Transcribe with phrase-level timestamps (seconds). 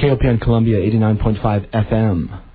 [0.00, 2.47] KOPN Columbia 89.5 FM.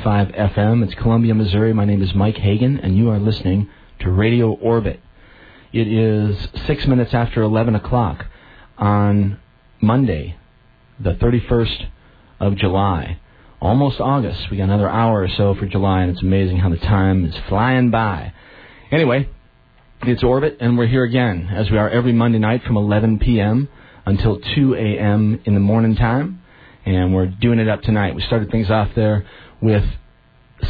[0.00, 0.84] 89.5 FM.
[0.84, 1.74] It's Columbia, Missouri.
[1.74, 3.68] My name is Mike Hagan, and you are listening
[3.98, 4.98] to Radio Orbit.
[5.74, 8.24] It is six minutes after 11 o'clock
[8.78, 9.38] on
[9.78, 10.36] Monday,
[10.98, 11.88] the 31st
[12.40, 13.18] of July.
[13.60, 14.50] Almost August.
[14.50, 17.36] We got another hour or so for July, and it's amazing how the time is
[17.48, 18.32] flying by.
[18.90, 19.28] Anyway,
[20.02, 23.68] it's Orbit, and we're here again, as we are every Monday night from 11 p.m.
[24.06, 25.42] until 2 a.m.
[25.44, 26.40] in the morning time
[26.86, 28.14] and we're doing it up tonight.
[28.14, 29.26] We started things off there
[29.60, 29.84] with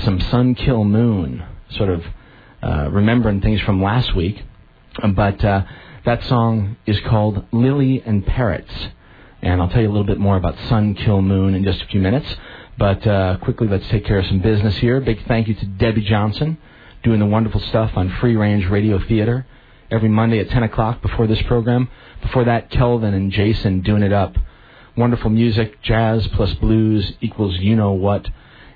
[0.03, 2.05] some Sun Kil Moon, sort of
[2.63, 4.43] uh, remembering things from last week.
[5.15, 5.65] But uh,
[6.05, 8.73] that song is called Lily and Parrots.
[9.43, 11.87] And I'll tell you a little bit more about Sun Kil Moon in just a
[11.87, 12.35] few minutes.
[12.79, 15.01] But uh, quickly, let's take care of some business here.
[15.01, 16.59] Big thank you to Debbie Johnson,
[17.03, 19.47] doing the wonderful stuff on Free Range Radio Theater
[19.91, 21.89] every Monday at 10 o'clock before this program.
[22.23, 24.37] Before that, Kelvin and Jason doing it up.
[24.97, 28.29] Wonderful music, jazz plus blues equals you know what.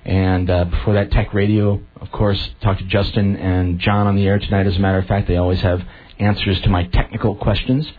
[0.04, 4.26] And uh, before that, Tech Radio, of course, talked to Justin and John on the
[4.26, 4.66] air tonight.
[4.66, 5.82] As a matter of fact, they always have
[6.18, 7.90] answers to my technical questions.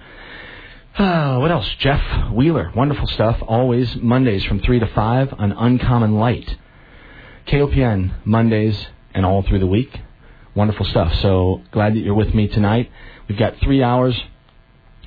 [0.98, 1.68] Uh, what else?
[1.80, 3.40] Jeff Wheeler, wonderful stuff.
[3.42, 6.57] Always Mondays from 3 to 5 on Uncommon Light.
[7.48, 10.00] KOPN, Mondays and all through the week.
[10.56, 11.13] Wonderful stuff.
[11.16, 12.92] So glad that you're with me tonight.
[13.28, 14.19] We've got three hours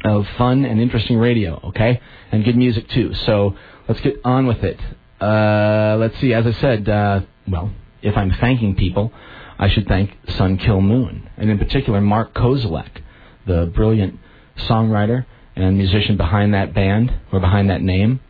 [0.05, 2.01] of fun and interesting radio, okay?
[2.31, 3.15] And good music too.
[3.15, 3.57] So
[3.89, 4.79] let's get on with it.
[5.21, 7.73] Uh, let's see, as I said, uh, well,
[8.03, 9.13] if I'm thanking people,
[9.59, 13.03] I should thank Sun Kil Moon, and in particular Mark Kozelek,
[13.47, 14.21] the brilliant
[14.69, 15.27] songwriter
[15.57, 18.21] and musician behind that band, or behind that name.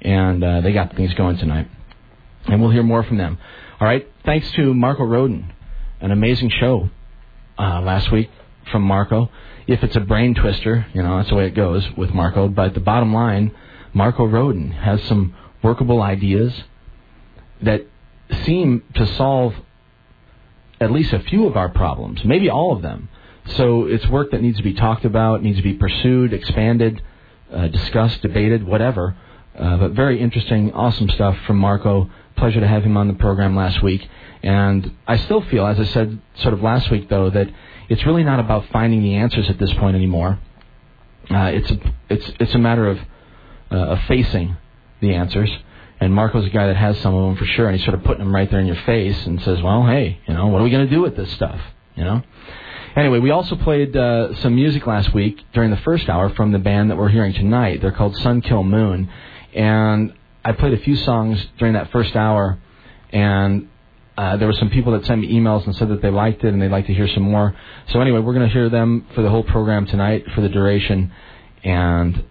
[0.00, 1.68] And uh, they got things going tonight.
[2.46, 3.38] And we'll hear more from them.
[3.80, 5.52] All right, thanks to Marko Rodin,
[6.00, 6.88] an amazing show
[7.58, 8.30] uh, last week
[8.70, 9.28] from Marko.
[9.66, 12.48] If it's a brain twister, you know, that's the way it goes with Marko.
[12.48, 13.50] But the bottom line,
[13.92, 16.64] Marko Rodin has some workable ideas
[17.62, 17.86] that
[18.44, 19.54] seem to solve
[20.80, 23.08] at least a few of our problems, maybe all of them.
[23.56, 27.02] So it's work that needs to be talked about, needs to be pursued, expanded,
[27.52, 29.16] uh, discussed, debated, whatever.
[29.58, 32.10] Uh, but very interesting, awesome stuff from Marko.
[32.36, 34.06] Pleasure to have him on the program last week.
[34.42, 37.48] And I still feel, as I said sort of last week, though, that
[37.88, 40.38] it's really not about finding the answers at this point anymore.
[41.30, 41.78] Uh, it's a,
[42.08, 42.98] it's it's a matter of
[43.70, 44.56] uh, facing
[45.00, 45.50] the answers.
[46.00, 48.04] And Marko's a guy that has some of them for sure, and he's sort of
[48.04, 50.64] putting them right there in your face and says, "Well, hey, you know, what are
[50.64, 51.60] we going to do with this stuff?"
[51.96, 52.22] You know.
[52.94, 56.58] Anyway, we also played uh, some music last week during the first hour from the
[56.58, 57.80] band that we're hearing tonight.
[57.80, 59.10] They're called Sun Kil Moon,
[59.54, 60.12] and
[60.44, 62.58] I played a few songs during that first hour,
[63.10, 63.68] and
[64.18, 66.52] uh, there were some people that sent me emails and said that they liked it
[66.52, 67.54] and they'd like to hear some more.
[67.92, 71.12] So anyway, we're going to hear them for the whole program tonight for the duration.
[71.62, 72.24] And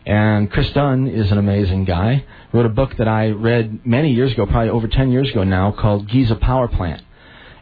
[0.06, 2.26] And Chris Dunn is an amazing guy.
[2.52, 5.72] Wrote a book that I read many years ago, probably over 10 years ago now,
[5.72, 7.04] called Giza Power Plant.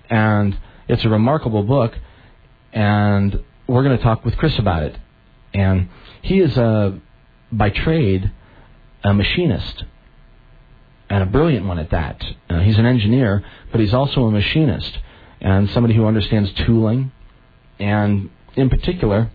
[0.10, 1.94] And it's a remarkable book,
[2.72, 4.98] and we're going to talk with Chris about it.
[5.54, 5.90] And
[6.22, 7.00] he is, a,
[7.52, 8.32] by trade,
[9.04, 9.84] a machinist,
[11.10, 12.24] and a brilliant one at that.
[12.50, 15.00] Uh, he's an engineer, but he's also a machinist,
[15.40, 17.12] and somebody who understands tooling.
[17.80, 19.32] And in particular,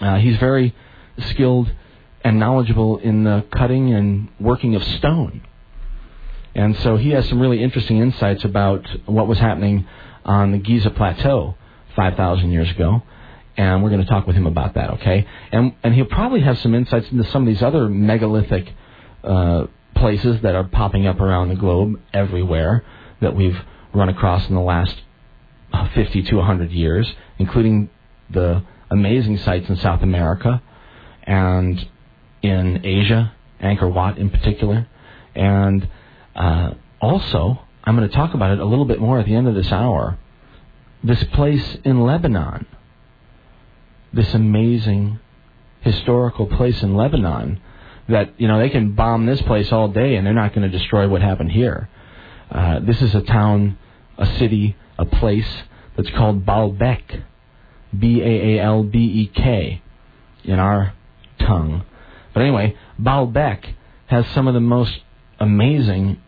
[0.00, 0.74] uh, he's very
[1.18, 1.72] skilled
[2.22, 5.42] and knowledgeable in the cutting and working of stone.
[6.54, 9.86] And so he has some really interesting insights about what was happening
[10.24, 11.56] on the Giza Plateau
[11.98, 13.02] 5,000 years ago.
[13.56, 15.26] And we're going to talk with him about that, okay?
[15.50, 18.72] And, and he'll probably have some insights into some of these other megalithic
[19.24, 19.64] uh,
[19.96, 22.84] places that are popping up around the globe everywhere
[23.20, 23.58] that we've
[23.92, 24.94] run across in the last
[25.72, 27.90] uh, 50 to 100 years, including
[28.30, 28.62] the
[28.92, 30.62] amazing sites in South America
[31.24, 31.84] and
[32.42, 34.86] in Asia, Angkor Wat in particular.
[35.34, 35.88] And
[36.36, 39.48] uh, also, I'm going to talk about it a little bit more at the end
[39.48, 40.16] of this hour.
[41.02, 42.66] This place in Lebanon,
[44.12, 45.20] this amazing
[45.80, 47.60] historical place in Lebanon,
[48.08, 50.78] that, you know, they can bomb this place all day and they're not going to
[50.78, 51.88] destroy what happened here.
[52.50, 53.78] Uh, this is a town,
[54.16, 55.62] a city, a place
[55.96, 57.22] that's called Baalbek,
[57.96, 59.82] B A A L B E K,
[60.44, 60.94] in our
[61.38, 61.84] tongue.
[62.32, 63.74] But anyway, Baalbek
[64.06, 65.00] has some of the most
[65.38, 66.20] amazing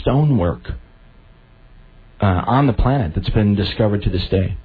[0.00, 0.72] stonework
[2.22, 4.56] uh, on the planet that's been discovered to this day.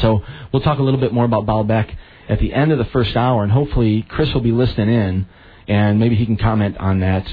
[0.00, 0.22] So
[0.52, 1.94] we'll talk a little bit more about Baalbek
[2.28, 5.26] at the end of the first hour, and hopefully Chris will be listening in,
[5.66, 7.26] and maybe he can comment on that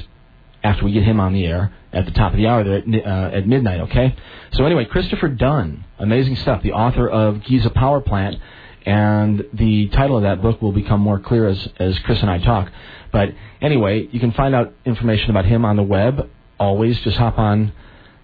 [0.64, 3.06] after we get him on the air at the top of the hour there at,
[3.06, 4.16] uh, at midnight, okay?
[4.52, 8.36] So anyway, Christopher Dunn, amazing stuff, the author of Giza Power Plant,
[8.84, 12.38] and the title of that book will become more clear as as Chris and I
[12.38, 12.70] talk.
[13.12, 13.30] But
[13.60, 16.28] anyway, you can find out information about him on the web.
[16.58, 17.72] Always just hop on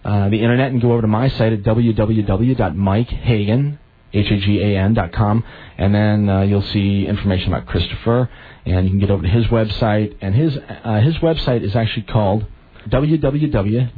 [0.05, 3.79] uh, the internet and go over to my site at www.mikehagan,
[4.13, 5.45] H-A-G-A-N.com,
[5.79, 8.29] and then uh, you'll see information about Christopher,
[8.67, 10.17] and you can get over to his website.
[10.21, 12.47] And his uh, his website is actually called
[12.89, 13.91] www.giza,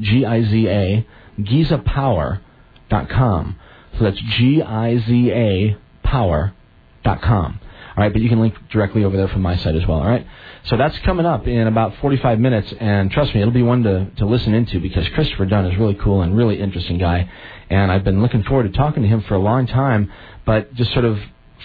[0.00, 1.06] G-I-Z-A,
[1.40, 3.56] gizapower.com.
[3.98, 7.60] So that's G-I-Z-A power.com.
[7.96, 9.98] All right, but you can link directly over there from my site as well.
[9.98, 10.26] All right,
[10.64, 14.06] so that's coming up in about 45 minutes, and trust me, it'll be one to
[14.16, 17.30] to listen into because Christopher Dunn is really cool and really interesting guy,
[17.68, 20.10] and I've been looking forward to talking to him for a long time,
[20.46, 21.18] but just sort of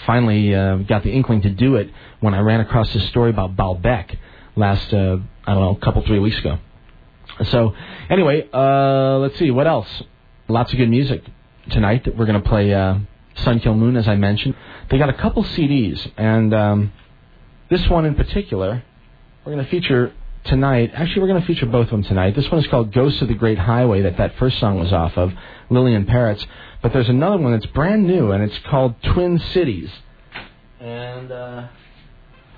[0.06, 3.56] finally uh, got the inkling to do it when I ran across this story about
[3.56, 4.18] Baalbek
[4.56, 6.60] last uh, I don't know a couple three weeks ago.
[7.52, 7.74] So
[8.10, 9.88] anyway, uh, let's see what else.
[10.48, 11.24] Lots of good music
[11.70, 12.06] tonight.
[12.06, 12.96] That we're going to play uh,
[13.38, 14.56] Sun Kil Moon as I mentioned.
[14.90, 16.94] They got a couple CDs, and um,
[17.70, 18.84] this one in particular,
[19.46, 20.14] we're going to feature
[20.46, 20.92] tonight.
[20.94, 22.36] Actually, we're going to feature both of them tonight.
[22.36, 25.18] This one is called Ghosts of the Great Highway, that that first song was off
[25.18, 25.34] of,
[25.70, 26.46] Lily and Parrots.
[26.82, 29.90] But there's another one that's brand new, and it's called Twin Cities.
[30.80, 31.68] And uh,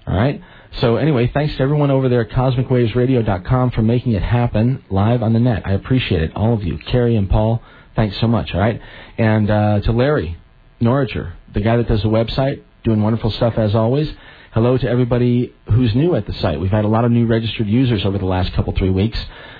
[0.07, 0.41] All right?
[0.79, 5.33] So anyway, thanks to everyone over there at cosmicwavesradio.com for making it happen live on
[5.33, 5.63] the net.
[5.65, 7.61] I appreciate it, all of you, Carrie and Paul.
[7.97, 8.79] Thanks so much, all right?
[9.17, 10.37] And uh, to Larry
[10.79, 14.07] Norriger, the guy that does the website, doing wonderful stuff as always.
[14.53, 16.61] Hello to everybody who's new at the site.
[16.61, 19.19] We've had a lot of new registered users over the last couple, three weeks.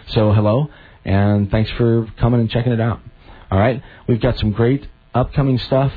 [0.09, 0.69] So hello,
[1.03, 2.99] and thanks for coming and checking it out.
[3.49, 3.81] All right?
[4.07, 5.91] We've got some great upcoming stuff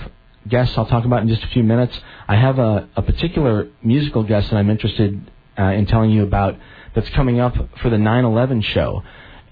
[0.49, 2.01] guests I'll talk about in just a few minutes.
[2.27, 6.57] I have a, a particular musical guest that I'm interested uh, in telling you about
[6.95, 9.03] that's coming up for the 9/11 show,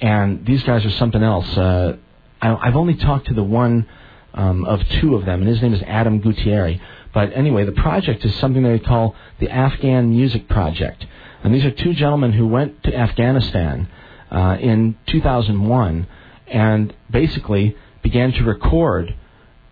[0.01, 1.55] and these guys are something else.
[1.55, 1.99] Uh,
[2.41, 3.89] I, have only talked to the one
[4.35, 6.79] um, of two of them, and his name is Adam Gutierrez.
[7.13, 11.07] But anyway, the project is something they call the Afghan Music Project.
[11.43, 13.89] And these are two gentlemen who went to Afghanistan
[14.31, 16.07] uh, in 2001
[16.47, 19.15] and basically began to record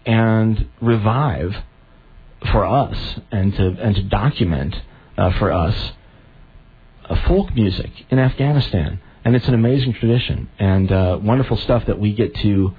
[0.04, 1.56] and revive
[2.52, 4.76] for us and to and to document
[5.16, 5.92] uh, for us
[7.06, 11.98] uh, folk music in Afghanistan and it's an amazing tradition and uh, wonderful stuff that
[11.98, 12.72] we get to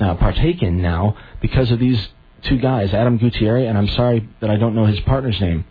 [0.00, 2.08] uh, partake in now because of these
[2.42, 5.64] two guys, Adam Gutierrez, and I'm sorry that I don't know his partner's name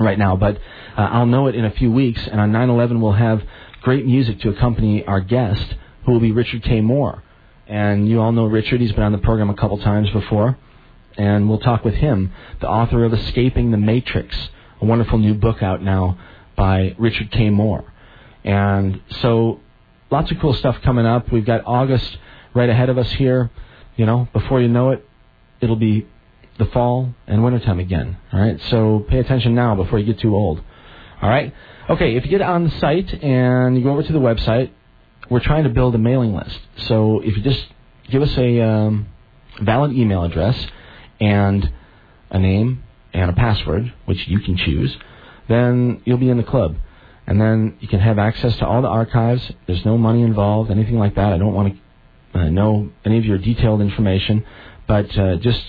[0.00, 0.56] right now, but
[0.98, 2.26] uh, I'll know it in a few weeks.
[2.26, 3.40] And on 9/11, we'll have
[3.82, 5.76] great music to accompany our guest,
[6.06, 6.80] who will be Richard K.
[6.80, 7.22] Moore.
[7.68, 10.58] And you all know Richard; he's been on the program a couple times before,
[11.16, 14.36] and we'll talk with him, the author of Escaping the Matrix,
[14.80, 16.18] a wonderful new book out now
[16.56, 17.48] by Richard K.
[17.48, 17.91] Moore.
[18.44, 19.60] And so,
[20.10, 21.30] lots of cool stuff coming up.
[21.30, 22.18] We've got August
[22.54, 23.50] right ahead of us here.
[23.96, 25.06] You know, before you know it,
[25.60, 26.06] it'll be
[26.58, 28.16] the fall and wintertime again.
[28.32, 30.62] All right, so pay attention now before you get too old.
[31.20, 31.54] All right.
[31.88, 34.70] Okay, if you get on the site and you go over to the website,
[35.30, 36.58] we're trying to build a mailing list.
[36.76, 37.64] So if you just
[38.10, 39.06] give us a um,
[39.60, 40.66] valid email address
[41.20, 41.70] and
[42.30, 42.82] a name
[43.12, 44.96] and a password, which you can choose,
[45.48, 46.76] then you'll be in the club
[47.26, 49.52] and then you can have access to all the archives.
[49.66, 51.32] There's no money involved, anything like that.
[51.32, 51.76] I don't want
[52.32, 54.44] to uh, know any of your detailed information,
[54.86, 55.62] but uh, just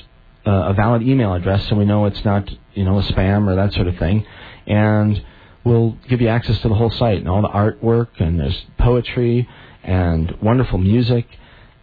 [0.45, 3.55] uh, a valid email address so we know it's not you know a spam or
[3.55, 4.25] that sort of thing,
[4.67, 5.23] and
[5.63, 9.47] we'll give you access to the whole site and all the artwork and there's poetry
[9.83, 11.25] and wonderful music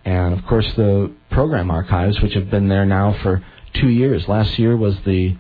[0.05, 4.27] and of course the program archives which have been there now for two years.
[4.29, 5.37] Last year was the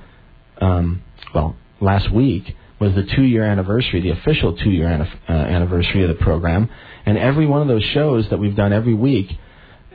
[0.60, 1.02] um,
[1.34, 6.08] well last week was the two year anniversary, the official two year uh, anniversary of
[6.08, 6.68] the program.
[7.06, 9.30] And every one of those shows that we've done every week,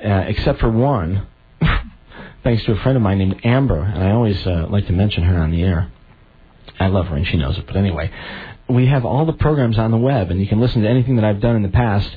[0.03, 1.27] uh, except for one,
[2.43, 5.23] thanks to a friend of mine named Amber, and I always uh, like to mention
[5.23, 5.91] her on the air.
[6.79, 7.65] I love her, and she knows it.
[7.65, 8.11] But anyway,
[8.69, 11.25] we have all the programs on the web, and you can listen to anything that
[11.25, 12.15] I've done in the past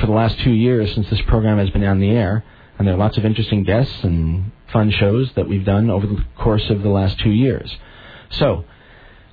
[0.00, 2.44] for the last two years since this program has been on the air.
[2.78, 6.24] And there are lots of interesting guests and fun shows that we've done over the
[6.36, 7.72] course of the last two years.
[8.30, 8.64] So,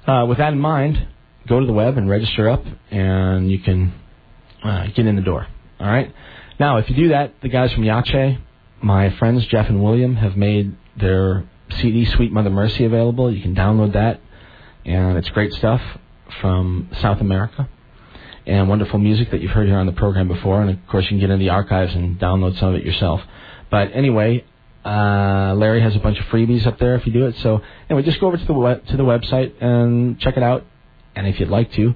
[0.08, 1.08] uh, with that in mind,
[1.48, 3.93] go to the web and register up, and you can
[4.63, 5.48] uh, get in the door.
[5.79, 6.13] All right.
[6.60, 8.39] Now, if you do that, the guys from Yache,
[8.81, 11.48] my friends Jeff and William, have made their
[11.79, 13.34] CD Sweet Mother Mercy available.
[13.34, 14.22] You can download that,
[14.86, 15.81] and it's great stuff
[16.39, 17.67] from South America
[18.46, 20.62] and wonderful music that you've heard here on the program before.
[20.62, 23.22] And of course, you can get in the archives and download some of it yourself.
[23.70, 24.46] But anyway,
[24.86, 27.36] uh, Larry has a bunch of freebies up there if you do it.
[27.38, 30.66] So anyway, just go over to the web, to the website and check it out.
[31.16, 31.94] And if you'd like to,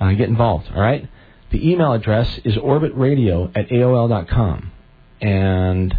[0.00, 0.68] uh, get involved.
[0.74, 1.08] All right.
[1.50, 4.72] The email address is orbitradio at aol.com.
[5.20, 5.96] And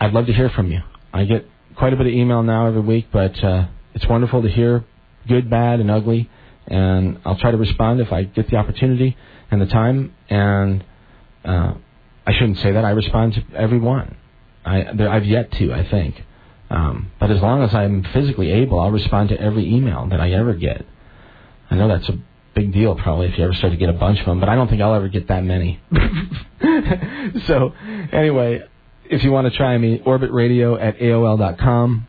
[0.00, 0.80] I'd love to hear from you.
[1.12, 1.46] I get
[1.76, 4.84] quite a bit of email now every week, but uh, it's wonderful to hear
[5.28, 6.28] good, bad, and ugly.
[6.66, 9.16] And I'll try to respond if I get the opportunity
[9.50, 10.14] and the time.
[10.28, 10.84] And
[11.44, 11.74] uh,
[12.26, 12.84] I shouldn't say that.
[12.84, 14.16] I respond to every one.
[14.64, 16.22] I, there, I've yet to, I think.
[16.70, 20.30] Um, but as long as I'm physically able, I'll respond to every email that I
[20.32, 20.86] ever get.
[21.70, 22.18] I know that's a
[22.54, 24.54] big deal probably if you ever start to get a bunch of them, but I
[24.54, 25.80] don't think I'll ever get that many.
[27.46, 27.72] so
[28.12, 28.62] anyway,
[29.04, 32.06] if you want to try me, orbitradio at AOL.com,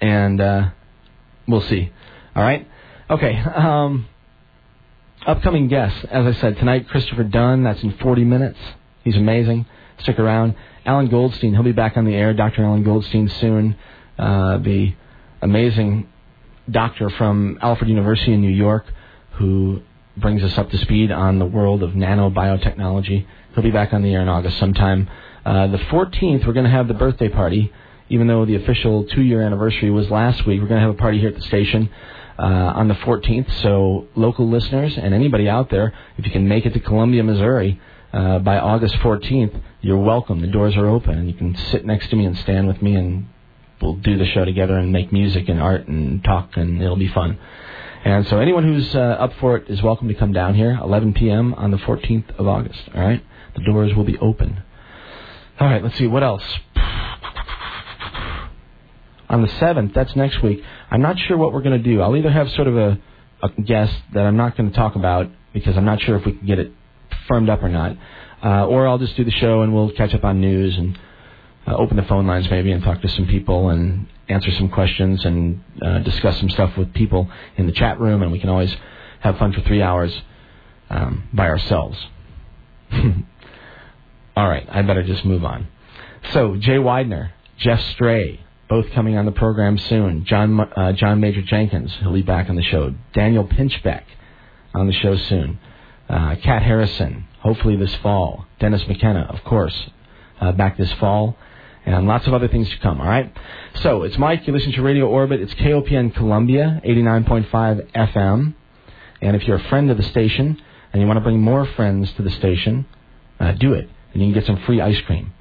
[0.00, 0.70] and uh,
[1.46, 1.92] we'll see.
[2.34, 2.68] All right?
[3.08, 3.36] Okay.
[3.38, 4.08] Um,
[5.26, 7.62] upcoming guests, as I said, tonight, Christopher Dunn.
[7.62, 8.58] That's in 40 minutes.
[9.04, 9.66] He's amazing.
[10.00, 10.56] Stick around.
[10.86, 12.34] Alan Goldstein, he'll be back on the air.
[12.34, 12.64] Dr.
[12.64, 13.76] Alan Goldstein soon.
[14.18, 14.94] Uh, the
[15.40, 16.08] amazing
[16.70, 18.86] doctor from Alfred University in New York
[19.32, 19.80] who
[20.16, 23.26] brings us up to speed on the world of nanobiotechnology.
[23.54, 25.08] He'll be back on the air in August sometime.
[25.44, 27.72] Uh, the 14th, we're going to have the birthday party.
[28.10, 31.18] Even though the official two-year anniversary was last week, we're going to have a party
[31.18, 31.88] here at the station
[32.38, 33.50] uh, on the 14th.
[33.62, 37.80] So local listeners and anybody out there, if you can make it to Columbia, Missouri
[38.14, 40.40] uh, by August 14th, you're welcome.
[40.40, 42.94] The doors are open, and you can sit next to me and stand with me,
[42.94, 43.26] and
[43.82, 47.08] we'll do the show together and make music and art and talk, and it'll be
[47.08, 47.40] fun.
[48.04, 51.14] And so anyone who's uh, up for it is welcome to come down here, 11
[51.14, 51.54] p.m.
[51.54, 52.78] on the 14th of August.
[52.94, 53.24] All right,
[53.56, 54.62] the doors will be open.
[55.58, 56.44] All right, let's see what else.
[59.28, 60.62] On the 7th, that's next week.
[60.88, 62.00] I'm not sure what we're going to do.
[62.00, 63.00] I'll either have sort of a,
[63.42, 66.32] a guest that I'm not going to talk about because I'm not sure if we
[66.32, 66.72] can get it
[67.28, 67.96] firmed up or not,
[68.42, 70.98] uh, or I'll just do the show and we'll catch up on news and
[71.66, 75.24] uh, open the phone lines maybe and talk to some people and answer some questions
[75.24, 78.74] and uh, discuss some stuff with people in the chat room, and we can always
[79.20, 80.22] have fun for three hours
[80.90, 81.98] um, by ourselves.
[84.36, 85.68] All right, I better just move on.
[86.32, 90.24] So, Jay Weidner, Geoff Stray, both coming on the program soon.
[90.24, 92.94] John uh, John Major Jenkins, he'll be back on the show.
[93.12, 94.04] Daniel Pinchbeck
[94.74, 95.58] on the show soon.
[96.08, 98.46] Uh, Kat Harrison, hopefully this fall.
[98.60, 99.90] Dennis McKenna, of course,
[100.40, 101.36] uh, back this fall
[101.86, 103.34] and lots of other things to come, all right?
[103.76, 104.46] So, it's Mike.
[104.46, 105.40] You listen to Radio Orbit.
[105.40, 108.54] It's KOPN Columbia, 89.5 FM.
[109.20, 110.60] And if you're a friend of the station
[110.92, 112.86] and you want to bring more friends to the station,
[113.40, 113.88] uh, do it.
[114.12, 115.32] And you can get some free ice cream.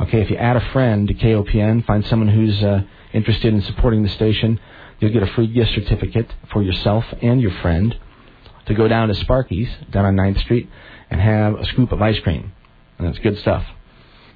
[0.00, 4.02] Okay, if you add a friend to KOPN, find someone who's uh, interested in supporting
[4.02, 4.60] the station,
[5.00, 7.98] you'll get a free gift certificate for yourself and your friend
[8.68, 10.68] to go down to Sparky's down on 9th Street
[11.10, 12.52] and have a scoop of ice cream.
[12.98, 13.64] And it's good stuff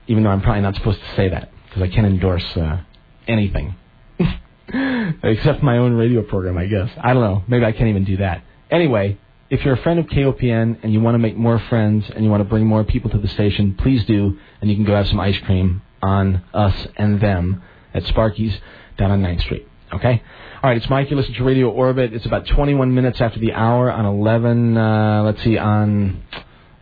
[0.06, 2.80] even though I'm probably not supposed to say that because I can't endorse uh,
[3.26, 3.74] anything
[5.22, 6.90] except my own radio program, I guess.
[7.00, 7.44] I don't know.
[7.46, 8.42] Maybe I can't even do that.
[8.70, 9.18] Anyway,
[9.50, 12.30] if you're a friend of KOPN and you want to make more friends and you
[12.30, 15.08] want to bring more people to the station, please do, and you can go have
[15.08, 17.62] some ice cream on us and them
[17.94, 18.58] at Sparky's
[18.96, 19.68] down on 9th Street.
[19.92, 20.22] Okay?
[20.62, 21.10] All right, it's Mike.
[21.10, 22.14] You listen to Radio Orbit.
[22.14, 26.22] It's about 21 minutes after the hour on 11, uh, let's see, on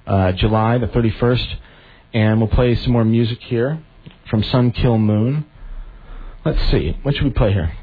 [0.06, 1.56] uh, July the 31st.
[2.12, 3.82] And we'll play some more music here
[4.28, 5.46] from Sun Kil Moon.
[6.44, 6.96] Let's see.
[7.02, 7.76] What should we play here?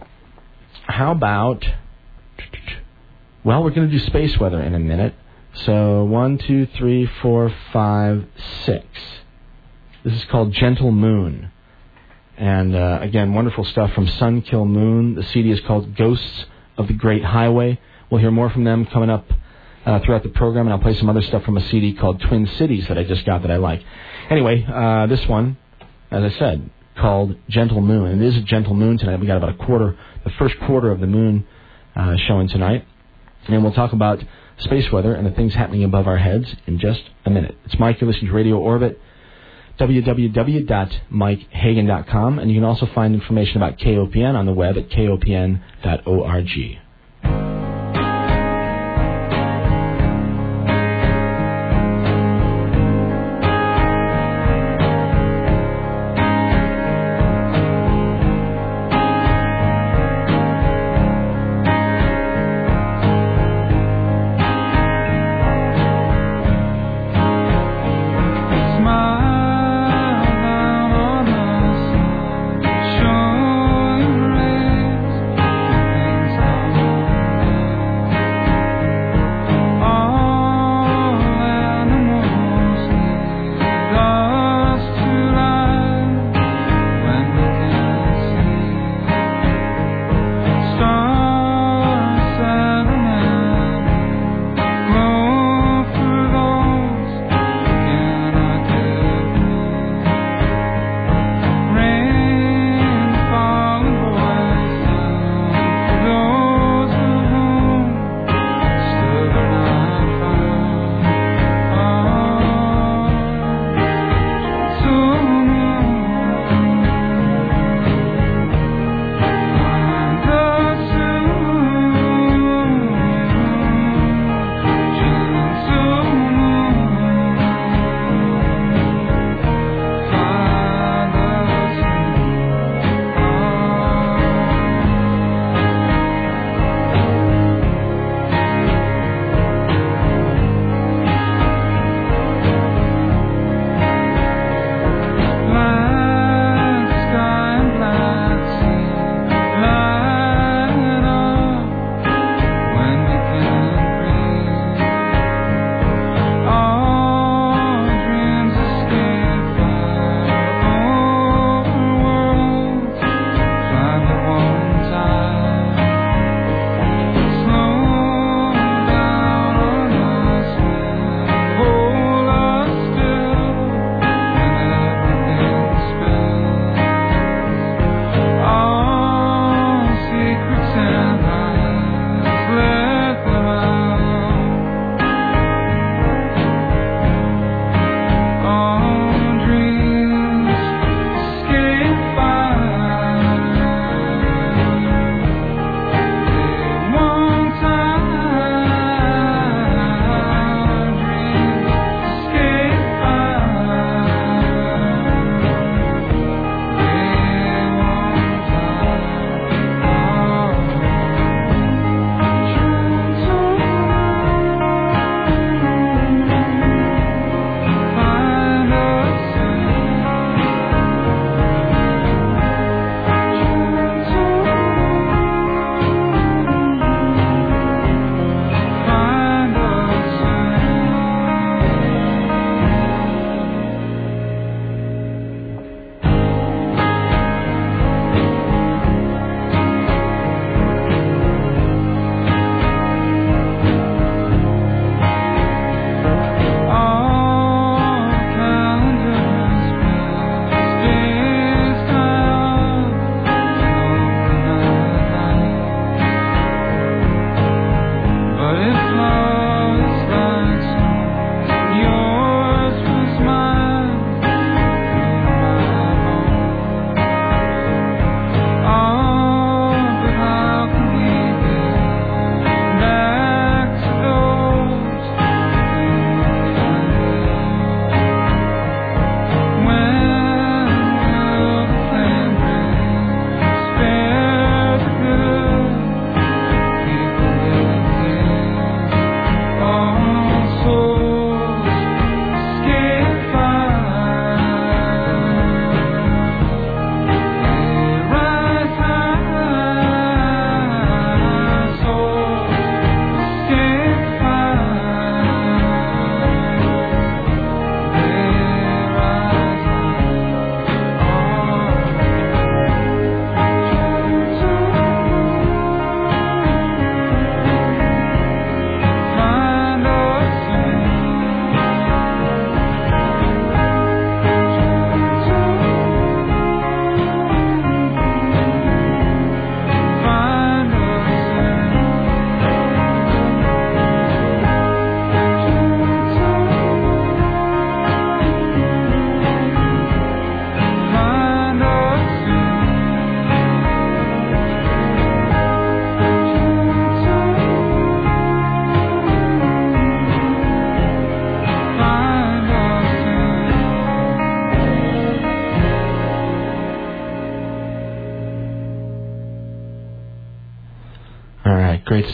[0.84, 1.66] How about.
[3.44, 5.14] Well, we're going to do space weather in a minute.
[5.66, 8.26] So, one, two, three, four, five,
[8.66, 8.86] six.
[10.04, 11.52] This is called Gentle Moon.
[12.38, 15.16] And uh, again, wonderful stuff from Sun Kil Moon.
[15.16, 16.46] The CD is called Ghosts
[16.78, 17.80] of the Great Highway.
[18.12, 19.26] We'll hear more from them coming up
[19.88, 22.46] uh, throughout the program, and I'll play some other stuff from a CD called Twin
[22.46, 23.82] Cities that I just got that I like.
[24.30, 25.58] Anyway, uh, this one,
[26.12, 28.22] as I said, called Gentle Moon.
[28.22, 29.20] It is a gentle moon tonight.
[29.20, 31.48] We got about a quarter, the first quarter of the moon
[31.96, 32.86] uh, showing tonight,
[33.48, 34.24] and we'll talk about
[34.60, 37.58] space weather and the things happening above our heads in just a minute.
[37.66, 38.00] It's Mike.
[38.00, 39.00] You're listening to Radio Orbit.
[39.80, 46.87] www.mikehagan.com, and you can also find information about KOPN on the web at kopn.org.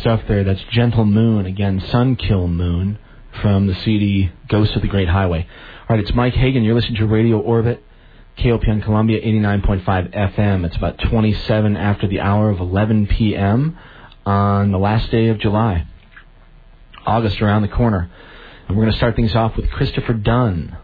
[0.04, 0.44] stuff there.
[0.44, 3.00] That's Gentle Moon again, Sun Kil Moon
[3.42, 5.48] from the CD Ghost of the Great Highway.
[5.88, 6.62] All right, it's Mike Hagan.
[6.62, 7.82] You're listening to Radio Orbit,
[8.38, 10.66] KOPN Columbia 89.5 FM.
[10.66, 13.78] It's about 27 after the hour of 11 p.m.
[14.26, 15.88] on the last day of July.
[17.06, 18.12] August around the corner.
[18.68, 20.76] And we're going to start things off with Christopher Dunn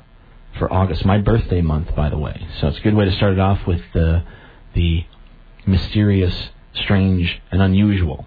[0.57, 2.47] for August, my birthday month, by the way.
[2.61, 4.23] So it's a good way to start it off with the,
[4.75, 5.03] the
[5.65, 8.25] mysterious, strange, and unusual.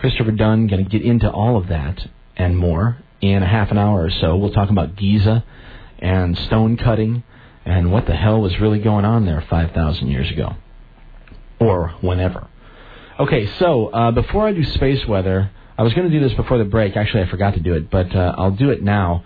[0.00, 3.76] Christopher Dunn going to get into all of that and more in a half an
[3.76, 4.34] hour or so.
[4.34, 5.44] We'll talk about Giza
[5.98, 7.22] and stone cutting
[7.66, 10.54] and what the hell was really going on there 5,000 years ago.
[11.58, 12.48] Or whenever.
[13.18, 16.56] Okay, so uh, before I do space weather, I was going to do this before
[16.56, 16.96] the break.
[16.96, 19.22] Actually, I forgot to do it, but uh, I'll do it now.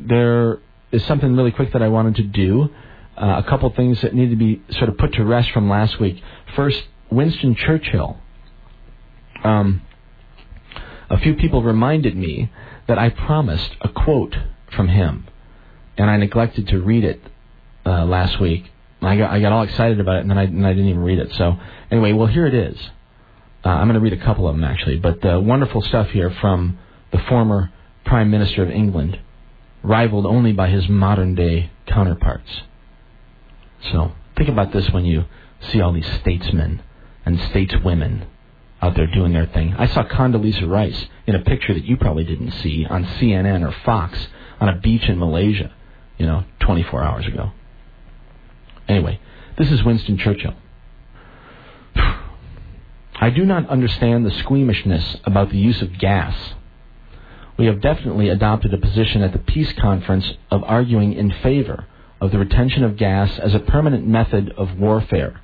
[0.00, 0.58] There
[0.90, 2.68] is something really quick that I wanted to do.
[3.16, 6.00] Uh, a couple things that need to be sort of put to rest from last
[6.00, 6.20] week.
[6.56, 8.18] First, Winston Churchill.
[9.44, 9.82] Um,
[11.10, 12.50] a few people reminded me
[12.88, 14.36] that I promised a quote
[14.74, 15.26] from him,
[15.96, 17.20] and I neglected to read it
[17.84, 18.70] uh, last week.
[19.02, 21.02] I got I got all excited about it, and then I, and I didn't even
[21.02, 21.32] read it.
[21.34, 21.58] So
[21.90, 22.78] anyway, well here it is.
[23.64, 26.78] Uh, I'm going to read a couple of them actually, but wonderful stuff here from
[27.12, 27.72] the former
[28.04, 29.18] Prime Minister of England,
[29.82, 32.62] rivaled only by his modern day counterparts.
[33.92, 35.24] So think about this when you
[35.60, 36.82] see all these statesmen
[37.24, 38.26] and stateswomen
[38.86, 39.74] out there doing their thing.
[39.76, 43.72] I saw Condoleezza Rice in a picture that you probably didn't see on CNN or
[43.84, 44.28] Fox
[44.60, 45.74] on a beach in Malaysia,
[46.18, 47.50] you know, 24 hours ago.
[48.88, 49.20] Anyway,
[49.58, 50.54] this is Winston Churchill.
[53.16, 56.54] I do not understand the squeamishness about the use of gas.
[57.58, 61.86] We have definitely adopted a position at the peace conference of arguing in favor
[62.20, 65.40] of the retention of gas as a permanent method of warfare.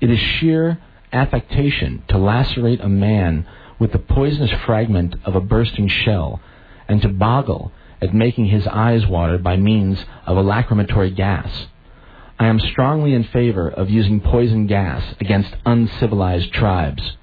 [0.00, 0.78] It is sheer
[1.12, 3.46] affectation to lacerate a man
[3.78, 6.40] with the poisonous fragment of a bursting shell
[6.88, 11.66] and to boggle at making his eyes water by means of a lacrimatory gas.
[12.38, 17.16] I am strongly in favor of using poison gas against uncivilized tribes.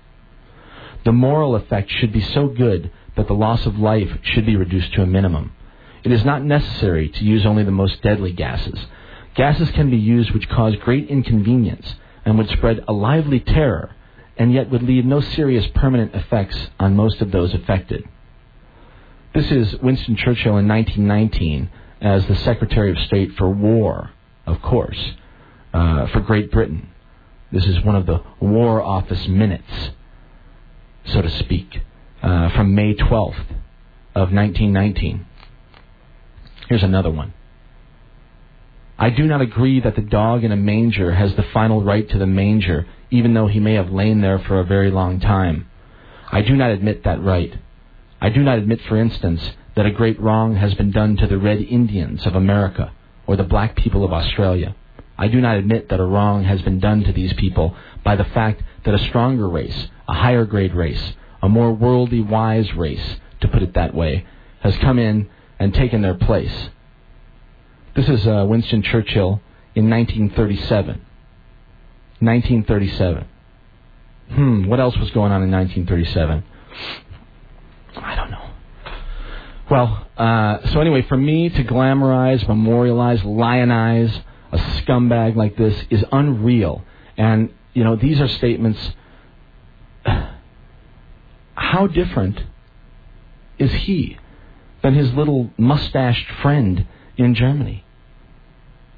[1.06, 4.94] The moral effect should be so good that the loss of life should be reduced
[4.94, 5.54] to a minimum.
[6.04, 8.80] It is not necessary to use only the most deadly gases.
[9.36, 13.96] Gases can be used which cause great inconvenience and would spread a lively terror,
[14.38, 18.04] and yet would leave no serious permanent effects on most of those affected.
[19.34, 21.70] This is Winston Churchill in 1919
[22.02, 24.12] as the Secretary of State for War,
[24.46, 25.14] of course,
[25.74, 26.90] uh, for Great Britain.
[27.52, 29.92] This is one of the War Office minutes,
[31.06, 31.82] so to speak,
[32.22, 33.46] uh, from May 12th
[34.16, 35.26] of 1919.
[36.68, 37.34] Here's another one.
[38.98, 42.18] I do not agree that the dog in a manger has the final right to
[42.18, 45.68] the manger, even though he may have lain there for a very long time.
[46.32, 47.54] I do not admit that right.
[48.22, 49.42] I do not admit, for instance,
[49.76, 52.92] that a great wrong has been done to the Red Indians of America
[53.26, 54.76] or the black people of Australia.
[55.18, 58.24] I do not admit that a wrong has been done to these people by the
[58.24, 63.48] fact that a stronger race, a higher grade race, a more worldly wise race, to
[63.48, 64.26] put it that way,
[64.62, 65.30] has come in
[65.60, 66.70] and taken their place.
[67.96, 69.40] This is uh, Winston Churchill
[69.76, 71.06] in 1937.
[72.20, 73.28] 1937.
[74.32, 76.44] Hmm, what else was going on in 1937?
[77.98, 78.50] I don't know.
[79.70, 86.04] Well, uh, so anyway, for me to glamorize, memorialize, lionize a scumbag like this is
[86.12, 86.84] unreal.
[87.18, 88.80] And, you know, these are statements.
[91.56, 92.44] How different
[93.60, 94.18] is he
[94.82, 97.83] than his little mustached friend in Germany?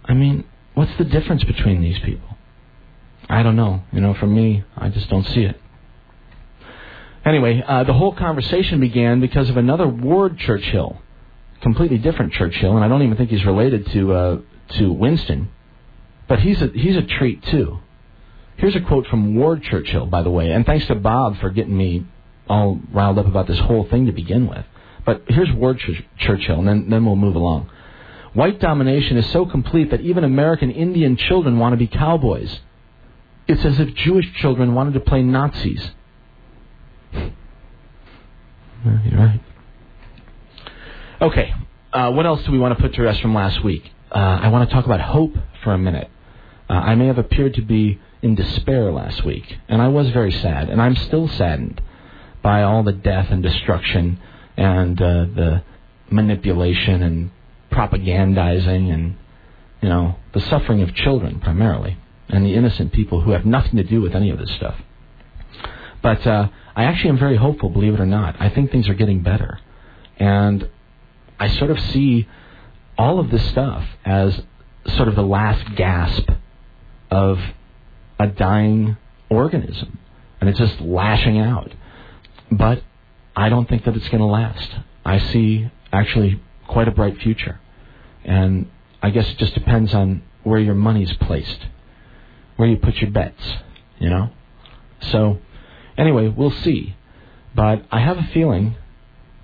[0.07, 2.29] I mean, what's the difference between these people?
[3.27, 3.83] I don't know.
[3.91, 5.59] You know, for me, I just don't see it.
[7.25, 11.01] Anyway, uh, the whole conversation began because of another Ward Churchill,
[11.61, 14.37] completely different Churchill, and I don't even think he's related to uh,
[14.77, 15.49] to Winston,
[16.27, 17.79] but he's a he's a treat too.
[18.57, 21.75] Here's a quote from Ward Churchill, by the way, and thanks to Bob for getting
[21.75, 22.05] me
[22.47, 24.65] all riled up about this whole thing to begin with.
[25.05, 27.69] But here's Ward Ch- Churchill, and then, then we'll move along.
[28.35, 32.59] White domination is so complete that even American Indian children want to be cowboys.
[33.47, 35.91] It's as if Jewish children wanted to play Nazis.
[37.13, 37.31] You're
[39.13, 39.39] right.
[41.21, 41.53] Okay,
[41.93, 43.89] uh, what else do we want to put to rest from last week?
[44.11, 46.09] Uh, I want to talk about hope for a minute.
[46.69, 50.31] Uh, I may have appeared to be in despair last week, and I was very
[50.31, 51.81] sad, and I'm still saddened
[52.43, 54.19] by all the death and destruction
[54.57, 55.63] and uh, the
[56.09, 57.31] manipulation and
[57.75, 59.17] propagandizing and,
[59.81, 61.97] you know, the suffering of children primarily
[62.29, 64.75] and the innocent people who have nothing to do with any of this stuff.
[66.01, 68.35] But uh, I actually am very hopeful, believe it or not.
[68.39, 69.59] I think things are getting better.
[70.17, 70.69] And
[71.39, 72.27] I sort of see
[72.97, 74.41] all of this stuff as
[74.87, 76.29] sort of the last gasp
[77.11, 77.39] of
[78.19, 78.97] a dying
[79.29, 79.99] organism.
[80.39, 81.73] And it's just lashing out.
[82.51, 82.83] But
[83.35, 84.75] I don't think that it's going to last.
[85.03, 87.59] I see actually quite a bright future.
[88.25, 88.69] And
[89.01, 91.59] I guess it just depends on where your money's placed,
[92.57, 93.41] where you put your bets,
[93.99, 94.31] you know?
[95.11, 95.39] So,
[95.97, 96.95] anyway, we'll see.
[97.55, 98.75] But I have a feeling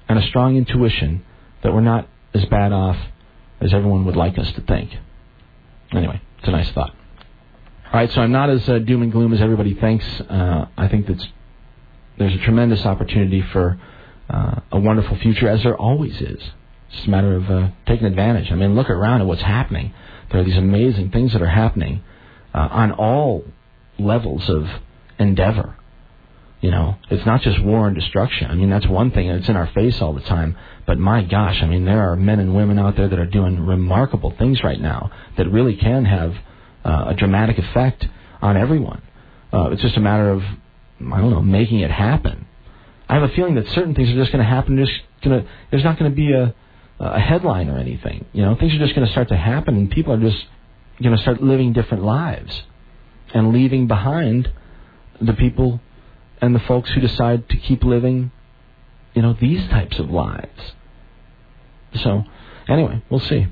[0.09, 1.23] and a strong intuition
[1.63, 2.97] that we're not as bad off
[3.61, 4.91] as everyone would like us to think.
[5.91, 6.93] Anyway, it's a nice thought.
[7.85, 10.05] All right, so I'm not as uh, doom and gloom as everybody thinks.
[10.21, 11.27] Uh, I think that's
[12.17, 13.79] there's a tremendous opportunity for
[14.29, 16.41] uh, a wonderful future, as there always is.
[16.93, 18.51] It's a matter of uh, taking advantage.
[18.51, 19.93] I mean, look around at what's happening.
[20.31, 22.03] There are these amazing things that are happening
[22.53, 23.45] uh, on all
[23.97, 24.67] levels of
[25.19, 25.75] endeavor.
[26.59, 28.51] You know, it's not just war and destruction.
[28.51, 30.55] I mean, that's one thing, and it's in our face all the time.
[30.85, 33.65] But my gosh, I mean, there are men and women out there that are doing
[33.65, 36.35] remarkable things right now that really can have
[36.85, 38.05] uh, a dramatic effect
[38.41, 39.01] on everyone.
[39.51, 40.43] Uh, it's just a matter of
[41.11, 42.45] I don't know, making it happen.
[43.09, 44.77] I have a feeling that certain things are just going to happen.
[44.77, 44.91] Just
[45.23, 46.53] to, there's not going to be a,
[47.01, 48.25] a headline or anything.
[48.31, 50.45] You know, things are just going to start to happen, and people are just
[51.01, 52.63] going to start living different lives
[53.33, 54.51] and leaving behind
[55.19, 55.79] the people
[56.39, 58.31] and the folks who decide to keep living,
[59.13, 60.73] you know, these types of lives.
[61.95, 62.23] So,
[62.69, 63.47] anyway, we'll see.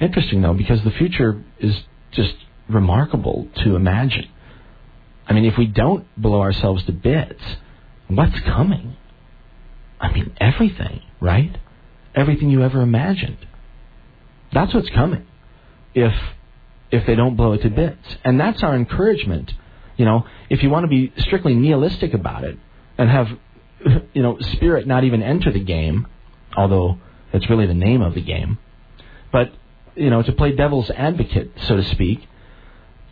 [0.00, 2.34] Interesting though, because the future is just
[2.68, 4.28] remarkable to imagine.
[5.26, 7.42] I mean, if we don't blow ourselves to bits,
[8.08, 8.96] what's coming?
[10.00, 11.56] I mean, everything, right?
[12.16, 13.38] Everything you ever imagined.
[14.52, 15.26] That's what's coming.
[15.94, 16.12] If
[16.90, 18.16] if they don't blow it to bits.
[18.24, 19.52] And that's our encouragement.
[19.96, 22.58] You know, if you want to be strictly nihilistic about it
[22.96, 23.26] and have
[24.14, 26.06] you know, spirit not even enter the game,
[26.56, 26.98] although
[27.32, 28.58] that's really the name of the game.
[29.32, 29.52] But,
[29.94, 32.20] you know, to play devil's advocate, so to speak,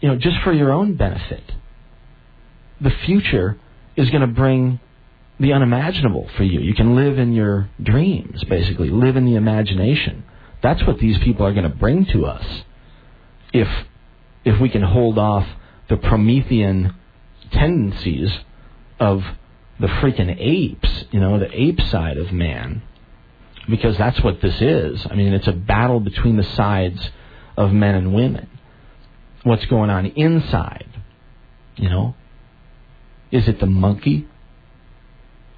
[0.01, 1.43] you know, just for your own benefit
[2.81, 3.59] the future
[3.97, 4.81] is going to bring
[5.39, 6.61] the unimaginable for you.
[6.61, 10.25] You can live in your dreams, basically, live in the imagination.
[10.63, 12.63] That's what these people are going to bring to us
[13.53, 13.69] if
[14.45, 15.47] if we can hold off
[15.89, 16.95] the Promethean
[17.51, 18.31] tendencies
[19.01, 19.23] of
[19.81, 22.83] the freaking apes, you know, the ape side of man.
[23.69, 25.07] Because that's what this is.
[25.11, 27.11] I mean, it's a battle between the sides
[27.57, 28.51] of men and women.
[29.43, 30.89] What's going on inside,
[31.77, 32.15] you know?
[33.31, 34.29] Is it the monkey?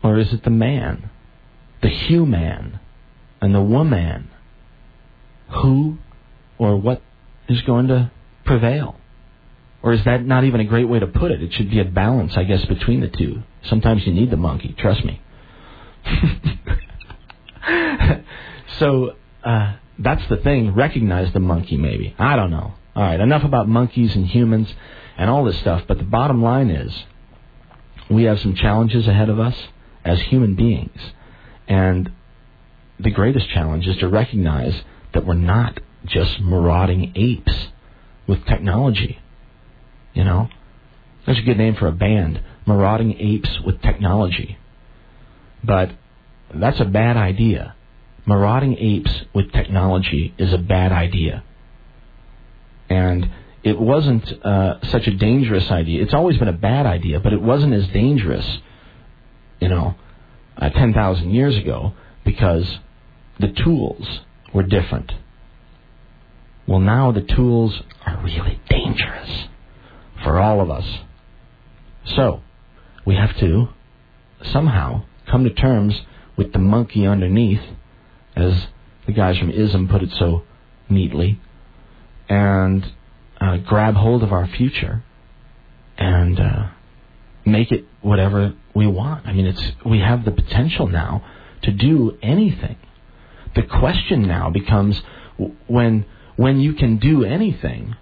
[0.06, 1.10] Or is it the man?
[1.82, 2.78] The human
[3.40, 4.30] and the woman?
[5.48, 5.98] Who
[6.58, 7.02] or what
[7.48, 8.12] is going to
[8.44, 9.00] prevail?
[9.82, 11.42] Or is that not even a great way to put it?
[11.42, 13.42] It should be a balance, I guess, between the two.
[13.64, 15.20] Sometimes you need the monkey, trust me.
[18.78, 20.72] so, uh, that's the thing.
[20.72, 22.14] Recognize the monkey, maybe.
[22.16, 22.74] I don't know.
[22.94, 24.72] All right, enough about monkeys and humans
[25.18, 26.94] and all this stuff, but the bottom line is
[28.08, 29.56] we have some challenges ahead of us
[30.06, 31.00] as human beings.
[31.68, 32.10] And
[32.98, 37.68] the greatest challenge is to recognize that we're not just marauding apes
[38.26, 39.18] with technology.
[40.14, 40.48] You know?
[41.26, 42.40] That's a good name for a band.
[42.66, 44.58] Marauding apes with technology.
[45.62, 45.90] But
[46.54, 47.74] that's a bad idea.
[48.24, 51.42] Marauding apes with technology is a bad idea.
[52.88, 53.28] And
[53.64, 56.02] it wasn't uh, such a dangerous idea.
[56.02, 58.58] It's always been a bad idea, but it wasn't as dangerous,
[59.60, 59.94] you know,
[60.56, 61.92] uh, 10,000 years ago
[62.24, 62.78] because
[63.38, 64.20] the tools
[64.52, 65.12] were different.
[66.66, 69.46] Well, now the tools are really dangerous
[70.22, 70.98] for all of us.
[72.04, 72.42] So,
[73.04, 73.68] we have to
[74.42, 76.02] somehow come to terms
[76.36, 77.62] with the monkey underneath,
[78.34, 78.66] as
[79.06, 80.42] the guys from ISM put it so
[80.88, 81.40] neatly,
[82.28, 82.92] and
[83.40, 85.02] uh, grab hold of our future
[85.98, 86.66] and uh,
[87.44, 89.26] make it whatever we want.
[89.26, 91.24] I mean, it's we have the potential now
[91.62, 92.76] to do anything.
[93.54, 95.00] The question now becomes
[95.66, 97.96] when when you can do anything,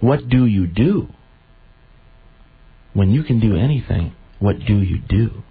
[0.00, 1.08] what do you do?
[2.92, 5.42] When you can do anything, what do you do?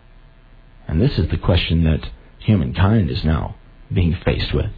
[0.87, 2.07] And this is the question that
[2.39, 3.55] humankind is now
[3.91, 4.71] being faced with.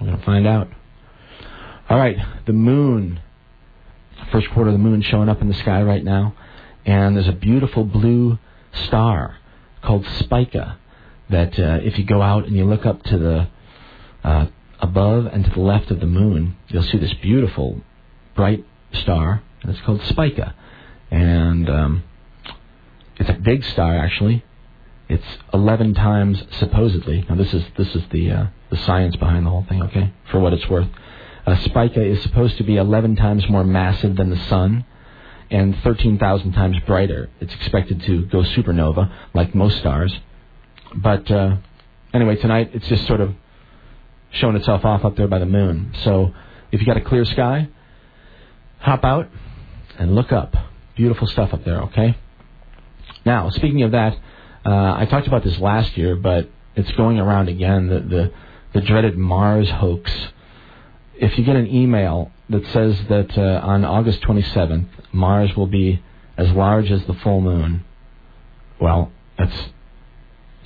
[0.00, 0.68] We're going to find out.
[1.90, 2.16] All right,
[2.46, 3.20] the moon.
[4.32, 6.34] First quarter of the moon showing up in the sky right now,
[6.84, 8.38] and there's a beautiful blue
[8.86, 9.38] star
[9.82, 10.78] called Spica.
[11.30, 13.48] That uh, if you go out and you look up to the
[14.22, 14.46] uh,
[14.80, 17.80] above and to the left of the moon, you'll see this beautiful
[18.34, 20.54] bright star, and it's called Spica.
[21.10, 22.04] And um,
[23.16, 24.44] it's a big star actually.
[25.08, 27.24] It's 11 times supposedly.
[27.28, 29.82] Now this is this is the uh, the science behind the whole thing.
[29.82, 30.88] Okay, for what it's worth,
[31.46, 34.84] uh, Spica is supposed to be 11 times more massive than the sun,
[35.50, 37.30] and 13,000 times brighter.
[37.40, 40.14] It's expected to go supernova like most stars.
[40.94, 41.56] But uh,
[42.12, 43.34] anyway, tonight it's just sort of
[44.30, 45.94] showing itself off up there by the moon.
[46.02, 46.32] So
[46.72, 47.68] if you got a clear sky,
[48.78, 49.28] hop out
[49.98, 50.54] and look up.
[50.96, 51.82] Beautiful stuff up there.
[51.82, 52.16] Okay.
[53.24, 54.16] Now, speaking of that,
[54.64, 57.88] uh, I talked about this last year, but it's going around again.
[57.88, 58.32] The, the
[58.74, 60.12] the dreaded Mars hoax.
[61.16, 66.02] If you get an email that says that uh, on August 27th Mars will be
[66.36, 67.84] as large as the full moon,
[68.80, 69.68] well, that's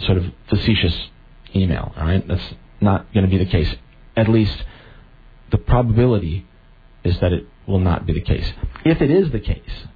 [0.00, 1.08] sort of facetious
[1.54, 1.92] email.
[1.96, 3.74] All right, that's not going to be the case.
[4.16, 4.64] At least
[5.50, 6.46] the probability
[7.04, 8.50] is that it will not be the case.
[8.84, 9.86] If it is the case,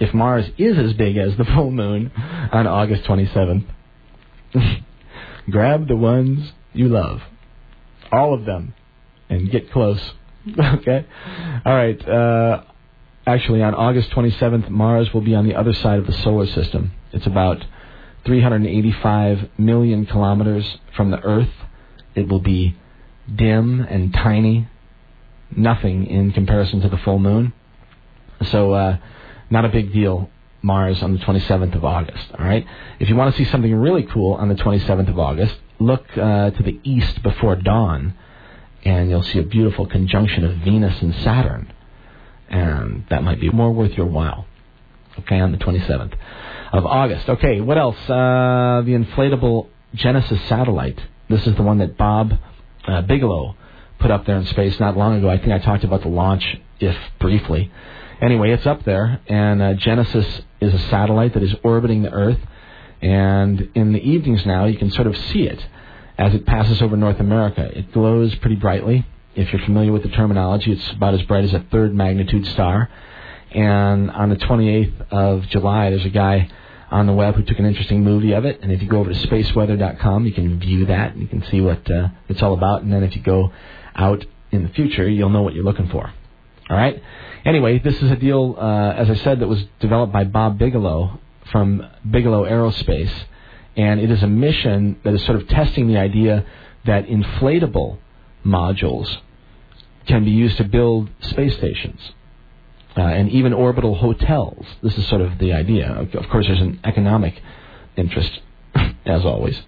[0.00, 3.64] if Mars is as big as the full moon on August 27th,
[5.50, 7.20] grab the ones you love,
[8.10, 8.74] all of them,
[9.32, 10.00] and get close.
[10.58, 11.06] okay?
[11.64, 12.08] All right.
[12.08, 12.62] Uh,
[13.26, 16.92] actually, on August 27th, Mars will be on the other side of the solar system.
[17.12, 17.64] It's about
[18.24, 21.50] 385 million kilometers from the Earth.
[22.14, 22.76] It will be
[23.34, 24.68] dim and tiny,
[25.54, 27.52] nothing in comparison to the full moon.
[28.50, 28.98] So, uh,
[29.50, 30.30] not a big deal.
[30.64, 32.24] Mars on the 27th of August.
[32.38, 32.64] All right.
[33.00, 36.50] If you want to see something really cool on the 27th of August, look uh,
[36.50, 38.14] to the east before dawn,
[38.84, 41.72] and you'll see a beautiful conjunction of Venus and Saturn,
[42.48, 44.46] and that might be more worth your while.
[45.20, 46.14] Okay, on the 27th
[46.72, 47.28] of August.
[47.28, 47.98] Okay, what else?
[48.08, 50.98] Uh, the inflatable Genesis satellite.
[51.28, 52.32] This is the one that Bob
[52.86, 53.56] uh, Bigelow
[53.98, 55.28] put up there in space not long ago.
[55.28, 57.70] I think I talked about the launch, if briefly.
[58.22, 62.38] Anyway, it's up there, and uh, Genesis is a satellite that is orbiting the Earth.
[63.02, 65.66] And in the evenings now, you can sort of see it
[66.18, 67.70] as it passes over North America.
[67.76, 69.06] It glows pretty brightly.
[69.34, 72.90] If you're familiar with the terminology, it's about as bright as a third magnitude star.
[73.50, 76.50] And on the 28th of July, there's a guy
[76.90, 78.60] on the web who took an interesting movie of it.
[78.62, 81.12] And if you go over to spaceweather.com, you can view that.
[81.12, 82.82] and You can see what uh, it's all about.
[82.82, 83.52] And then if you go
[83.94, 86.12] out in the future, you'll know what you're looking for.
[86.68, 87.02] All right.
[87.44, 91.18] Anyway, this is a deal, uh, as I said, that was developed by Bob Bigelow
[91.50, 93.12] from Bigelow Aerospace,
[93.76, 96.44] and it is a mission that is sort of testing the idea
[96.84, 97.98] that inflatable
[98.44, 99.18] modules
[100.06, 102.12] can be used to build space stations
[102.96, 104.66] uh, and even orbital hotels.
[104.82, 105.90] This is sort of the idea.
[105.90, 107.40] Of course, there's an economic
[107.96, 108.40] interest,
[109.06, 109.60] as always.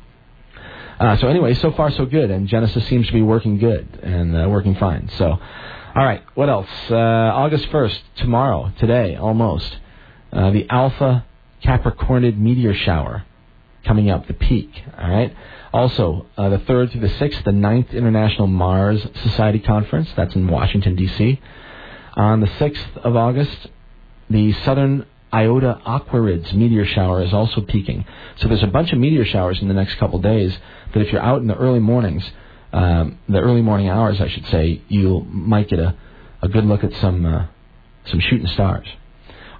[0.98, 4.36] Uh, so anyway, so far so good, and Genesis seems to be working good and
[4.36, 5.08] uh, working fine.
[5.16, 6.68] So, all right, what else?
[6.90, 9.78] Uh, August 1st, tomorrow, today, almost,
[10.32, 11.24] uh, the Alpha
[11.64, 13.24] Capricornid meteor shower
[13.84, 14.70] coming up, the peak.
[14.98, 15.34] All right.
[15.72, 20.08] Also, uh, the 3rd through the 6th, the ninth International Mars Society Conference.
[20.16, 21.40] That's in Washington, D.C.
[22.14, 23.68] On the 6th of August,
[24.30, 28.04] the Southern Iota Aquarids meteor shower is also peaking.
[28.36, 30.56] So there's a bunch of meteor showers in the next couple days
[30.92, 32.24] that if you're out in the early mornings,
[32.72, 35.96] um, the early morning hours, I should say, you might get a,
[36.40, 37.46] a good look at some uh,
[38.06, 38.86] some shooting stars.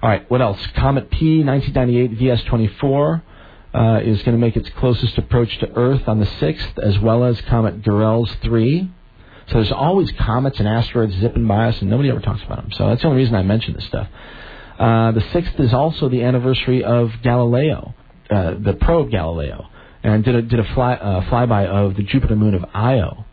[0.01, 0.59] All right, what else?
[0.75, 3.21] Comet P 1998 VS24
[3.75, 7.25] uh, is going to make its closest approach to Earth on the 6th, as well
[7.25, 8.89] as Comet Gehrels 3.
[9.47, 12.71] So there's always comets and asteroids zipping by us, and nobody ever talks about them.
[12.71, 14.07] So that's the only reason I mention this stuff.
[14.79, 17.93] Uh, the 6th is also the anniversary of Galileo,
[18.29, 19.67] uh, the probe Galileo,
[20.03, 23.25] and did a, did a fly, uh, flyby of the Jupiter moon of Io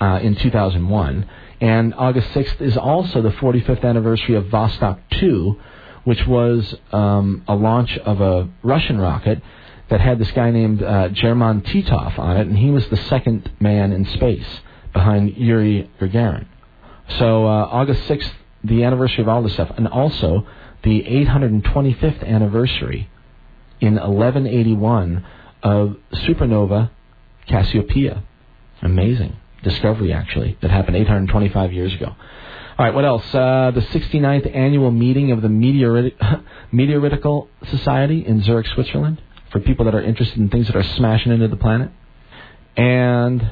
[0.00, 1.28] uh, in 2001.
[1.60, 5.58] And August 6th is also the 45th anniversary of Vostok 2,
[6.04, 9.42] which was um, a launch of a Russian rocket
[9.90, 13.50] that had this guy named uh, German Titov on it, and he was the second
[13.60, 14.60] man in space
[14.92, 16.46] behind Yuri Gagarin.
[17.18, 18.30] So uh, August 6th,
[18.64, 20.46] the anniversary of all this stuff, and also
[20.82, 23.08] the 825th anniversary
[23.80, 25.24] in 1181
[25.62, 26.90] of supernova
[27.46, 28.22] Cassiopeia.
[28.82, 32.14] Amazing discovery, actually, that happened 825 years ago.
[32.78, 33.24] All right, what else?
[33.34, 39.20] Uh, the 69th annual meeting of the Meteorit- Meteoritical Society in Zurich, Switzerland,
[39.50, 41.90] for people that are interested in things that are smashing into the planet.
[42.76, 43.50] And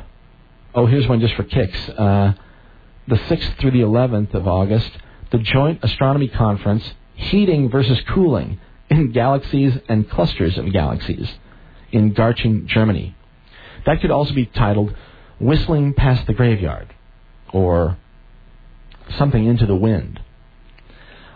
[0.76, 1.88] Oh, here's one just for kicks.
[1.88, 2.34] Uh,
[3.08, 4.90] the 6th through the 11th of August,
[5.32, 11.30] the Joint Astronomy Conference, Heating versus Cooling in Galaxies and Clusters of Galaxies
[11.92, 13.16] in Garching, Germany.
[13.86, 14.94] That could also be titled
[15.40, 16.92] Whistling Past the Graveyard
[17.54, 17.96] or
[19.16, 20.20] Something into the Wind.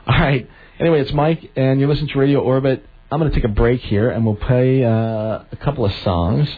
[0.06, 0.50] All right.
[0.78, 2.84] Anyway, it's Mike, and you're listening to Radio Orbit.
[3.12, 4.90] I'm going to take a break here, and we'll play uh,
[5.50, 6.48] a couple of songs.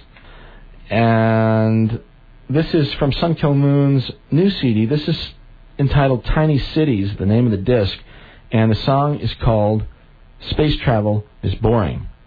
[0.91, 2.03] And
[2.51, 4.85] this is from Sun Kil Moon's new CD.
[4.85, 5.31] This is
[5.79, 7.97] entitled Tiny Cities, the name of the disc,
[8.51, 9.85] and the song is called
[10.51, 12.09] Space Travel is Boring.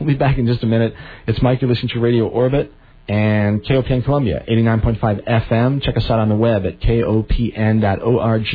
[0.00, 0.92] We'll be back in just a minute.
[1.28, 1.60] It's Mike.
[1.60, 2.72] You're listening to Radio Orbit
[3.06, 5.80] and KOPN Columbia, 89.5 FM.
[5.82, 8.54] Check us out on the web at kopn.org.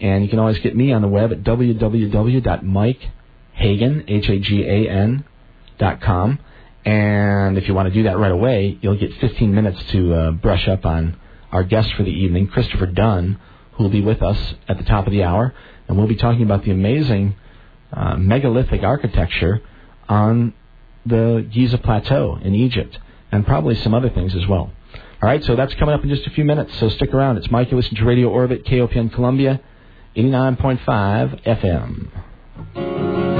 [0.00, 3.10] And you can always get me on the web at www.mikehagan,
[3.58, 5.24] H-A-G-A-N,
[5.78, 6.38] dot com.
[6.84, 10.30] And if you want to do that right away, you'll get 15 minutes to uh,
[10.30, 11.18] brush up on
[11.52, 13.38] our guest for the evening, Christopher Dunn,
[13.72, 15.54] who will be with us at the top of the hour.
[15.86, 17.34] And we'll be talking about the amazing
[17.92, 19.62] uh, megalithic architecture
[20.08, 20.54] on
[21.04, 22.98] the Giza Plateau in Egypt,
[23.32, 24.70] and probably some other things as well.
[25.20, 27.38] All right, so that's coming up in just a few minutes, so stick around.
[27.38, 27.70] It's Mike.
[27.70, 29.60] You listen to Radio Orbit, KOPN Columbia,
[30.16, 33.37] 89.5 FM.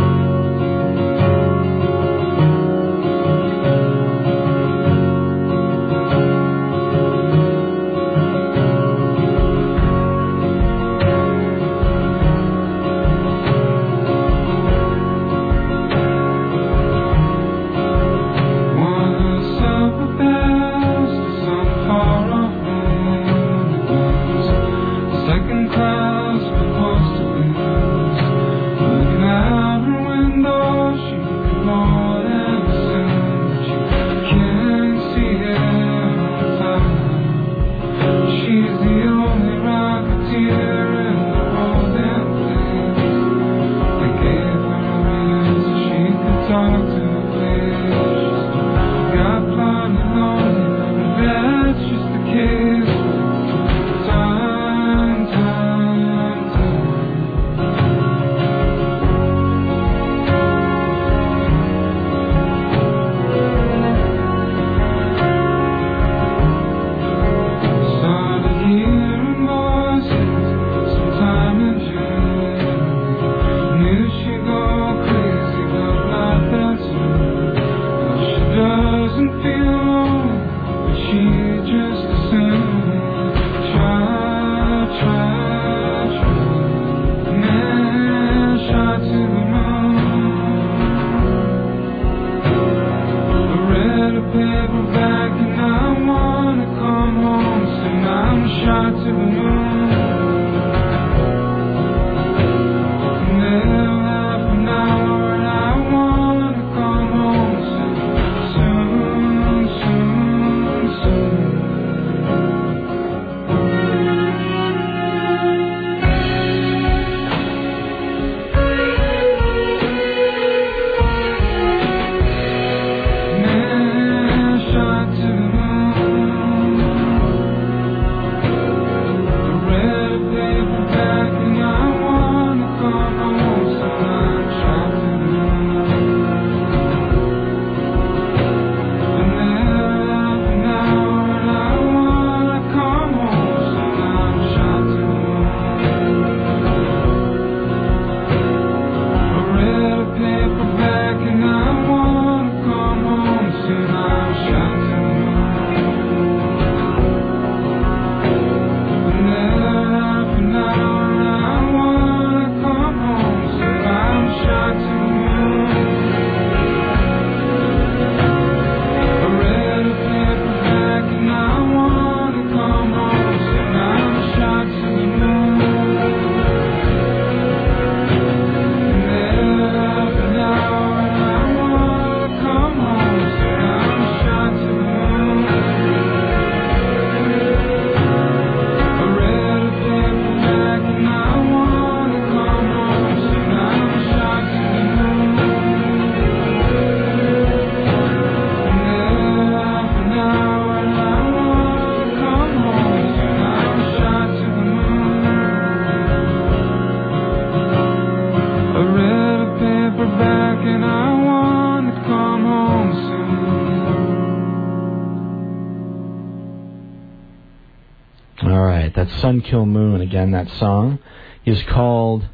[219.29, 220.99] Sun Kil Moon, again, that song
[221.45, 222.27] is called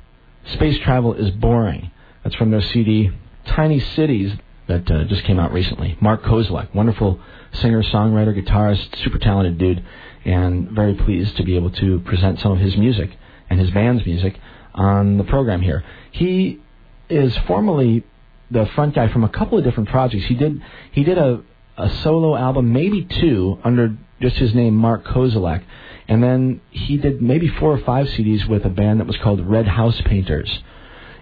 [0.53, 1.91] Space Travel is Boring.
[2.23, 3.11] That's from their CD
[3.45, 4.31] Tiny Cities
[4.69, 5.99] that uh, just came out recently.
[6.01, 7.19] Mark Kozelek, wonderful
[7.55, 9.85] singer, songwriter, guitarist, super talented dude,
[10.25, 13.11] and very pleased to be able to present some of his music
[13.51, 14.39] and his band's music
[14.73, 15.83] on the program here.
[16.13, 16.61] He
[17.09, 18.05] is formerly
[18.53, 20.27] the front guy from a couple of different projects.
[20.27, 21.43] He did he did a
[21.77, 25.65] a solo album, maybe two, under just his name, Mark Kozelek.
[26.09, 29.41] And then he did maybe four or five CDs with a band that was called
[29.41, 30.63] Red House Painters.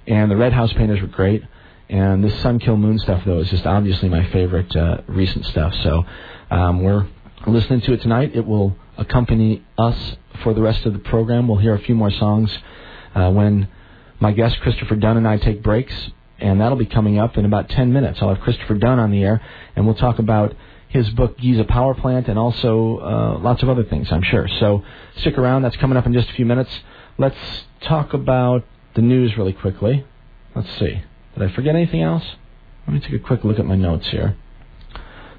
[0.06, 1.42] And the Red House Painters were great.
[1.88, 5.74] And this Sun Kil Moon stuff, though, is just obviously my favorite uh, recent stuff.
[5.82, 6.04] So
[6.50, 7.06] um, we're
[7.46, 8.32] listening to it tonight.
[8.34, 11.48] It will accompany us for the rest of the program.
[11.48, 12.56] We'll hear a few more songs
[13.14, 13.68] uh, when
[14.20, 15.94] my guest Christopher Dunn and I take breaks
[16.42, 18.18] and that'll be coming up in about 10 minutes.
[18.20, 19.40] I'll have Christopher Dunn on the air,
[19.76, 20.54] and we'll talk about
[20.92, 24.46] his book Giza Power Plant and also uh, lots of other things, I'm sure.
[24.60, 24.84] So
[25.16, 25.62] stick around.
[25.62, 26.70] That's coming up in just a few minutes.
[27.16, 28.64] Let's talk about
[28.94, 30.04] the news really quickly.
[30.54, 31.02] Let's see.
[31.34, 32.24] Did I forget anything else?
[32.86, 34.36] Let me take a quick look at my notes here.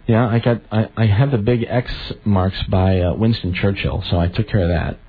[0.07, 1.93] Yeah, I got I, I have the big X
[2.25, 4.99] marks by uh, Winston Churchill, so I took care of that.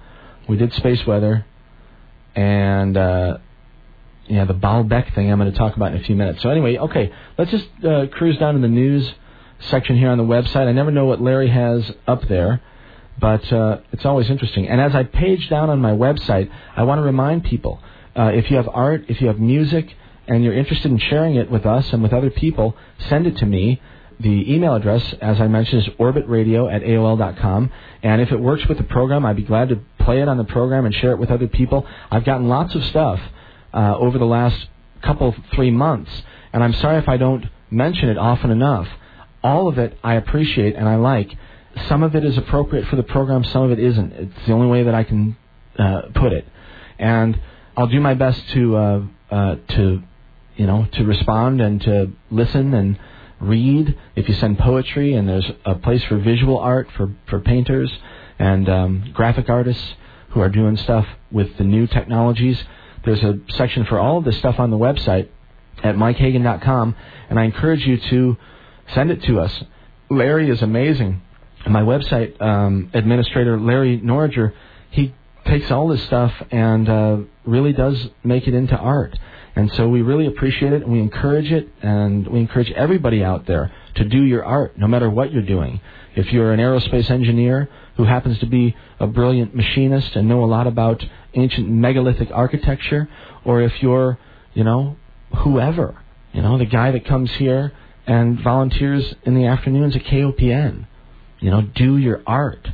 [0.47, 1.47] We did space weather,
[2.34, 3.38] and uh,
[4.26, 6.42] yeah, the Baalbek thing I'm going to talk about in a few minutes.
[6.42, 9.11] So anyway, okay, let's just uh, cruise down to the news
[9.71, 10.67] section here on the website.
[10.67, 12.61] I never know what Larry has up there,
[13.19, 14.69] but uh, it's always interesting.
[14.69, 17.81] And as I page down on my website, I want to remind people
[18.17, 19.95] uh, if you have art, if you have music,
[20.27, 22.77] and you're interested in sharing it with us and with other people,
[23.09, 23.81] send it to me.
[24.21, 27.71] The email address, as I mentioned, is orbitradio at AOL.com.
[28.03, 30.45] And if it works with the program, I'd be glad to play it on the
[30.45, 31.87] program and share it with other people.
[32.11, 33.21] I've gotten lots of stuff
[33.73, 34.69] uh, over the last
[35.03, 36.11] couple, three months.
[36.53, 38.89] And I'm sorry if I don't mention it often enough.
[39.45, 41.30] All of it I appreciate and I like.
[41.88, 44.12] Some of it is appropriate for the program, some of it isn't.
[44.12, 45.36] It's the only way that I can
[45.78, 46.49] uh, put it.
[46.99, 47.38] And
[47.76, 50.03] I'll do my best to uh, uh, to
[50.57, 52.99] you know to respond and to listen and
[53.40, 53.99] read.
[54.16, 57.92] If you send poetry and there's a place for visual art for for painters
[58.38, 59.95] and um, graphic artists
[60.30, 62.62] who are doing stuff with the new technologies,
[63.05, 65.28] there's a section for all of this stuff on the website
[65.82, 66.97] at mikehagan.com,
[67.28, 68.36] and I encourage you to
[68.95, 69.64] send it to us.
[70.11, 71.22] Larry is amazing.
[71.68, 74.53] My website um, administrator, Larry Norriger,
[74.90, 75.14] he
[75.47, 79.18] takes all this stuff and uh, really does make it into art.
[79.57, 83.47] And so we really appreciate it and we encourage it and we encourage everybody out
[83.47, 85.80] there to do your art no matter what you're doing.
[86.16, 90.47] If you're an aerospace engineer who happens to be a brilliant machinist and know a
[90.47, 93.09] lot about ancient megalithic architecture,
[93.45, 94.18] or if you're,
[94.55, 94.97] you know,
[95.36, 96.01] whoever,
[96.32, 97.72] you know, the guy that comes here
[98.07, 100.87] and volunteers in the afternoons at KOPN.
[101.41, 102.69] You know, do your art.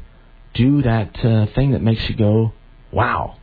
[0.54, 2.52] Do that uh, thing that makes you go,
[2.90, 3.36] wow.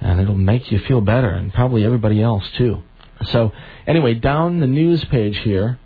[0.00, 2.82] And it'll make you feel better, and probably everybody else, too.
[3.26, 3.52] So,
[3.86, 5.78] anyway, down the news page here,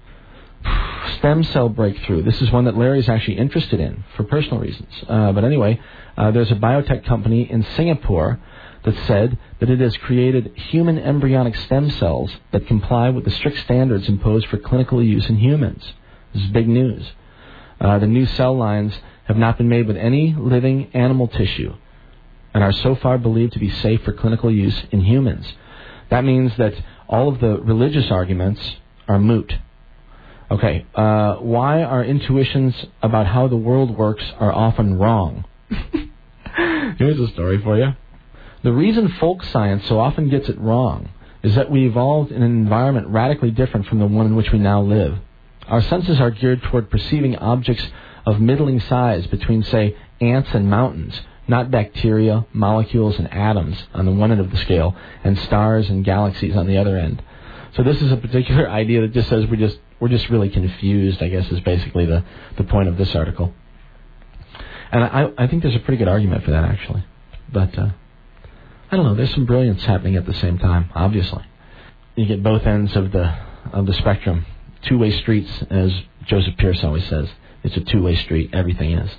[1.18, 2.22] stem cell breakthrough.
[2.22, 4.88] This is one that Larry's actually interested in for personal reasons.
[5.08, 5.80] Uh, but anyway,
[6.16, 8.40] uh, there's a biotech company in Singapore
[8.88, 13.58] that said that it has created human embryonic stem cells that comply with the strict
[13.58, 15.92] standards imposed for clinical use in humans.
[16.32, 17.12] This is big news.
[17.78, 21.74] Uh, the new cell lines have not been made with any living animal tissue
[22.54, 25.46] and are so far believed to be safe for clinical use in humans.
[26.08, 26.72] That means that
[27.08, 28.76] all of the religious arguments
[29.06, 29.52] are moot.
[30.50, 35.44] Okay, uh, why our intuitions about how the world works are often wrong.
[36.96, 37.92] Here's a story for you.
[38.62, 41.10] The reason folk science so often gets it wrong
[41.42, 44.58] is that we evolved in an environment radically different from the one in which we
[44.58, 45.18] now live.
[45.68, 47.86] Our senses are geared toward perceiving objects
[48.26, 54.12] of middling size between, say, ants and mountains, not bacteria, molecules, and atoms on the
[54.12, 57.22] one end of the scale, and stars and galaxies on the other end.
[57.74, 61.22] So this is a particular idea that just says we just we're just really confused.
[61.22, 62.24] I guess is basically the
[62.56, 63.52] the point of this article.
[64.90, 67.04] And I I think there's a pretty good argument for that actually,
[67.52, 67.78] but.
[67.78, 67.90] Uh,
[68.90, 69.14] I don't know.
[69.14, 70.90] There's some brilliance happening at the same time.
[70.94, 71.44] Obviously,
[72.16, 73.34] you get both ends of the
[73.72, 74.46] of the spectrum.
[74.82, 75.92] Two-way streets, as
[76.24, 77.28] Joseph Pearce always says.
[77.64, 78.50] It's a two-way street.
[78.52, 79.10] Everything is.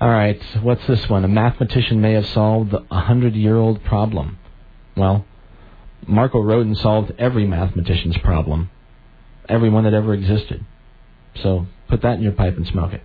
[0.00, 0.40] All right.
[0.62, 1.24] What's this one?
[1.24, 4.38] A mathematician may have solved a hundred-year-old problem.
[4.96, 5.24] Well,
[6.06, 8.70] Marko Rodin solved every mathematician's problem,
[9.48, 10.64] every one that ever existed.
[11.42, 13.02] So put that in your pipe and smoke it.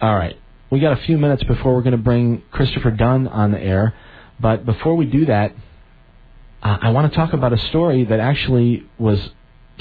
[0.00, 0.36] All right.
[0.70, 3.94] We got a few minutes before we're going to bring Christopher Dunn on the air.
[4.42, 5.54] But before we do that,
[6.62, 9.30] uh, I want to talk about a story that actually was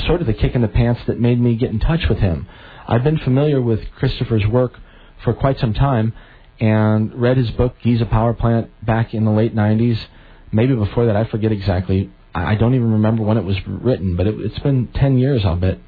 [0.05, 2.47] sort of the kick in the pants that made me get in touch with him.
[2.87, 4.73] I've been familiar with Christopher's work
[5.23, 6.13] for quite some time
[6.59, 9.97] and read his book Giza Power Plant back in the late 90s.
[10.51, 12.11] Maybe before that, I forget exactly.
[12.35, 15.55] I don't even remember when it was written, but it, has been 10 years, I'll
[15.55, 15.79] bet,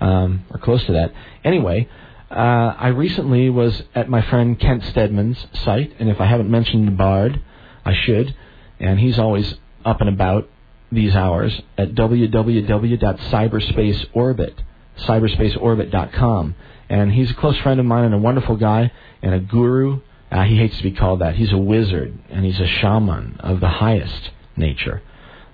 [0.00, 1.12] um, or close to that.
[1.44, 1.88] Anyway,
[2.30, 2.34] uh,
[2.78, 7.40] I recently was at my friend Kent Steadman's site, and if I haven't mentioned Bard,
[7.88, 8.36] I should.
[8.78, 10.48] And he's always up and about
[10.92, 14.54] these hours at www.cyberspaceorbit.
[16.90, 18.90] And he's a close friend of mine and a wonderful guy
[19.22, 20.00] and a guru.
[20.30, 21.36] Uh, he hates to be called that.
[21.36, 25.00] He's a wizard and he's a shaman of the highest nature.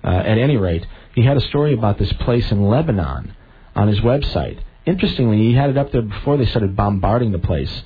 [0.03, 3.33] Uh, at any rate, he had a story about this place in Lebanon
[3.75, 4.59] on his website.
[4.85, 7.83] Interestingly, he had it up there before they started bombarding the place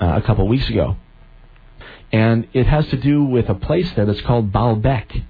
[0.00, 0.96] uh, a couple weeks ago.
[2.12, 5.24] And it has to do with a place there that's called Baalbek.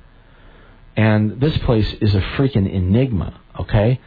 [0.97, 4.01] And this place is a freaking enigma, okay?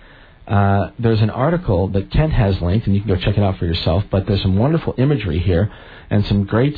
[0.47, 3.57] Uh, there's an article that Kent has linked, and you can go check it out
[3.57, 5.71] for yourself, but there's some wonderful imagery here
[6.09, 6.77] and some great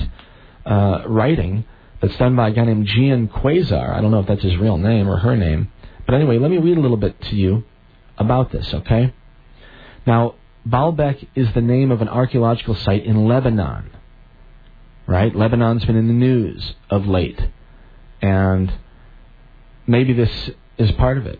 [0.66, 1.66] uh, writing
[2.02, 3.96] that's done by a guy named Gian Quasar.
[3.96, 5.72] I don't know if that's his real name or her name.
[6.06, 7.64] But anyway, let me read a little bit to you
[8.18, 9.14] about this, okay?
[10.06, 10.36] Now,
[10.68, 13.89] Baalbek is the name of an archaeological site in Lebanon.
[15.06, 15.36] Right?
[15.36, 17.39] Lebanon's been in the news of late.
[18.22, 18.72] And
[19.86, 21.39] maybe this is part of it.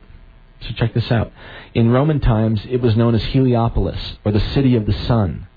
[0.62, 1.32] So check this out.
[1.74, 5.48] In Roman times, it was known as Heliopolis, or the city of the sun.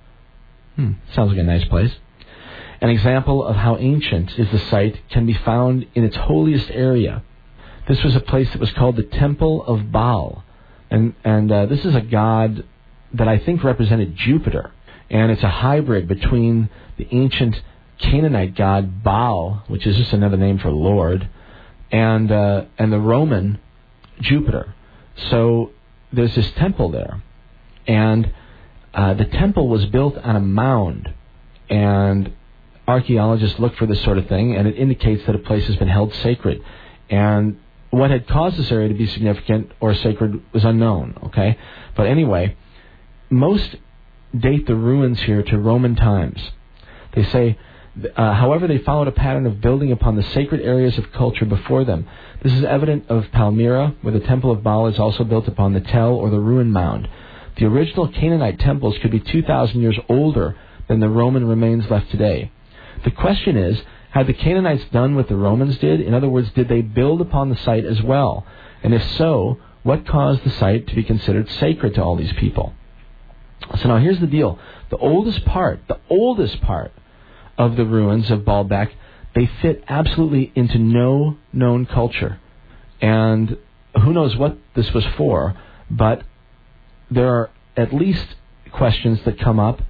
[0.77, 1.93] Hmm, sounds like a nice place.
[2.81, 7.23] An example of how ancient is the site can be found in its holiest area.
[7.89, 10.45] This was a place that was called the Temple of Baal.
[10.91, 12.65] And, and uh, this is a god
[13.15, 14.73] that I think represented Jupiter.
[15.09, 17.63] And it's a hybrid between the ancient
[17.99, 21.29] Canaanite god Baal, which is just another name for Lord,
[21.91, 23.59] and, uh, and the Roman
[24.21, 24.75] Jupiter.
[25.31, 25.71] So
[26.13, 27.23] there's this temple there.
[27.87, 28.33] And
[28.93, 31.13] uh, the temple was built on a mound.
[31.69, 32.33] And
[32.87, 35.89] archaeologists look for this sort of thing, and it indicates that a place has been
[35.89, 36.63] held sacred.
[37.11, 37.59] And
[37.91, 41.59] what had caused this area to be significant or sacred was unknown, okay?
[41.97, 42.57] But anyway,
[43.31, 43.77] most
[44.37, 46.41] date the ruins here to Roman times.
[47.15, 47.59] They say,
[48.17, 51.85] uh, however, they followed a pattern of building upon the sacred areas of culture before
[51.85, 52.07] them.
[52.43, 55.81] This is evident of Palmyra, where the Temple of Baal is also built upon the
[55.81, 57.09] Tell or the ruin mound.
[57.57, 60.57] The original Canaanite temples could be 2,000 years older
[60.89, 62.53] than the Roman remains left today.
[63.05, 63.81] The question is,
[64.11, 66.01] had the Canaanites done what the Romans did?
[66.01, 68.47] In other words, did they build upon the site as well?
[68.83, 72.75] And if so, what caused the site to be considered sacred to all these people?
[73.81, 74.59] So now here's the deal.
[74.91, 76.93] The oldest part, the oldest part
[77.59, 78.91] of the ruins of Baalbek,
[79.35, 82.41] they fit absolutely into no known culture.
[83.01, 83.59] And
[84.03, 85.57] who knows what this was for,
[85.91, 86.23] but
[87.11, 88.27] there are at least
[88.73, 89.81] questions that come up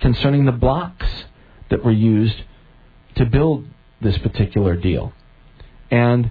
[0.00, 1.24] concerning the blocks
[1.70, 2.42] that were used
[3.16, 3.66] to build
[4.00, 5.12] this particular deal.
[5.90, 6.30] And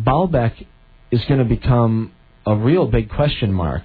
[0.00, 0.66] Baalbek
[1.10, 2.12] is going to become
[2.46, 3.82] a real big question mark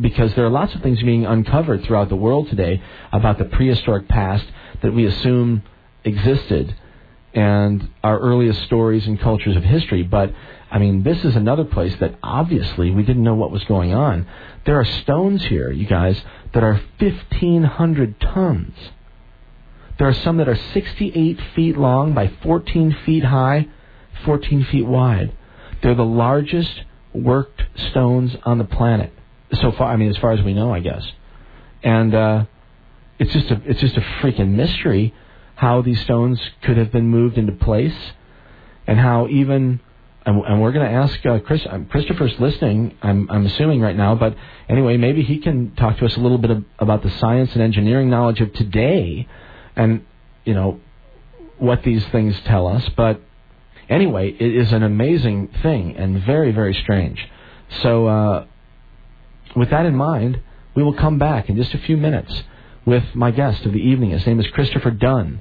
[0.00, 4.08] because there are lots of things being uncovered throughout the world today about the prehistoric
[4.08, 4.44] past
[4.82, 5.62] that we assume
[6.04, 6.74] existed
[7.34, 10.02] and our earliest stories and cultures of history.
[10.02, 10.34] But,
[10.70, 14.26] I mean, this is another place that obviously we didn't know what was going on.
[14.66, 16.20] There are stones here, you guys,
[16.52, 18.74] that are 1,500 tons.
[19.98, 23.68] There are some that are 68 feet long by 14 feet high,
[24.24, 25.36] 14 feet wide.
[25.82, 26.82] They're the largest
[27.14, 29.12] worked stones on the planet
[29.60, 29.92] so far.
[29.92, 31.04] I mean, as far as we know, I guess.
[31.82, 32.44] And uh,
[33.18, 35.14] it's just a it's just a freaking mystery
[35.62, 37.94] how these stones could have been moved into place,
[38.88, 39.78] and how even
[40.26, 41.64] and, and we're going to ask uh, Chris.
[41.70, 42.96] Um, Christopher's listening.
[43.00, 44.34] I'm I'm assuming right now, but
[44.68, 47.62] anyway, maybe he can talk to us a little bit of, about the science and
[47.62, 49.28] engineering knowledge of today
[49.76, 50.04] and
[50.44, 50.80] you know
[51.58, 52.88] what these things tell us.
[52.96, 53.20] But
[53.88, 57.24] anyway, it is an amazing thing and very very strange.
[57.82, 58.46] So uh,
[59.54, 60.40] with that in mind,
[60.74, 62.42] we will come back in just a few minutes
[62.84, 64.10] with my guest of the evening.
[64.10, 65.40] His name is Christopher Dunn,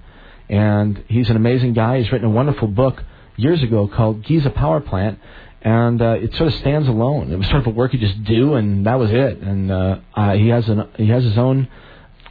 [0.52, 2.02] and he's an amazing guy.
[2.02, 3.02] He's written a wonderful book
[3.38, 5.18] years ago called Giza Power Plant,
[5.62, 7.32] and uh, it sort of stands alone.
[7.32, 9.38] It was sort of a work you just do, and that was it.
[9.38, 11.70] And uh, uh, he has an he has his own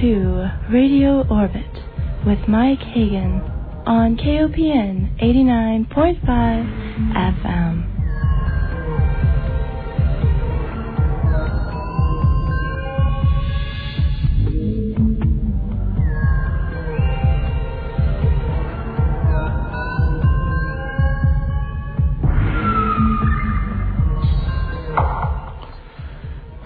[0.00, 1.82] To Radio Orbit
[2.26, 3.40] with Mike Hagan
[3.86, 6.24] on KOPN 89.5
[7.14, 7.84] FM.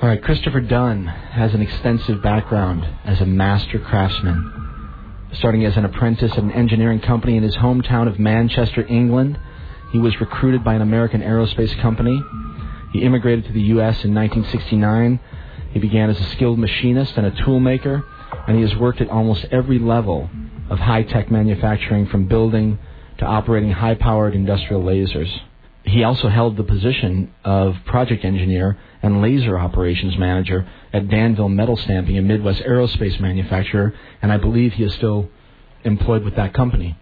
[0.00, 5.28] All right, Christopher Dunn has an extensive background as a master craftsman.
[5.34, 9.38] Starting as an apprentice at an engineering company in his hometown of Manchester, England,
[9.90, 12.22] he was recruited by an American aerospace company.
[12.92, 14.02] He immigrated to the U.S.
[14.04, 15.20] in 1969.
[15.72, 18.02] He began as a skilled machinist and a toolmaker,
[18.46, 20.30] and he has worked at almost every level
[20.70, 22.78] of high tech manufacturing from building
[23.18, 25.30] to operating high powered industrial lasers.
[25.84, 31.76] He also held the position of project engineer and laser operations manager at Danville Metal
[31.76, 35.28] Stamping, a Midwest aerospace manufacturer, and I believe he is still
[35.84, 36.96] employed with that company.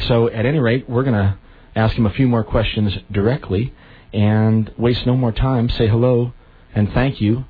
[0.00, 1.38] So, at any rate, we're going to
[1.74, 3.72] ask him a few more questions directly
[4.12, 5.68] and waste no more time.
[5.68, 6.32] Say hello
[6.74, 7.44] and thank you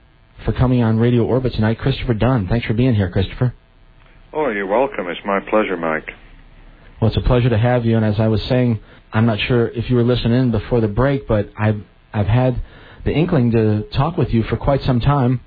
[0.44, 2.48] for coming on Radio Orbit tonight, Christopher Dunn.
[2.48, 3.54] Thanks for being here, Christopher.
[4.32, 5.08] Oh, you're welcome.
[5.08, 6.10] It's my pleasure, Mike.
[7.00, 7.96] Well, it's a pleasure to have you.
[7.96, 8.80] And as I was saying,
[9.12, 11.82] I'm not sure if you were listening in before the break, but I've
[12.12, 12.60] I've had
[13.04, 15.40] the inkling to talk with you for quite some time.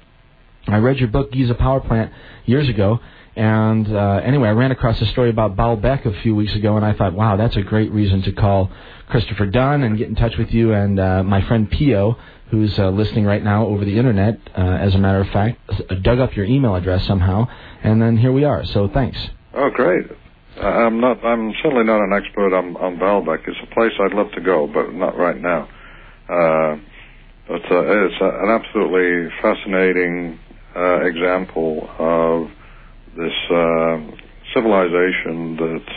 [0.67, 2.11] I read your book Giza Power Plant
[2.45, 2.99] years ago,
[3.35, 6.85] and uh, anyway, I ran across a story about Baalbek a few weeks ago, and
[6.85, 8.71] I thought, wow, that's a great reason to call
[9.09, 10.73] Christopher Dunn and get in touch with you.
[10.73, 12.17] And uh, my friend Pio,
[12.49, 15.59] who's uh, listening right now over the internet, uh, as a matter of fact,
[16.01, 17.47] dug up your email address somehow,
[17.81, 18.65] and then here we are.
[18.65, 19.17] So thanks.
[19.53, 20.05] Oh, great.
[20.55, 21.23] Uh, I'm not.
[21.25, 23.47] I'm certainly not an expert on on Baalbek.
[23.47, 25.67] It's a place I'd love to go, but not right now.
[26.29, 26.77] Uh,
[27.47, 30.39] but uh, it's an absolutely fascinating
[30.75, 32.47] uh, example of
[33.17, 33.97] this uh,
[34.53, 35.87] civilization that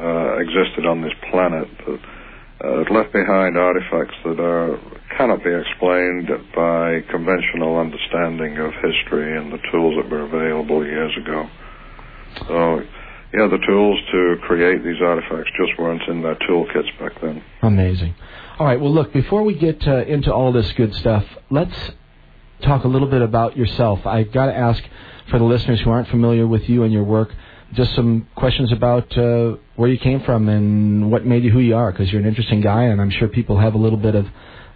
[0.00, 4.78] uh, existed on this planet that left behind artifacts that are
[5.16, 11.12] cannot be explained by conventional understanding of history and the tools that were available years
[11.16, 11.48] ago.
[12.48, 12.80] So,
[13.36, 17.44] yeah, the tools to create these artifacts just weren't in their toolkits back then.
[17.60, 18.14] Amazing.
[18.58, 18.80] All right.
[18.80, 21.76] Well, look, before we get uh, into all this good stuff, let's
[22.62, 24.06] talk a little bit about yourself.
[24.06, 24.82] I've got to ask
[25.30, 27.28] for the listeners who aren't familiar with you and your work,
[27.74, 31.76] just some questions about uh, where you came from and what made you who you
[31.76, 34.26] are, because you're an interesting guy, and I'm sure people have a little bit of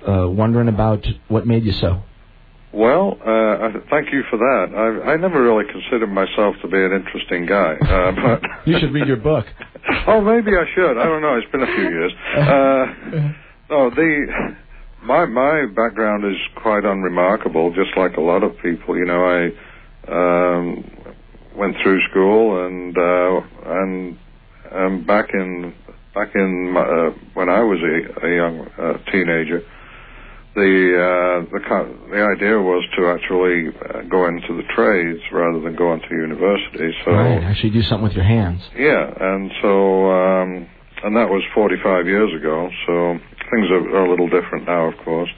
[0.07, 2.03] uh, wondering about what made you so.
[2.73, 4.71] Well, uh, thank you for that.
[4.71, 8.93] I, I never really considered myself to be an interesting guy, uh, but you should
[8.93, 9.47] read your book.
[10.07, 10.97] oh, maybe I should.
[10.99, 11.37] I don't know.
[11.37, 12.13] It's been a few years.
[12.37, 12.87] Uh,
[13.71, 14.55] no, the
[15.03, 17.73] my my background is quite unremarkable.
[17.75, 19.51] Just like a lot of people, you know, I
[20.13, 20.85] um,
[21.57, 24.19] went through school and uh, and
[24.73, 25.75] um, back in
[26.15, 29.63] back in my, uh, when I was a, a young uh, teenager,
[30.55, 31.63] the uh, the
[32.11, 36.91] the idea was to actually uh, go into the trades rather than go into university.
[37.05, 38.61] So right, actually do something with your hands.
[38.75, 40.67] Yeah, and so um,
[41.05, 42.69] and that was 45 years ago.
[42.87, 43.19] So
[43.51, 45.31] things are, are a little different now, of course.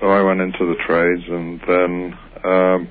[0.00, 2.88] So I went into the trades, and then um,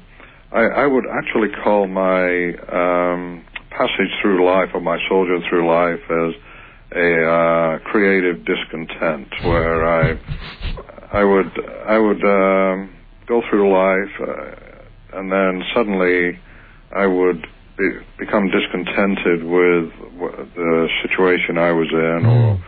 [0.51, 6.03] I, I would actually call my um, passage through life or my soldier through life
[6.09, 6.33] as
[6.91, 10.19] a uh, creative discontent, where I
[11.11, 11.51] I would
[11.87, 12.93] I would um,
[13.27, 16.39] go through life, uh, and then suddenly
[16.95, 17.45] I would
[17.77, 17.89] be,
[18.19, 19.91] become discontented with
[20.55, 22.59] the situation I was in, or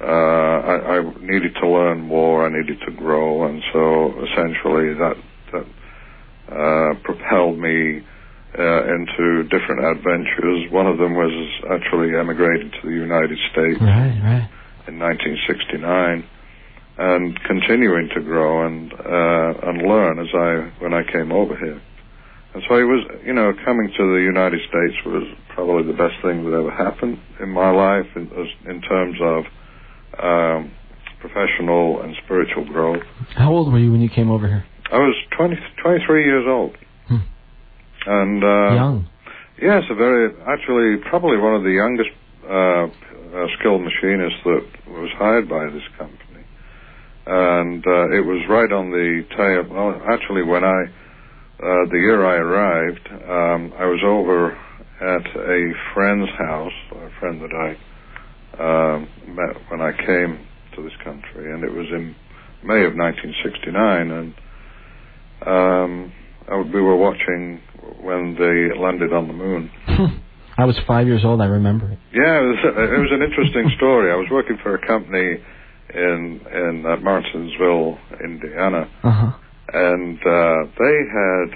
[0.00, 2.46] uh, I, I needed to learn more.
[2.46, 5.16] I needed to grow, and so essentially that
[5.52, 5.66] that
[6.52, 8.02] uh, propelled me
[8.58, 10.70] uh, into different adventures.
[10.70, 11.32] One of them was
[11.70, 14.48] actually emigrated to the United States right, right.
[14.86, 16.24] in 1969,
[16.98, 21.80] and continuing to grow and uh, and learn as I when I came over here.
[22.54, 26.16] And so it was, you know, coming to the United States was probably the best
[26.22, 28.32] thing that ever happened in my life in,
[28.64, 29.44] in terms of
[30.16, 30.72] um,
[31.20, 33.02] professional and spiritual growth.
[33.36, 34.64] How old were you when you came over here?
[34.90, 36.76] I was 20, 23 years old.
[37.08, 37.16] Hmm.
[38.06, 39.08] And uh, young.
[39.60, 42.10] Yes, a very actually probably one of the youngest
[42.48, 42.88] uh,
[43.36, 46.25] uh, skilled machinists that was hired by this company.
[47.26, 49.66] And uh, it was right on the tail.
[49.68, 50.84] Well, actually, when I
[51.58, 54.52] uh, the year I arrived, um, I was over
[55.00, 57.70] at a friend's house, a friend that I
[58.60, 60.46] um, met when I came
[60.76, 62.14] to this country, and it was in
[62.62, 64.34] May of 1969, and
[65.46, 66.12] um,
[66.52, 67.60] uh, we were watching
[68.02, 69.70] when they landed on the moon.
[70.58, 71.40] I was five years old.
[71.40, 71.98] I remember it.
[72.12, 74.12] Yeah, it was, it was an interesting story.
[74.12, 75.42] I was working for a company
[75.96, 79.30] in in uh, Martinsville, Indiana, Uh-huh.
[79.72, 81.48] and uh, they had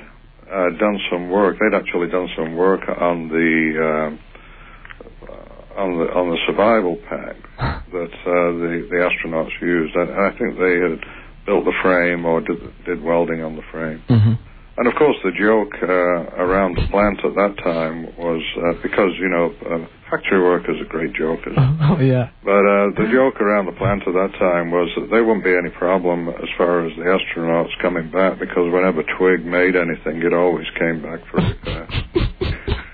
[0.51, 1.57] uh, done some work.
[1.61, 3.53] They'd actually done some work on the
[3.89, 7.37] uh, on the on the survival pack
[7.93, 9.95] that uh, the the astronauts used.
[9.95, 10.99] And I think they had
[11.47, 14.03] built the frame or did did welding on the frame.
[14.09, 14.33] hmm
[14.81, 19.13] And of course, the joke uh, around the plant at that time was uh, because
[19.21, 21.53] you know uh, factory workers are great jokers.
[21.91, 22.31] Oh yeah.
[22.45, 25.53] But uh, the joke around the plant at that time was that there wouldn't be
[25.55, 30.33] any problem as far as the astronauts coming back because whenever Twigg made anything, it
[30.33, 31.89] always came back for repair.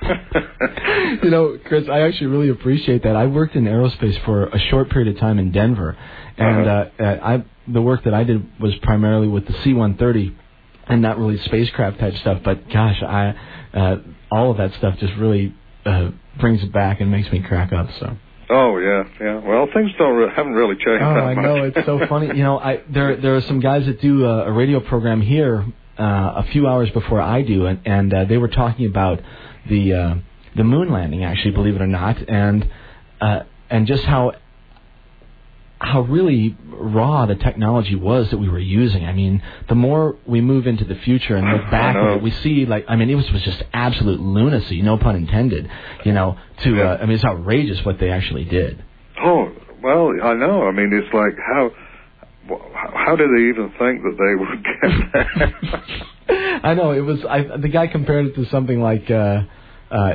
[1.23, 3.17] you know, Chris, I actually really appreciate that.
[3.17, 5.97] I worked in aerospace for a short period of time in Denver,
[6.37, 6.91] and Uh-huh.
[6.99, 10.35] uh, uh, I the work that I did was primarily with the C-130,
[10.89, 12.43] and not really spacecraft type stuff.
[12.45, 13.35] But gosh, I
[13.75, 13.97] uh,
[14.31, 16.11] all of that stuff just really uh,
[16.41, 17.89] brings it back and makes me crack up.
[18.01, 18.17] So.
[18.51, 19.41] oh yeah, yeah.
[19.47, 21.45] Well, things don't re- haven't really changed Oh, I much.
[21.45, 22.27] know it's so funny.
[22.29, 25.65] You know, I there there are some guys that do a, a radio program here
[25.99, 26.03] uh,
[26.43, 29.21] a few hours before I do, and and uh, they were talking about
[29.69, 30.15] the uh,
[30.55, 31.25] the moon landing.
[31.25, 32.69] Actually, believe it or not, and
[33.21, 34.33] uh, and just how
[35.79, 39.05] how really raw the technology was that we were using.
[39.05, 42.31] I mean, the more we move into the future and look back at it, we
[42.31, 45.71] see like I mean, it was, was just absolute lunacy, no pun intended.
[46.05, 46.93] You know, to Yeah.
[46.93, 48.83] uh, I mean, it's outrageous what they actually did.
[49.23, 49.53] Oh
[49.83, 50.67] well, I know.
[50.67, 51.71] I mean, it's like how
[52.95, 55.13] how did they even think that they would get
[56.29, 56.61] there?
[56.65, 57.25] I know it was.
[57.25, 59.43] I, the guy compared it to something like uh,
[59.91, 60.15] uh,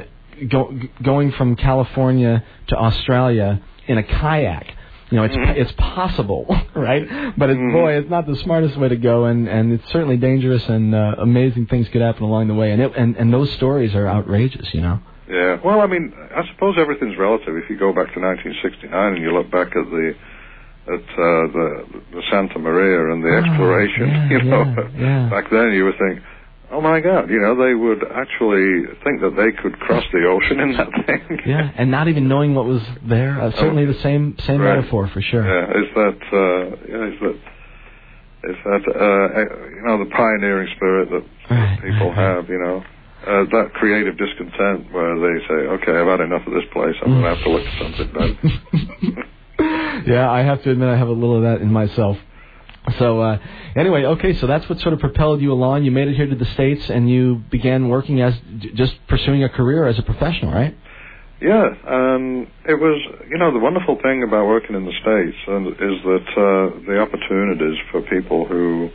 [0.49, 4.65] go, going from California to Australia in a kayak.
[5.11, 5.57] You know, it's Mhm.
[5.57, 7.05] it's possible, right?
[7.37, 7.73] But it's, Mhm.
[7.73, 11.15] boy, it's not the smartest way to go, and and it's certainly dangerous, and uh,
[11.19, 14.73] amazing things could happen along the way, and it, and and those stories are outrageous,
[14.73, 14.99] you know.
[15.29, 15.57] Yeah.
[15.63, 17.55] Well, I mean, I suppose everything's relative.
[17.57, 20.15] If you go back to 1969 and you look back at the
[20.87, 25.29] at uh, the the Santa Maria and the Oh, exploration, yeah, you know, yeah, yeah.
[25.29, 26.19] back then you were think,
[26.71, 30.59] oh my God, you know, they would actually think that they could cross the ocean
[30.59, 31.39] in that thing.
[31.45, 33.39] Yeah, and not even knowing what was there.
[33.39, 34.77] Uh, certainly the same same Right.
[34.77, 35.43] metaphor for sure.
[35.45, 37.37] Yeah, is that uh, yeah, is that
[38.51, 42.83] is that uh, eh, you know the pioneering spirit that Right, people have, you know.
[43.21, 47.11] Uh, that creative discontent where they say, okay, I've had enough of this place, I'm
[47.11, 50.01] going to have to look for something better.
[50.07, 52.17] yeah, I have to admit I have a little of that in myself.
[52.97, 53.37] So uh,
[53.75, 55.83] anyway, okay, so that's what sort of propelled you along.
[55.83, 58.33] You made it here to the states, and you began working as
[58.73, 60.75] just pursuing a career as a professional, right?
[61.41, 66.03] Yeah, um, it was, you know, the wonderful thing about working in the States is
[66.03, 68.89] that uh, the opportunities for people who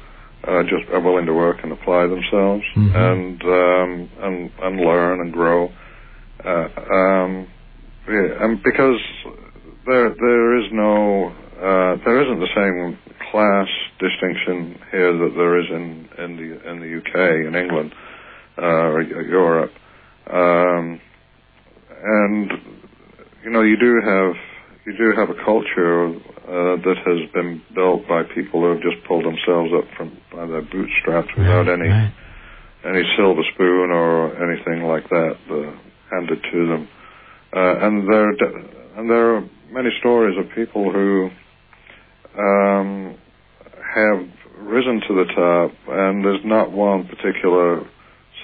[0.47, 2.95] uh, just are willing to work and apply themselves Mhm.
[2.95, 5.73] and, um, and and learn and grow.
[6.45, 7.47] Uh, um,
[8.09, 9.01] yeah, and because
[9.87, 12.99] there there is no uh, there isn't the same
[13.37, 13.69] class
[14.01, 17.93] distinction here that there is in in the in the UK in England
[18.57, 19.73] uh, or Europe.
[20.33, 20.99] Um,
[22.03, 22.51] and
[23.45, 24.35] you know you do have
[24.87, 26.07] you do have a culture
[26.49, 30.47] uh, that has been built by people who have just pulled themselves up from by
[30.47, 32.13] their bootstraps without any Right.
[32.87, 35.77] any silver spoon or anything like that uh,
[36.11, 36.89] handed to them.
[37.55, 38.31] Uh, and there
[38.97, 41.29] and there are many stories of people who
[42.39, 43.17] um,
[43.97, 44.29] have
[44.69, 47.81] risen to the top, and there's not one particular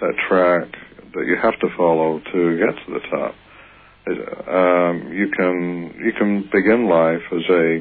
[0.00, 0.68] set track
[1.14, 3.34] that you have to follow to get to the top.
[4.48, 7.76] Um, you can you can begin life as a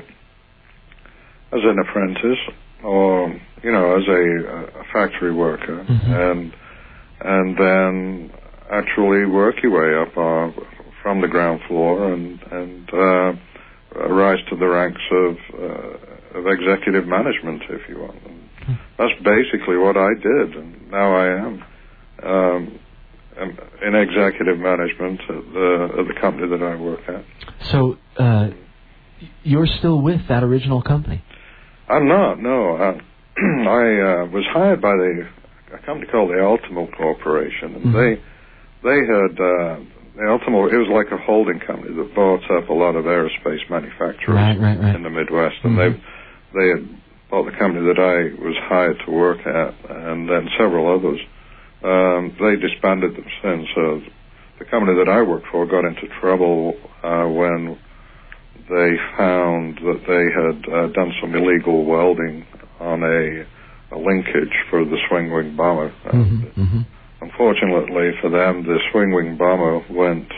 [1.53, 2.39] as an apprentice,
[2.84, 3.30] or
[3.64, 6.31] you know, as a, a factory worker, Mhm.
[6.31, 6.53] and
[7.22, 8.31] and then
[8.72, 10.52] actually work your way up uh,
[11.02, 13.34] from the ground floor and and uh,
[14.10, 15.98] rise to the ranks of uh,
[16.36, 18.18] of executive management, if you want.
[18.26, 21.64] And that's basically what I did, and now I am.
[22.24, 22.80] Um,
[23.82, 27.24] in executive management at the, at the company that I work at.
[27.72, 28.49] So uh,
[29.44, 31.24] you're still with that original company?
[31.90, 32.40] I'm not.
[32.40, 32.90] No, I,
[33.40, 35.28] I uh, was hired by the
[35.74, 37.94] a company called the Ultimo Corporation, and Mhm.
[37.95, 38.22] they
[38.84, 39.80] they had uh,
[40.18, 40.68] the Ultimo.
[40.68, 44.60] It was like a holding company that bought up a lot of aerospace manufacturers Right,
[44.60, 44.95] right, right.
[44.95, 45.94] in the Midwest, and Mhm.
[45.95, 46.02] they
[46.53, 50.94] they had bought the company that I was hired to work at, and then several
[50.94, 51.19] others.
[51.84, 53.68] Um, they disbanded them since.
[53.73, 54.02] So
[54.60, 57.80] the company that I worked for got into trouble uh, when
[58.69, 62.45] they found that they had uh, done some illegal welding
[62.80, 63.45] on a
[63.94, 65.90] a linkage for the swing wing bomber.
[66.06, 66.80] Mm-hmm, mm-hmm.
[67.22, 70.32] Unfortunately for them, the swing wing bomber went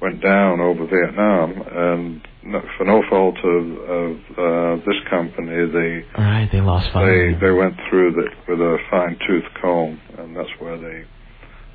[0.00, 6.48] went down over Vietnam, and for no fault of, of uh, this company, they right,
[6.50, 10.78] they lost They they went through it with a fine tooth comb, and that's where
[10.78, 11.04] they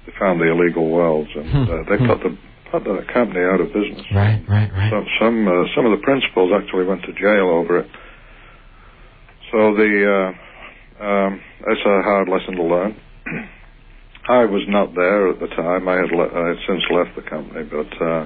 [0.06, 2.08] they found the illegal wells, and Hmm, uh, they hmm.
[2.08, 2.38] put the
[2.72, 4.06] put the company out of business.
[4.12, 4.90] Right, right, right.
[4.90, 7.90] Some some uh, some of the principals actually went to jail over it.
[9.52, 10.34] So the
[11.00, 12.96] uh, um, it's a hard lesson to learn.
[14.28, 15.88] I was not there at the time.
[15.88, 18.26] I had le- I had since left the company, but uh,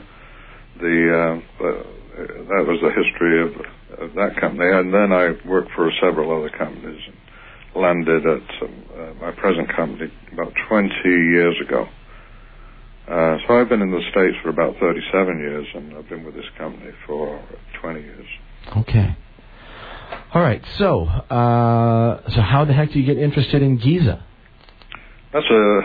[0.79, 4.69] the uh, uh, that was the history of, of that company.
[4.71, 7.01] And then I worked for several other companies.
[7.07, 7.15] and
[7.75, 11.87] Landed at uh, my present company about 20 years ago.
[13.07, 16.35] Uh, so I've been in the States for about 37 years, and I've been with
[16.35, 17.43] this company for
[17.79, 18.25] 20 years.
[18.77, 19.15] Okay.
[20.33, 20.61] All right.
[20.77, 24.23] So, uh, so how the heck do you get interested in Giza?
[25.31, 25.81] That's a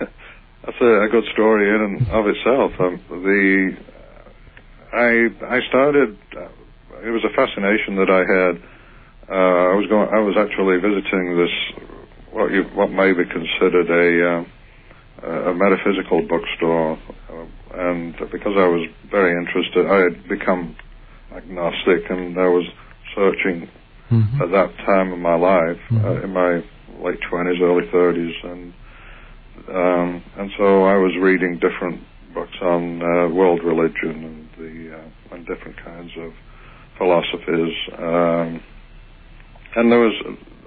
[0.64, 2.72] that's a, a good story in and of itself.
[2.80, 3.76] Um, the
[4.92, 6.16] I I started.
[6.36, 6.48] Uh,
[7.06, 8.54] it was a fascination that I had.
[9.28, 10.08] Uh, I was going.
[10.12, 11.54] I was actually visiting this
[12.32, 14.46] what you what may be considered a
[15.26, 16.98] uh, a metaphysical bookstore,
[17.30, 20.76] uh, and because I was very interested, I had become
[21.34, 22.64] agnostic, and I was
[23.14, 23.68] searching
[24.08, 24.40] Mm-hmm.
[24.40, 26.24] at that time in my life, uh, Mhm.
[26.24, 26.62] in my
[27.02, 28.72] late twenties, early thirties, and
[29.68, 32.02] um, and so I was reading different
[32.32, 36.32] books on uh, world religion and the uh, and different kinds of
[36.98, 38.60] philosophies, um,
[39.76, 40.14] and there was,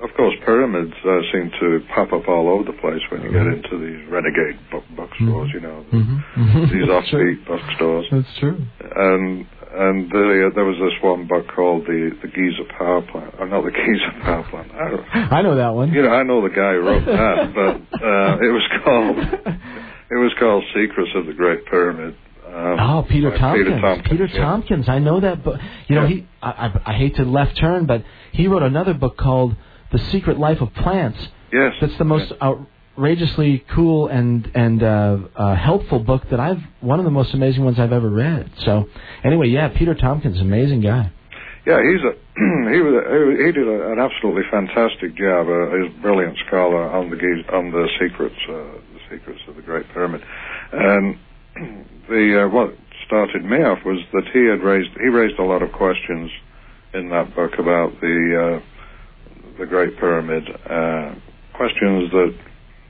[0.04, 3.42] of course, pyramids uh, seem to pop up all over the place when you get
[3.48, 3.58] Mhm.
[3.64, 5.54] into these renegade book bookstores, Mhm.
[5.54, 6.62] you know, Mm-hmm.
[6.74, 8.58] these offbeat bookstores That's true.
[8.96, 13.34] and and the, there was this one book called the the Giza Power Plant.
[13.40, 14.72] Or not the Giza Power Plant.
[14.74, 15.92] I I know that one.
[15.94, 19.18] you know, I know the guy who wrote that, but uh, it was called
[20.12, 22.16] it was called Secrets of the Great Pyramid.
[22.54, 23.68] Um, Oh, Peter Tompkins.
[23.68, 24.08] Peter Tompkins.
[24.10, 24.40] Peter yeah.
[24.42, 24.90] Tompkins.
[24.90, 25.60] I know that book.
[25.88, 26.08] You know, Yeah.
[26.08, 26.28] he.
[26.42, 29.56] I, I, I hate to left turn, but he wrote another book called
[29.92, 31.20] The Secret Life of Plants.
[31.52, 36.60] Yes, That's the most outrageously cool and and uh, uh, helpful book that I've.
[36.82, 38.52] One of the most amazing ones I've ever read.
[38.66, 38.86] So,
[39.24, 41.12] anyway, yeah, Peter Tompkins, amazing guy.
[41.66, 42.14] Yeah, he's a
[42.72, 45.48] he was a, he did a, an absolutely fantastic job.
[45.48, 47.18] Uh, he's a brilliant scholar on the
[47.54, 50.22] on the secrets uh, the secrets of the Great Pyramid,
[50.72, 51.18] and
[52.10, 55.62] the uh, what started me off was that he had raised he raised a lot
[55.62, 56.32] of questions
[56.94, 61.14] in that book about the uh, the Great Pyramid, uh,
[61.54, 62.34] questions that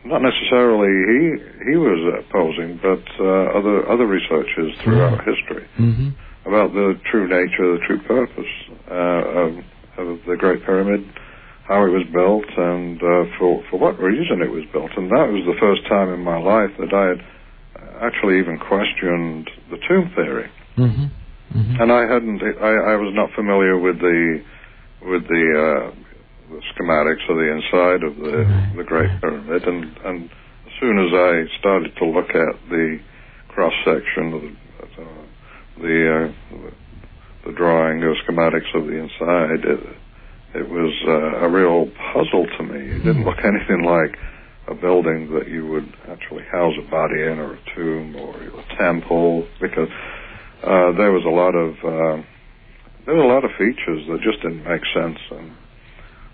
[0.06, 6.10] not necessarily he he was posing, but uh, other other researchers throughout history Mm-hmm.
[6.48, 8.54] about the true nature, the true purpose
[8.90, 9.50] uh, of,
[9.98, 11.04] of the Great Pyramid,
[11.68, 14.92] how it was built, and uh, for for what reason it was built.
[14.96, 17.22] And that was the first time in my life that I had
[18.02, 20.50] actually even questioned the tomb theory.
[20.78, 21.06] Mm-hmm.
[21.58, 21.82] Mm-hmm.
[21.82, 22.42] And I hadn't.
[22.62, 24.44] I, I was not familiar with the
[25.02, 25.96] with the, uh,
[26.52, 29.10] the schematics of the inside of the Right, the Great.
[29.22, 33.00] Pyramid, and and as soon as I started to look at the
[33.48, 34.56] cross section of the
[35.80, 36.70] the, uh,
[37.46, 39.80] the drawing or schematics of the inside, it
[40.56, 42.96] it was uh, a real puzzle to me.
[42.96, 44.18] It didn't look anything like
[44.70, 48.78] a building that you would actually house a body in, or a tomb, or a
[48.78, 49.90] temple, because
[50.64, 52.24] uh, there was a lot of uh,
[53.06, 55.52] there were a lot of features that just didn't make sense, and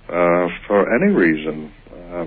[0.09, 2.25] uh, for any reason, uh,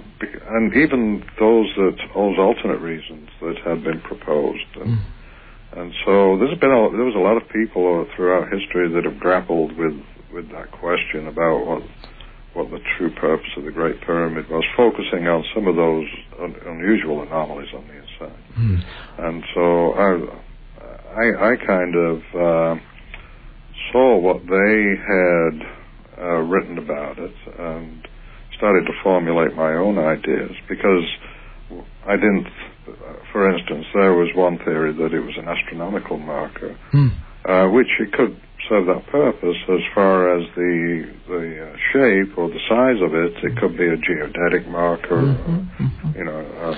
[0.57, 4.99] and even those that those alternate reasons that had been proposed, and,
[5.77, 9.21] and so there's been a, there was a lot of people throughout history that have
[9.21, 10.01] grappled with
[10.33, 11.83] with that question about what
[12.59, 16.07] what the true purpose of the Great Pyramid was, focusing on some of those
[16.43, 18.39] un- unusual anomalies on the inside.
[18.59, 18.83] Mm.
[19.19, 20.11] And so I,
[21.23, 22.81] I, I kind of uh,
[23.93, 25.55] saw what they had
[26.21, 28.07] uh, written about it and
[28.57, 31.05] started to formulate my own ideas because
[32.07, 32.49] I didn't.
[33.33, 37.13] For instance, there was one theory that it was an astronomical marker, Mm.
[37.45, 42.49] uh, which it could serve that purpose as far as the the uh, shape or
[42.49, 43.33] the size of it.
[43.45, 46.17] It could be a geodetic marker, Mhm, mhm.
[46.17, 46.41] you know.
[46.63, 46.75] Uh,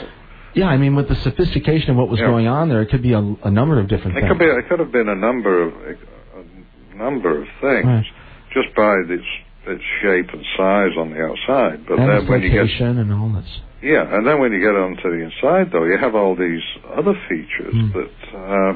[0.53, 2.27] Yeah, I mean, with the sophistication of what was Yeah.
[2.27, 4.33] going on there, it could be a, a number of different It things.
[4.33, 4.47] could be.
[4.47, 8.05] It could have been a number of a number of things Right.
[8.53, 9.25] just by its
[9.67, 11.87] its shape and size on the outside.
[11.87, 13.61] But and then when you get and all this.
[13.83, 16.63] yeah, and then when you get onto the inside, though, you have all these
[16.97, 17.91] other features Hmm.
[17.93, 18.73] that uh,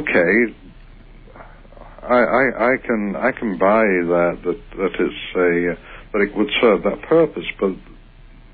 [0.00, 0.54] okay.
[2.08, 5.78] I, I I can I can buy that that that it's a
[6.12, 7.44] but it would serve that purpose.
[7.60, 7.72] But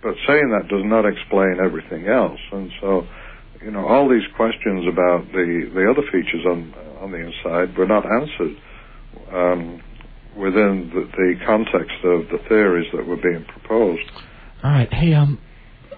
[0.02, 3.06] but saying that does not explain everything else, and so
[3.62, 7.86] you know all these questions about the the other features on on the inside were
[7.86, 8.56] not answered
[9.32, 9.82] um,
[10.36, 14.10] within the, the context of the theories that were being proposed.
[14.62, 14.92] All right.
[14.92, 15.40] Hey, um,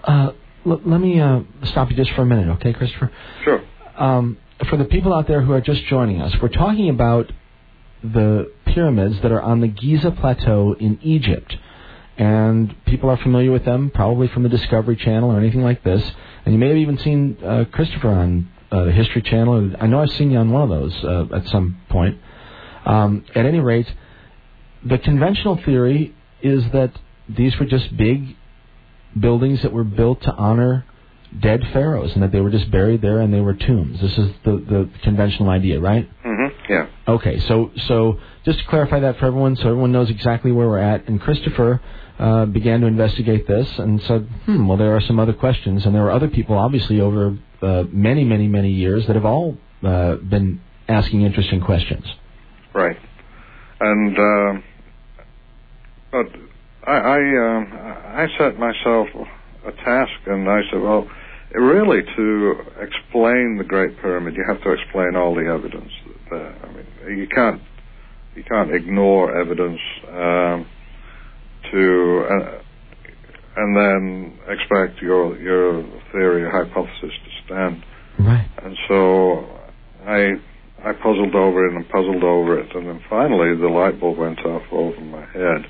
[0.03, 0.31] uh,
[0.65, 3.11] l- let me uh, stop you just for a minute, okay, Christopher?
[3.43, 3.61] Sure.
[3.97, 4.37] Um,
[4.69, 7.31] for the people out there who are just joining us, we're talking about
[8.13, 11.55] the pyramids that are on the Giza Plateau in Egypt.
[12.17, 16.01] And people are familiar with them, probably from the Discovery Channel or anything like this.
[16.45, 19.75] And you may have even seen uh, Christopher on uh, the History Channel.
[19.79, 22.17] I know I've seen you on one of those uh, at some point.
[22.85, 23.91] Um, at any rate,
[24.85, 26.91] the conventional theory is that
[27.27, 28.35] these were just big
[29.19, 30.85] buildings that were built to honor
[31.41, 33.99] dead pharaohs, and that they were just buried there and they were tombs.
[33.99, 36.09] This is the the conventional idea, right?
[36.23, 36.44] Mm-hmm.
[36.69, 36.87] Yeah.
[37.07, 40.79] Okay, so so just to clarify that for everyone, so everyone knows exactly where we're
[40.79, 41.07] at.
[41.07, 41.81] And Christopher
[42.19, 45.93] uh, began to investigate this and said, "Hmm, well, there are some other questions, and
[45.93, 50.15] there are other people, obviously, over uh, many, many, many years that have all uh,
[50.15, 52.05] been asking interesting questions."
[52.73, 52.97] Right.
[53.79, 54.61] And uh,
[56.11, 56.27] but
[56.87, 59.07] I I, um, I set myself
[59.65, 61.09] a task, and I said, well,
[61.53, 65.91] really to explain the Great Pyramid, you have to explain all the evidence.
[66.29, 66.55] There.
[66.63, 67.61] I mean, you can't
[68.35, 69.79] you can't ignore evidence
[70.09, 70.67] um,
[71.71, 72.61] to uh,
[73.57, 77.83] and then expect your your theory or hypothesis to stand.
[78.19, 78.47] Right.
[78.63, 79.45] And so
[80.05, 80.33] I
[80.83, 84.39] I puzzled over it and puzzled over it, and then finally the light bulb went
[84.39, 85.65] off over my head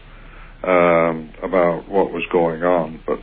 [0.64, 3.20] um, about what was going on, but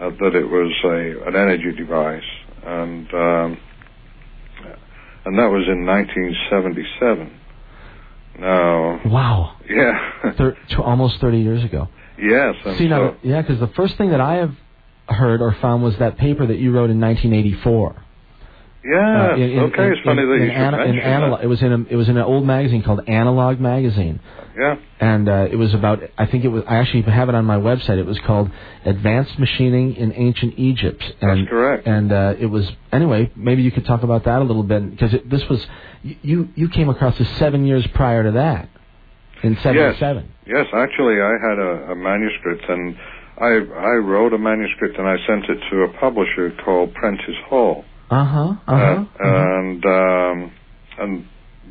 [0.00, 2.22] uh, that it was a an energy device,
[2.64, 3.58] and um,
[5.24, 7.40] and that was in 1977.
[8.40, 9.56] Now, Wow.
[9.68, 11.88] yeah, Thir- almost 30 years ago.
[12.18, 14.52] yes, and See so, now, yeah, because the first thing that I have
[15.08, 18.03] heard or found was that paper that you wrote in 1984.
[18.84, 21.44] Yeah, Uh, in- in- okay, it's in- funny that in you ana- mention analog- that.
[21.44, 24.20] It was in a, it was in an old magazine called Analog Magazine,
[24.58, 26.02] Yeah, and uh, it was about.
[26.18, 26.62] I think it was.
[26.68, 27.98] I actually have it on my website.
[27.98, 28.50] It was called
[28.84, 31.02] Advanced Machining in Ancient Egypt.
[31.20, 31.86] And, That's correct.
[31.86, 33.30] And uh, it was anyway.
[33.34, 35.66] Maybe you could talk about that a little bit because this was
[36.02, 38.68] you you came across this seven years prior to that
[39.42, 40.28] in '77.
[40.46, 42.96] Yes, actually, I had a, a manuscript, and
[43.38, 43.48] I
[43.92, 48.24] I wrote a manuscript, and I sent it to a publisher called Prentice Hall, Uh
[48.24, 48.52] huh.
[48.66, 49.04] Uh huh.
[49.20, 50.52] uh, and um,
[50.98, 51.26] and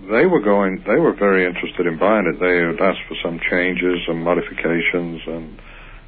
[0.09, 2.39] they were going, they were very interested in buying it.
[2.39, 5.59] They had asked for some changes and modifications, and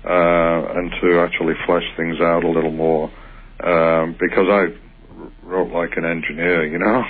[0.04, 3.12] uh, and to actually flesh things out a little more,
[3.64, 4.68] um, because I
[5.44, 7.04] wrote like an engineer, you know.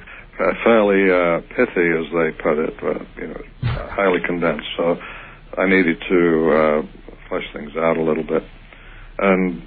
[0.64, 4.68] Fairly uh, pithy, as they put it, but you know, highly condensed.
[4.76, 4.96] So
[5.58, 6.82] I needed to uh,
[7.28, 8.42] flesh things out a little bit,
[9.18, 9.62] and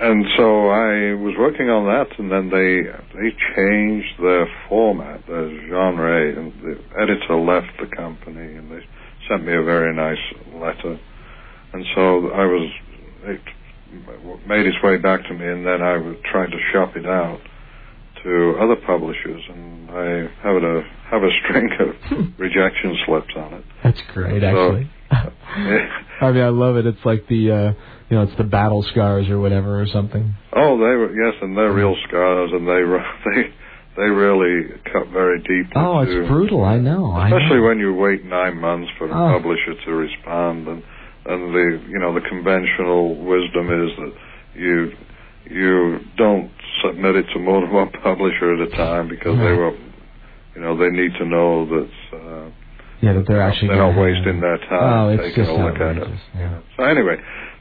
[0.00, 2.82] and so I was working on that, and then they
[3.18, 8.80] they changed their format, their genre, and the editor left the company, and they
[9.28, 10.22] sent me a very nice
[10.54, 10.98] letter,
[11.72, 12.70] and so I was
[13.24, 13.40] it
[14.46, 17.40] made its way back to me, and then I was trying to shop it out
[18.22, 21.94] to other publishers, and I have a have a string of
[22.38, 23.64] rejection slips on it.
[23.82, 24.90] That's great, So- actually.
[26.20, 26.86] I mean, I love it.
[26.86, 27.72] It's like the, uh,
[28.10, 30.34] you know, it's the battle scars or whatever or something.
[30.54, 32.82] Oh, they were yes, and they're real scars, and they
[33.34, 33.54] they
[33.96, 35.72] they really cut very deep.
[35.74, 36.64] Oh, it's brutal.
[36.64, 37.12] I know.
[37.12, 37.68] I especially know.
[37.68, 39.32] when you wait nine months for a Oh.
[39.38, 40.82] publisher to respond, and
[41.26, 44.12] and the you know the conventional wisdom is that
[44.54, 44.92] you
[45.50, 46.50] you don't
[46.84, 49.76] submit it to more than one publisher at a time because they will
[50.54, 52.50] you know they need to know that uh,
[53.00, 53.68] Yeah, that they're actually.
[53.68, 54.70] they're not wasting their time.
[54.92, 56.08] Oh, it's just look at it.
[56.36, 56.60] Yeah.
[56.76, 57.16] So anyway,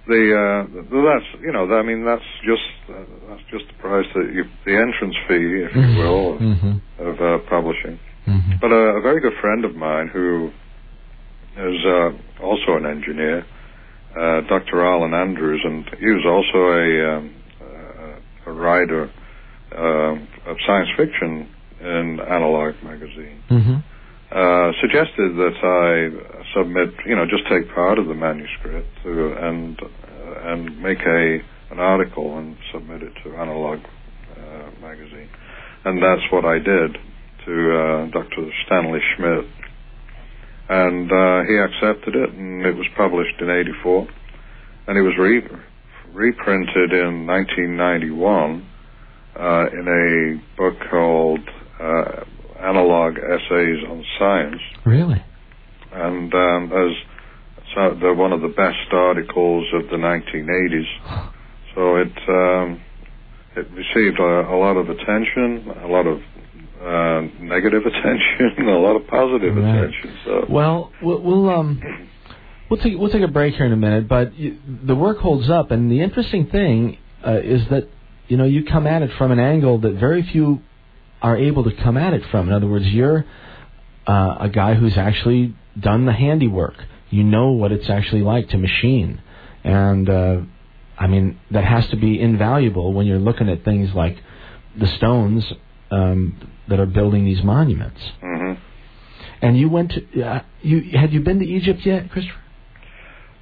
[0.07, 4.31] the uh, that's you know I mean that's just uh, that's just the price that
[4.33, 6.81] you the entrance fee, if you will, Mhm.
[6.99, 7.99] of uh, publishing.
[8.27, 8.59] Mhm.
[8.61, 10.51] But a, a very good friend of mine who
[11.57, 12.11] is uh,
[12.41, 13.45] also an engineer,
[14.19, 14.83] uh, Dr.
[14.83, 17.31] Alan Andrews, and he was also a, um,
[17.61, 19.09] uh, a writer
[19.75, 21.47] um of science fiction
[21.81, 23.39] in Analog magazine.
[23.49, 23.83] Mhm.
[24.31, 29.79] Uh, suggested that I submit, you know, just take part of the manuscript to, and
[29.81, 31.39] uh, and make a
[31.71, 33.79] an article and submit it to Analog
[34.37, 35.29] uh, magazine,
[35.85, 36.97] and that's what I did
[37.45, 38.49] to uh, Dr.
[38.65, 39.45] Stanley Schmidt,
[40.69, 44.07] and uh, he accepted it, and it was published in '84,
[44.87, 45.47] and it was re-
[46.13, 48.69] reprinted in 1991
[49.35, 51.39] uh, in a book called
[51.79, 52.23] uh,
[52.59, 55.23] Analog Essays on Science, Really?
[55.93, 56.95] And um, there's
[57.75, 61.31] so uh, one of the best articles of the 1980s.
[61.75, 62.81] So it um,
[63.55, 66.19] it received a, a lot of attention, a lot of
[66.81, 69.75] uh, negative attention, a lot of positive Right.
[69.75, 70.17] attention.
[70.25, 71.81] So Well, we'll we'll, um,
[72.69, 75.49] we'll take we'll take a break here in a minute, but you, the work holds
[75.49, 77.87] up, and the interesting thing uh, is that
[78.27, 80.61] you know you come at it from an angle that very few
[81.21, 82.49] are able to come at it from.
[82.49, 83.25] In other words, you're
[84.05, 86.75] uh, a guy who's actually done the handiwork.
[87.09, 89.21] You know what it's actually like to machine,
[89.63, 90.37] and uh,
[90.97, 94.17] I mean that has to be invaluable when you're looking at things like
[94.79, 95.45] the stones
[95.91, 98.01] um, that are building these monuments.
[98.21, 98.53] hmm
[99.41, 102.39] And you went to uh, you had you been to Egypt yet, Christopher?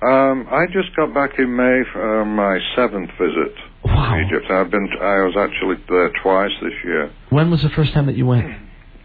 [0.02, 3.53] um, I just got back in May for uh, my seventh visit
[3.86, 4.14] Wow.
[4.16, 4.52] to Egypt.
[4.52, 4.88] I've been.
[5.02, 7.12] I was actually there twice this year.
[7.30, 8.52] When was the first time that you went?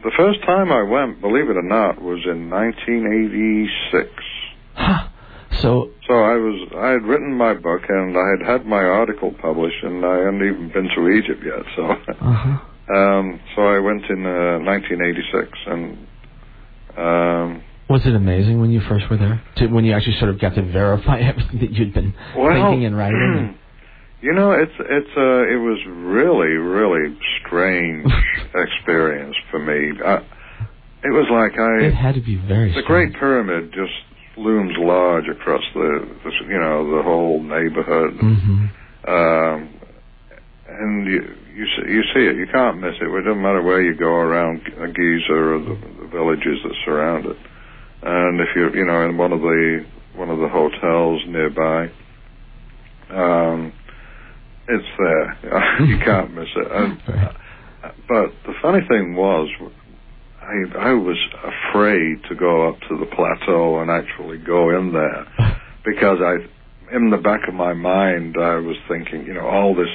[0.06, 4.06] The first time I went, believe it or not, was in 1986.
[4.74, 5.08] Huh.
[5.60, 9.34] So So I was, I had written my book and I had had my article
[9.42, 11.66] published and I hadn't even been to Egypt yet.
[11.74, 12.94] So, uh-huh.
[12.94, 16.06] um, so I went in uh, 1986 and,
[16.96, 19.42] um, was it amazing when you first were there?
[19.56, 22.84] To, when you actually sort of got to verify everything that you'd been well, thinking
[22.84, 23.58] and writing?
[24.20, 28.06] you know, it's it's uh, it was really really strange
[28.54, 29.98] experience for me.
[30.04, 30.16] I,
[31.04, 31.86] it was like I.
[31.86, 32.72] it had to be very.
[32.72, 33.12] the strange.
[33.12, 33.92] Great Pyramid just
[34.36, 38.18] looms large across the, the you know the whole neighborhood.
[38.18, 38.70] Mhm.
[39.08, 39.68] Um,
[40.68, 41.20] and you
[41.54, 42.36] you see, you see it.
[42.36, 43.04] You can't miss it.
[43.08, 47.36] It doesn't matter where you go around Giza or the, the villages that surround it.
[48.02, 49.84] And if you're you know in one of the
[50.16, 51.90] one of the hotels nearby,
[53.10, 53.72] um,
[54.68, 55.80] it's there.
[55.86, 56.68] you can't miss it.
[56.70, 57.00] And,
[58.08, 59.48] but the funny thing was,
[60.40, 65.26] I I was afraid to go up to the plateau and actually go in there
[65.84, 69.90] because I, in the back of my mind, I was thinking, you know, all this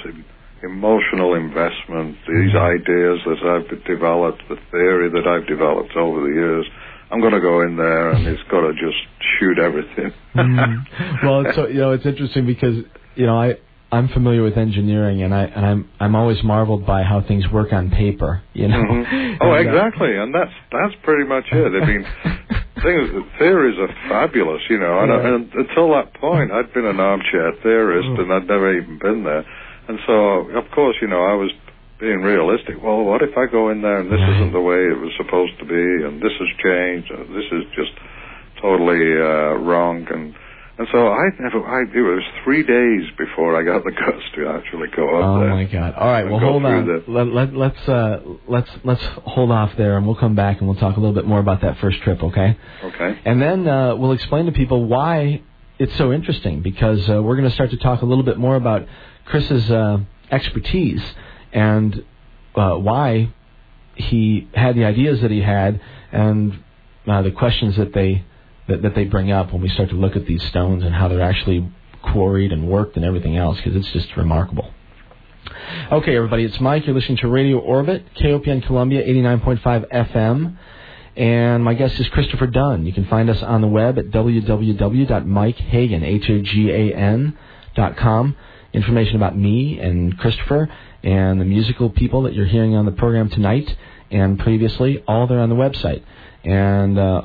[0.63, 6.65] emotional investment, these ideas that I've developed, the theory that I've developed over the years.
[7.09, 8.95] I'm going to go in there and it's got to just
[9.37, 10.13] shoot everything.
[10.35, 10.85] Mm.
[11.23, 12.75] Well, so you know it's interesting because
[13.15, 13.55] you know I
[13.91, 17.73] I'm familiar with engineering and I and I'm I'm always marveled by how things work
[17.73, 18.41] on paper.
[18.53, 18.77] You know.
[18.83, 19.37] Mhm.
[19.41, 21.71] Oh, And, uh, exactly, and that's that's pretty much it.
[21.75, 22.05] I mean,
[22.83, 23.09] things,
[23.39, 24.99] theories are fabulous, you know.
[24.99, 25.25] And, Right.
[25.25, 28.21] and until that point, I'd been an armchair theorist, Oh.
[28.21, 29.43] and I'd never even been there.
[29.87, 31.51] And so, of course, you know, I was
[31.99, 32.75] being realistic.
[32.83, 34.35] Well, what if I go in there and this Right.
[34.37, 37.63] isn't the way it was supposed to be, and this has changed, and this is
[37.75, 37.91] just
[38.61, 40.33] totally uh, wrong, and
[40.77, 41.59] and so I never.
[41.65, 45.39] I it was three days before I got the guts to actually go up Oh
[45.41, 45.49] there.
[45.49, 45.93] my God!
[45.95, 46.85] All right, well go hold on.
[46.87, 50.67] the- Let, let, let's uh, let's let's hold off there, and we'll come back and
[50.67, 52.57] we'll talk a little bit more about that first trip, okay?
[52.83, 53.19] Okay.
[53.25, 55.41] And then uh, we'll explain to people why
[55.79, 58.55] it's so interesting because uh, we're going to start to talk a little bit more
[58.55, 58.85] about
[59.25, 59.97] Chris's uh,
[60.31, 61.01] expertise
[61.53, 62.03] and
[62.55, 63.33] uh, why
[63.95, 65.81] he had the ideas that he had
[66.11, 66.63] and
[67.07, 68.23] uh, the questions that they
[68.67, 71.07] that, that they bring up when we start to look at these stones and how
[71.07, 71.69] they're actually
[72.01, 74.71] quarried and worked and everything else because it's just remarkable.
[75.91, 76.85] Okay, everybody, it's Mike.
[76.85, 80.57] You're listening to Radio Orbit, KOPN Columbia, 89.5 FM.
[81.15, 82.85] And my guest is Christopher Dunn.
[82.85, 87.37] You can find us on the web at www.mikehagan, H-A-G-A-N
[87.75, 88.35] dot com.
[88.73, 90.69] Information about me and Christopher
[91.03, 93.75] and the musical people that you're hearing on the program tonight
[94.09, 96.03] and previously, all there on the website.
[96.43, 97.23] And uh,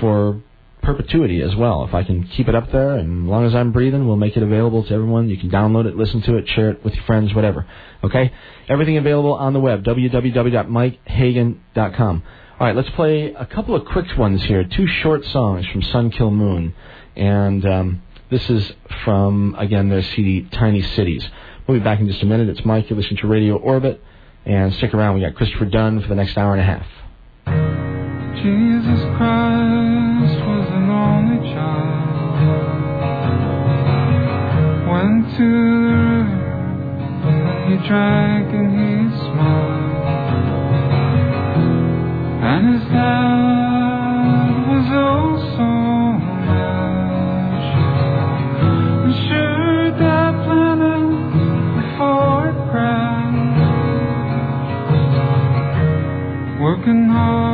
[0.00, 0.42] for
[0.82, 1.84] perpetuity as well.
[1.84, 4.36] If I can keep it up there, and as long as I'm breathing, we'll make
[4.36, 5.28] it available to everyone.
[5.28, 7.66] You can download it, listen to it, share it with your friends, whatever.
[8.04, 8.32] Okay?
[8.68, 12.22] Everything available on the web, www.mikehagan.com.
[12.60, 14.64] All right, let's play a couple of quick ones here.
[14.64, 16.74] Two short songs from Sun Kil Moon.
[17.16, 18.72] And um, this is
[19.04, 21.26] from, again, their CD, Tiny Cities.
[21.66, 22.48] We'll be back in just a minute.
[22.48, 22.88] It's Mike.
[22.90, 24.02] You're listening to Radio Orbit.
[24.44, 25.14] And stick around.
[25.14, 26.84] We got Christopher Dunn for the next hour and a half.
[28.42, 29.81] Jesus Christ
[35.36, 40.04] to the and he drank and he smiled.
[42.44, 45.68] And his dad was also
[46.44, 47.86] magic.
[49.04, 51.08] And sure that planet
[51.78, 53.80] before it crashed.
[56.60, 57.51] Working hard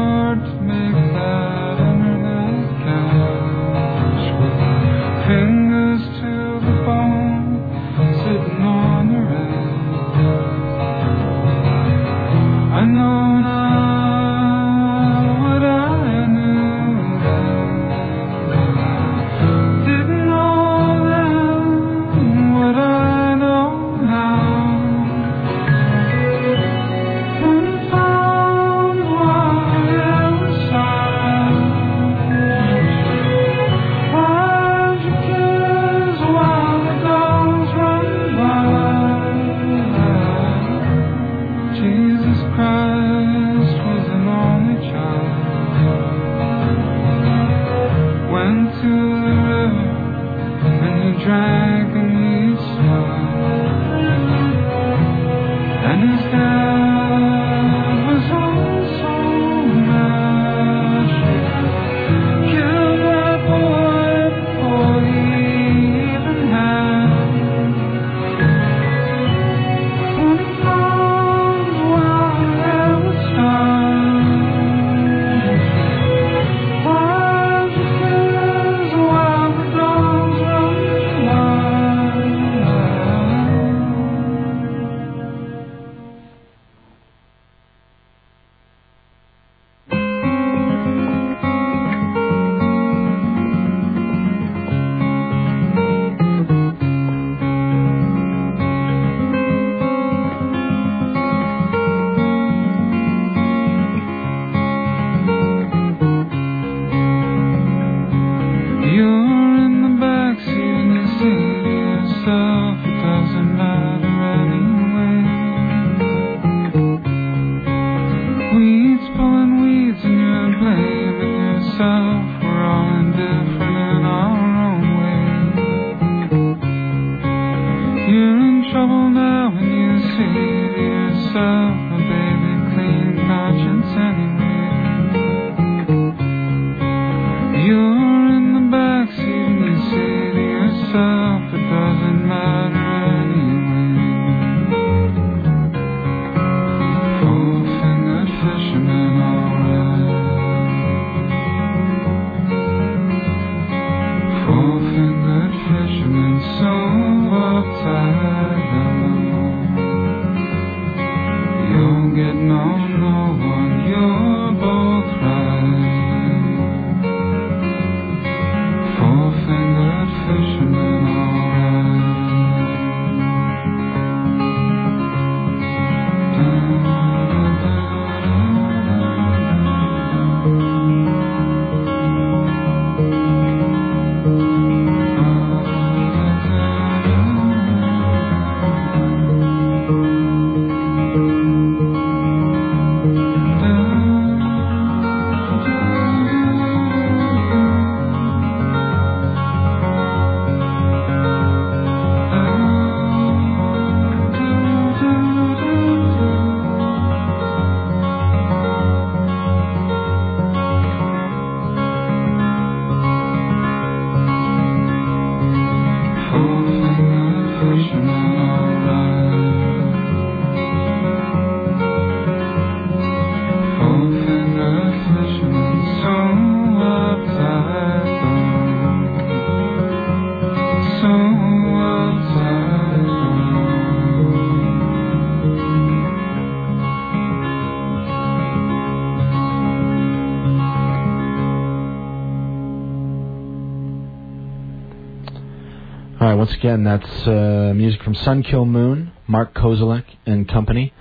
[246.38, 250.94] once again, that's uh, music from Sun Kil Moon, Mark Kozelek and company.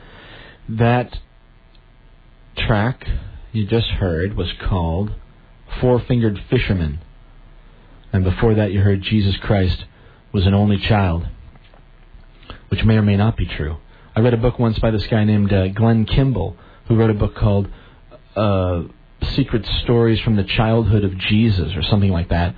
[0.67, 1.19] That
[2.57, 3.07] track
[3.53, 5.11] you just heard was called
[5.79, 6.99] Four Fingered Fisherman.
[8.11, 9.85] And before that, you heard Jesus Christ
[10.31, 11.27] was an only child,
[12.69, 13.77] which may or may not be true.
[14.15, 17.13] I read a book once by this guy named uh, Glenn Kimball, who wrote a
[17.13, 17.67] book called
[18.35, 18.83] uh,
[19.35, 22.55] Secret Stories from the Childhood of Jesus, or something like that.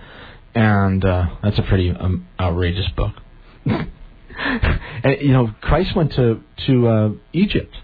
[0.55, 3.13] And uh, that's a pretty um, outrageous book.
[3.65, 7.75] and, you know, Christ went to to uh, Egypt,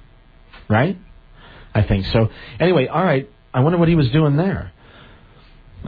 [0.69, 0.97] right?
[1.73, 2.29] I think so.
[2.59, 3.29] Anyway, all right.
[3.53, 4.71] I wonder what he was doing there.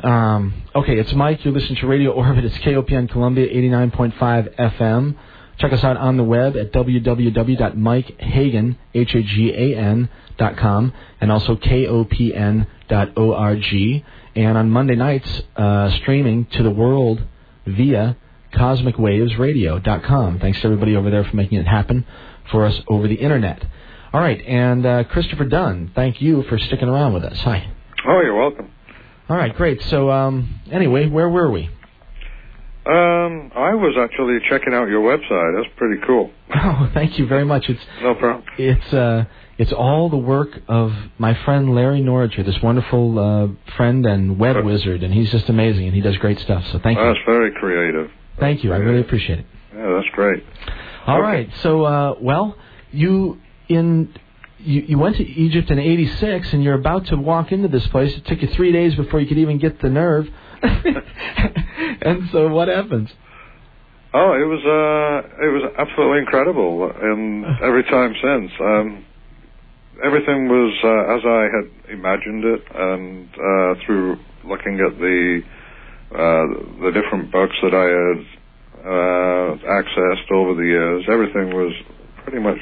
[0.04, 1.44] Um, okay, it's Mike.
[1.46, 2.46] You're listening to Radio Orbit.
[2.46, 5.16] It's KOPN Columbia 89.5 FM.
[5.58, 13.18] Check us out on the web at www.mikehagan, H-A-G-A-N, dot com, and also kopn dot
[13.18, 14.04] org.
[14.36, 17.24] And on Monday nights, uh, streaming to the world
[17.66, 18.16] via
[18.54, 20.40] cosmicwavesradio.com.
[20.40, 22.06] Thanks to everybody over there for making it happen
[22.52, 23.66] for us over the internet.
[24.14, 27.40] All right, and uh, Christopher Dunn, thank you for sticking around with us.
[27.40, 27.72] Hi.
[28.08, 28.72] Oh, you're welcome.
[29.30, 29.82] All right, great.
[29.84, 31.70] So, um, anyway, where were we?
[32.86, 35.56] Um, I was actually checking out your website.
[35.62, 36.32] That's pretty cool.
[36.56, 37.68] Oh, thank you very much.
[37.70, 38.44] It's No problem.
[38.58, 39.26] it's uh,
[39.58, 44.64] it's all the work of my friend Larry Norriger, this wonderful uh, friend and web
[44.64, 46.64] wizard, and he's just amazing, and he does great stuff.
[46.72, 48.10] So thank you, That's very creative.
[48.40, 48.72] thank you.
[48.74, 49.46] I really appreciate it.
[49.76, 50.44] Yeah, that's great.
[51.06, 51.22] All Okay.
[51.28, 51.50] right.
[51.62, 52.56] So, uh, well,
[52.92, 54.14] you in
[54.68, 58.16] you, you went to Egypt in '86, and you're about to walk into this place.
[58.16, 60.28] It took you three days before you could even get the nerve.
[60.62, 63.10] and so, what happens?
[64.14, 69.06] Oh, it was uh, it was absolutely incredible, and every time since, um,
[70.04, 75.42] everything was uh, as I had imagined it, and uh, through looking at the
[76.12, 76.46] uh,
[76.84, 78.20] the different books that I had
[78.84, 81.74] uh, accessed over the years, everything was
[82.24, 82.60] pretty much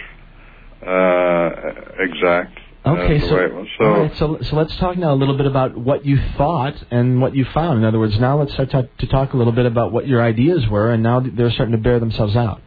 [1.99, 2.57] exact.
[2.85, 3.67] uh, Okay, so, way it was.
[3.79, 7.19] So right, so so let's talk now a little bit about what you thought and
[7.19, 7.79] what you found.
[7.79, 10.21] In other words, now let's start to, to talk a little bit about what your
[10.21, 12.61] ideas were, and now they're starting to bear themselves out.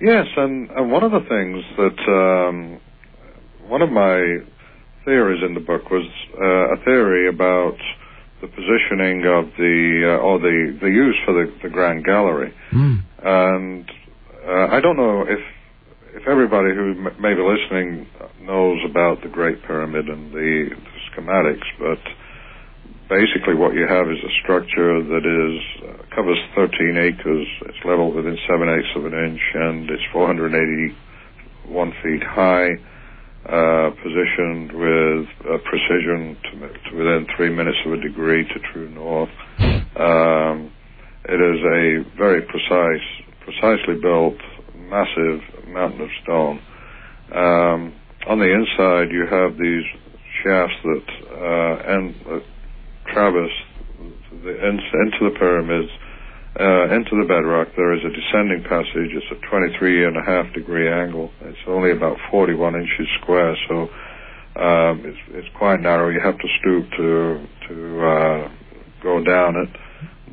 [0.00, 2.80] Yes, and, and one of the things that um,
[3.68, 4.38] one of my
[5.04, 6.06] theories in the book was
[6.40, 7.76] uh, a theory about
[8.40, 13.02] the positioning of the uh, or the the use for the, the Grand Gallery, Mm.
[13.24, 13.90] and
[14.48, 15.40] uh, I don't know if
[16.18, 18.06] if everybody who may be listening
[18.42, 22.02] knows about the Great Pyramid and the, the schematics, but
[23.08, 25.54] basically what you have is a structure that is
[25.86, 27.46] uh, covers 13 acres.
[27.70, 32.74] It's level within seven eighths of an inch, and it's 481 feet high,
[33.46, 38.90] uh, positioned with uh, precision to, to within three minutes of a degree to true
[38.90, 39.30] north.
[39.94, 40.72] Um,
[41.30, 43.06] it is a very precise,
[43.44, 44.38] precisely built,
[44.90, 45.42] massive
[45.72, 46.60] mountain of stone.
[47.32, 47.94] Um,
[48.26, 49.84] on the inside, you have these
[50.42, 52.40] shafts that uh, end, uh,
[54.42, 55.90] the, into the pyramids,
[56.58, 57.68] uh, into the bedrock.
[57.76, 59.12] There is a descending passage.
[59.14, 61.30] It's a 23 and a half degree angle.
[61.42, 63.88] It's only about 41 inches square, so
[64.58, 66.08] um, it's, it's quite narrow.
[66.10, 68.50] You have to stoop to to uh,
[69.02, 69.68] go down it.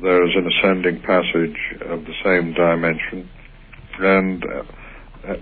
[0.02, 1.56] There's an ascending passage
[1.88, 3.30] of the same dimension,
[3.98, 4.62] and uh,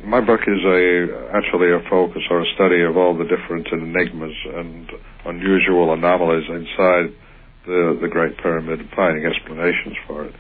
[0.04, 4.34] my book is a actually a focus or a study of all the different enigmas
[4.54, 4.90] and
[5.26, 7.12] unusual anomalies inside
[7.66, 10.34] the the Great Pyramid, and finding explanations for it.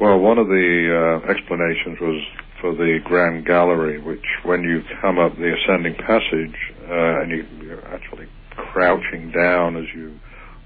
[0.00, 2.22] Well, one of the uh, explanations was
[2.60, 6.56] for the Grand Gallery, which when you come up the ascending passage
[6.88, 8.26] uh, and you, you're actually
[8.56, 10.18] crouching down as you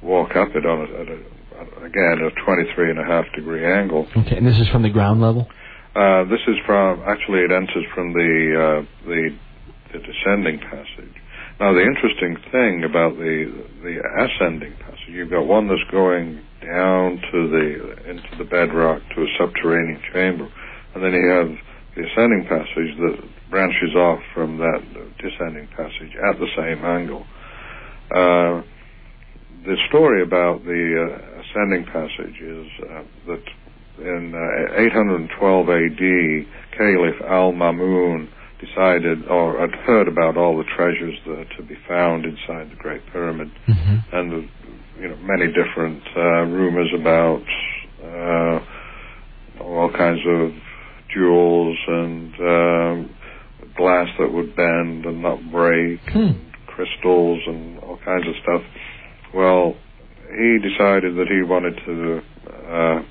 [0.03, 4.07] walk up it on a, at a again a 23 and a half degree angle.
[4.16, 5.47] Okay, and this is from the ground level.
[5.94, 9.28] Uh, this is from actually it enters from the uh, the,
[9.93, 11.16] the descending passage.
[11.60, 13.52] Now the interesting thing about the
[13.85, 19.20] the ascending passage, you've got one that's going down to the into the bedrock to
[19.20, 20.48] a subterranean chamber,
[20.94, 21.52] and then you have
[21.94, 24.81] the ascending passage that branches off from that
[25.20, 27.27] descending passage at the same angle.
[28.10, 28.64] Uh,
[29.69, 33.44] the story about the uh, ascending passage is uh, that
[34.03, 38.29] in uh, 812 AD, Caliph Al-Mamun
[38.61, 42.77] decided or had heard about all the treasures that are to be found inside the
[42.77, 44.16] Great Pyramid, Mm-hmm.
[44.16, 44.49] and the,
[45.01, 47.43] you know many different uh, rumors about
[48.05, 50.53] uh, all kinds of
[51.12, 53.16] jewels and um,
[53.77, 56.33] glass that would bend and not break, Hmm.
[56.66, 58.62] crystals and all kinds of stuff.
[59.35, 59.74] Well,
[60.31, 63.03] he decided that he wanted to uh,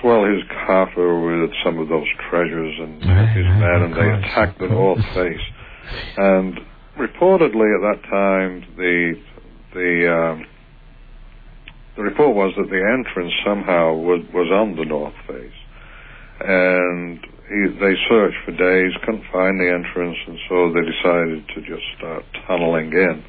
[0.00, 4.10] swell his coffer with some of those treasures and Right, his right, men, and they
[4.26, 5.40] attacked the north face.
[6.16, 6.60] And
[6.98, 9.14] reportedly at that time, the
[9.74, 10.46] the um,
[11.96, 15.58] the report was that the entrance somehow was was on the north face,
[16.40, 21.60] and he, they searched for days, couldn't find the entrance, and so they decided to
[21.62, 23.24] just start tunneling in.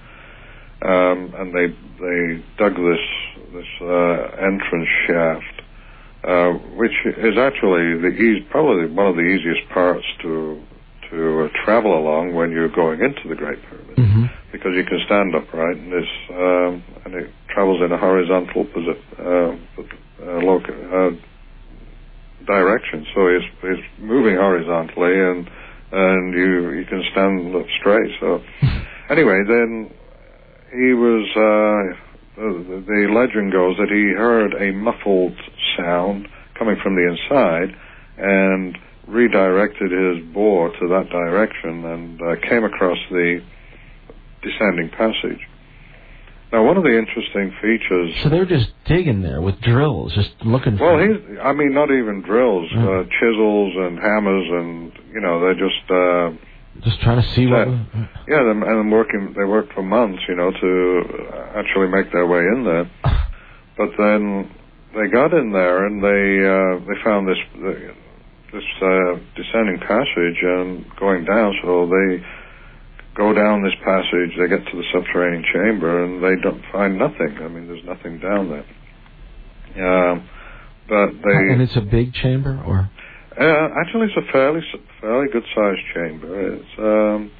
[0.82, 1.68] Um, and they
[2.00, 3.06] they dug this
[3.54, 5.59] this uh, entrance shaft,
[6.24, 10.62] uh, which is actually the eas probably one of the easiest parts to
[11.10, 15.00] to uh, travel along when you're going into the Great Pyramid hmm because you can
[15.06, 19.56] stand upright and this um, and it travels in a horizontal posi- uh,
[20.26, 21.12] uh, loca- uh,
[22.46, 23.06] direction.
[23.14, 25.50] So it's it's moving horizontally and
[25.92, 28.12] and you you can stand up straight.
[28.20, 28.42] So
[29.10, 29.92] anyway, then
[30.72, 31.26] he was.
[31.36, 32.09] Uh,
[32.40, 35.36] the, the legend goes that he heard a muffled
[35.78, 37.76] sound coming from the inside
[38.18, 43.42] and redirected his bore to that direction and uh, came across the
[44.44, 45.40] descending passage.
[46.52, 48.12] Now, one of the interesting features.
[48.24, 51.06] So they're just digging there with drills, just looking Well, for.
[51.08, 52.82] he's, I mean, not even drills, Mm.
[52.82, 56.32] uh, chisels and hammers, and, you know, they're just, uh,
[56.84, 57.68] just trying to see what.
[58.28, 61.02] yeah, them, and working, they worked for months, you know, to
[61.56, 62.92] actually make their way in there.
[63.78, 64.52] But then
[64.94, 67.38] they got in there and they, uh, they found this,
[68.52, 72.22] this, uh, descending passage and going down, so they,
[73.20, 77.38] go down this passage, they get to the subterranean chamber, and they don't find nothing.
[77.42, 78.66] I mean, there's nothing down there.
[79.86, 80.30] Um,
[80.88, 82.90] but they and it's a big chamber, or
[83.40, 84.62] uh, actually it's a fairly
[85.02, 86.56] fairly good sized chamber.
[86.56, 87.32] It's um,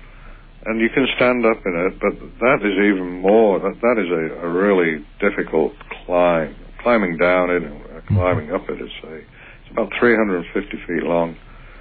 [0.66, 3.60] and you can stand up in it, but that is even more.
[3.60, 5.74] That that is a, a really difficult
[6.06, 6.56] climb.
[6.82, 11.36] Climbing down it and uh, climbing up it is a it's about 350 feet long.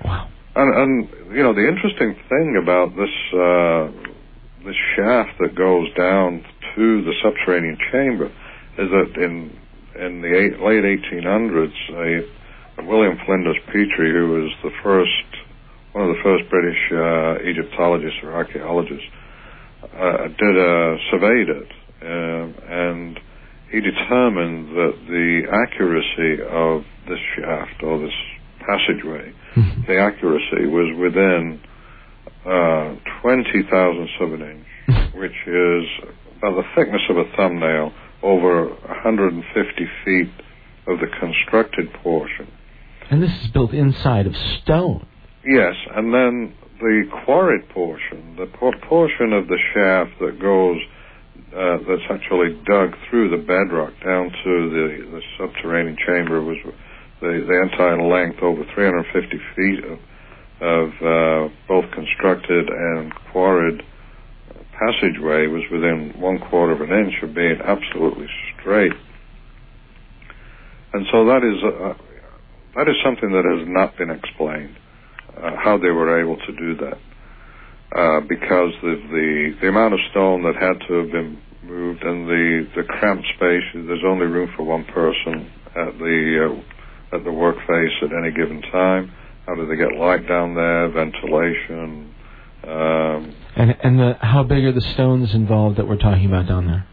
[0.04, 0.28] wow.
[0.56, 3.86] And, and you know the interesting thing about this uh,
[4.66, 8.26] this shaft that goes down to the subterranean chamber
[8.78, 9.56] is that in
[9.98, 12.37] in the eight, late 1800s, a,
[12.86, 15.10] William Flinders Petrie, who was the first
[15.92, 19.06] one of the first British uh, Egyptologists or archaeologists,
[19.82, 21.70] uh, did a surveyed it,
[22.02, 23.20] um, and
[23.70, 28.14] he determined that the accuracy of this shaft or this
[28.60, 29.86] passageway Mhm.
[29.86, 31.58] the accuracy was within
[32.46, 35.84] uh, 20 thousandths of an inch, which is
[36.38, 37.92] about the thickness of a thumbnail
[38.22, 40.30] over 150 feet
[40.86, 42.46] of the constructed portion.
[43.10, 45.06] And this is built inside of stone.
[45.44, 48.46] Yes, and then the quarried portion, the
[48.88, 50.76] portion of the shaft that goes,
[51.56, 56.58] uh, that's actually dug through the bedrock down to the, the subterranean chamber was
[57.20, 59.98] the, the entire length over 350 feet of,
[60.60, 63.82] of uh, both constructed and quarried
[64.78, 68.28] passageway was within one quarter of an inch of being absolutely
[68.60, 68.92] straight.
[70.92, 71.94] And so that is uh,
[72.76, 74.76] that is something that has not been explained
[75.36, 76.98] uh, how they were able to do that
[77.98, 82.28] uh, because of the the amount of stone that had to have been moved and
[82.28, 83.62] the the cramped space.
[83.74, 86.50] There's only room for one person at the
[87.12, 89.12] uh, at the work face at any given time.
[89.46, 90.88] How do they get light down there?
[90.90, 92.14] Ventilation.
[92.64, 96.66] Um, And and the, how big are the stones involved that we're talking about down
[96.66, 96.86] there?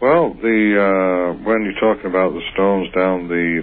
[0.00, 3.62] well, the uh, when you're talking about the stones down the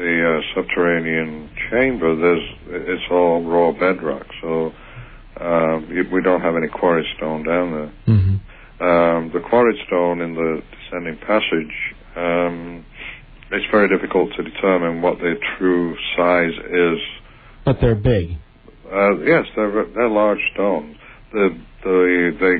[0.00, 2.48] the uh, subterranean chamber, there's
[2.88, 4.72] it's all raw bedrock, so
[5.36, 7.92] uh, we don't have any quarry stone down there.
[8.06, 8.36] hmm
[8.80, 11.74] Um, the quarried stone in the descending passage,
[12.16, 12.86] um,
[13.52, 16.98] it's very difficult to determine what their true size is.
[17.66, 18.38] But they're big.
[18.90, 20.96] Uh, yes, they're they're large stones.
[21.32, 21.50] The
[21.84, 22.54] the the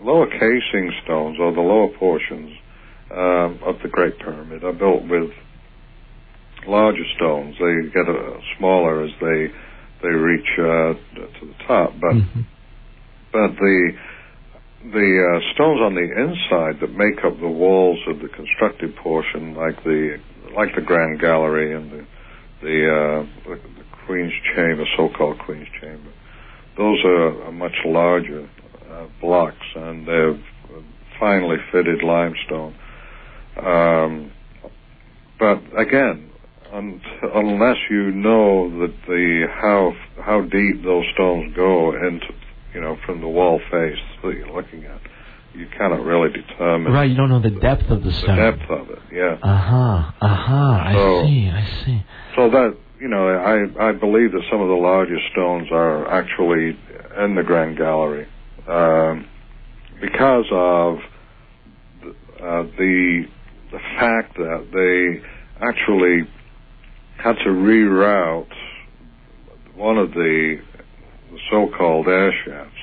[0.00, 2.52] lower casing stones or the lower portions
[3.10, 5.30] um, of the Great Pyramid are built with
[6.68, 7.56] larger stones.
[7.58, 9.48] They get uh, smaller as they
[10.02, 12.44] they reach uh, to the top, but Mhm.
[13.32, 13.92] but the
[14.92, 19.54] the uh, stones on the inside that make up the walls of the constructed portion,
[19.54, 20.20] like the
[20.56, 22.04] like the Grand Gallery and the
[22.60, 26.10] the, uh, the, the Queen's Chamber, so-called Queen's Chamber,
[26.76, 28.48] those are, are much larger
[28.90, 30.36] uh, blocks, and they're
[31.20, 32.74] finely fitted limestone.
[33.64, 34.32] Um,
[35.38, 36.27] but again,
[36.72, 39.92] unless you know that the how
[40.22, 42.26] how deep those stones go into
[42.74, 45.00] you know from the wall face that you're looking at,
[45.54, 48.36] you cannot really determine Right, you don't know the depth of the stone.
[48.36, 48.98] the depth of it.
[49.12, 49.38] Yeah.
[49.42, 50.12] Uh huh.
[50.20, 50.92] Uh huh.
[50.92, 51.50] So- I see.
[51.50, 52.02] I see.
[52.36, 56.78] So that you know, I I believe that some of the largest stones are actually
[57.18, 58.26] in the Grand Gallery
[58.68, 59.26] um,
[60.00, 60.98] because of
[62.40, 63.24] uh, the
[63.72, 65.22] the fact that they
[65.66, 66.28] actually
[67.18, 68.52] had to reroute
[69.74, 70.60] one of the
[71.50, 72.78] so-called air shafts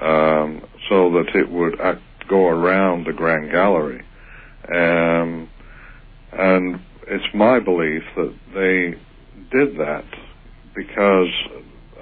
[0.00, 4.02] um, so that it would act, go around the Grand Gallery.
[4.68, 5.48] Um,
[6.32, 8.94] and it's my belief that they
[9.50, 10.04] did that
[10.74, 11.32] because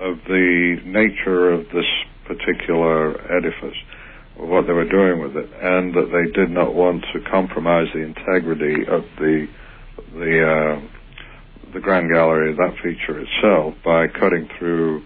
[0.01, 1.86] of the nature of this
[2.26, 3.76] particular edifice,
[4.36, 8.01] what they were doing with it, and that they did not want to compromise the
[8.01, 9.47] integrity of the
[10.14, 10.93] the uh,
[11.74, 15.05] the Grand Gallery, that feature itself, by cutting through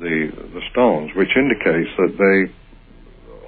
[0.00, 2.52] the the stones, which indicates that they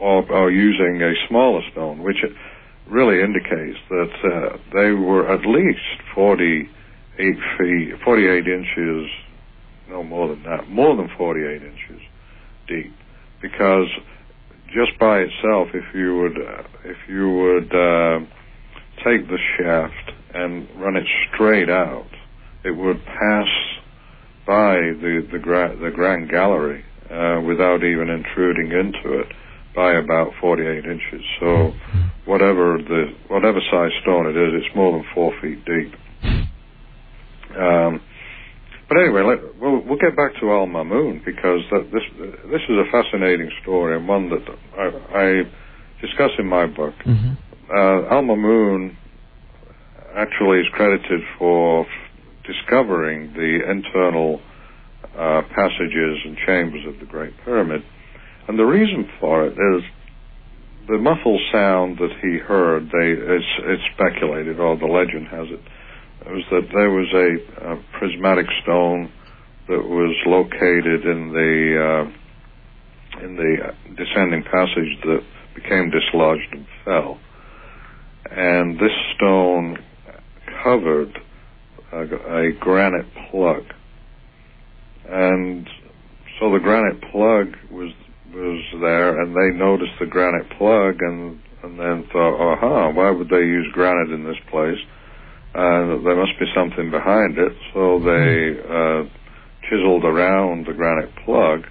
[0.00, 2.18] are, are using a smaller stone, which
[2.88, 5.80] really indicates that uh, they were at least
[6.14, 9.10] 48 feet, 48 inches,
[9.88, 12.02] no more than that, more than 48 inches
[12.66, 12.92] deep,
[13.40, 13.88] because
[14.72, 18.20] just by itself, if you would, uh, if you would uh,
[19.04, 22.06] take the shaft and run it straight out,
[22.64, 23.48] it would pass
[24.46, 29.26] by the the, gra- the Grand Gallery uh, without even intruding into it
[29.74, 31.22] by about 48 inches.
[31.40, 31.72] So
[32.26, 35.94] whatever the whatever size stone it is, it's more than four feet deep.
[37.58, 38.00] Um,
[38.88, 42.02] but anyway, let, we'll, we'll get back to Al Mamun because that, this
[42.50, 44.42] this is a fascinating story and one that
[44.78, 45.42] I, I
[46.00, 46.94] discuss in my book.
[47.04, 47.32] hmm
[47.70, 48.96] Uh, Al Mamun
[50.16, 51.86] actually is credited for
[52.50, 54.40] discovering the internal
[55.16, 57.82] uh, passages and chambers of the Great Pyramid.
[58.48, 59.82] And the reason for it is
[60.88, 65.60] the muffled sound that he heard, they, it's, it's speculated, or the legend has it,
[66.26, 69.12] was that there was a, a prismatic stone
[69.68, 73.56] that was located in the uh, in the
[73.96, 75.20] descending passage that
[75.54, 77.18] became dislodged and fell.
[78.30, 79.78] And this stone
[80.62, 81.18] covered
[81.92, 83.64] a, granite plug.
[85.08, 85.68] And
[86.38, 87.92] so the granite plug was
[88.32, 93.10] was there, and they noticed the granite plug, and and then thought, "Uh huh, why
[93.10, 94.78] would they use granite in this place?
[95.54, 99.02] Uh, there must be something behind it." So they uh,
[99.68, 101.66] chiseled around the granite plug,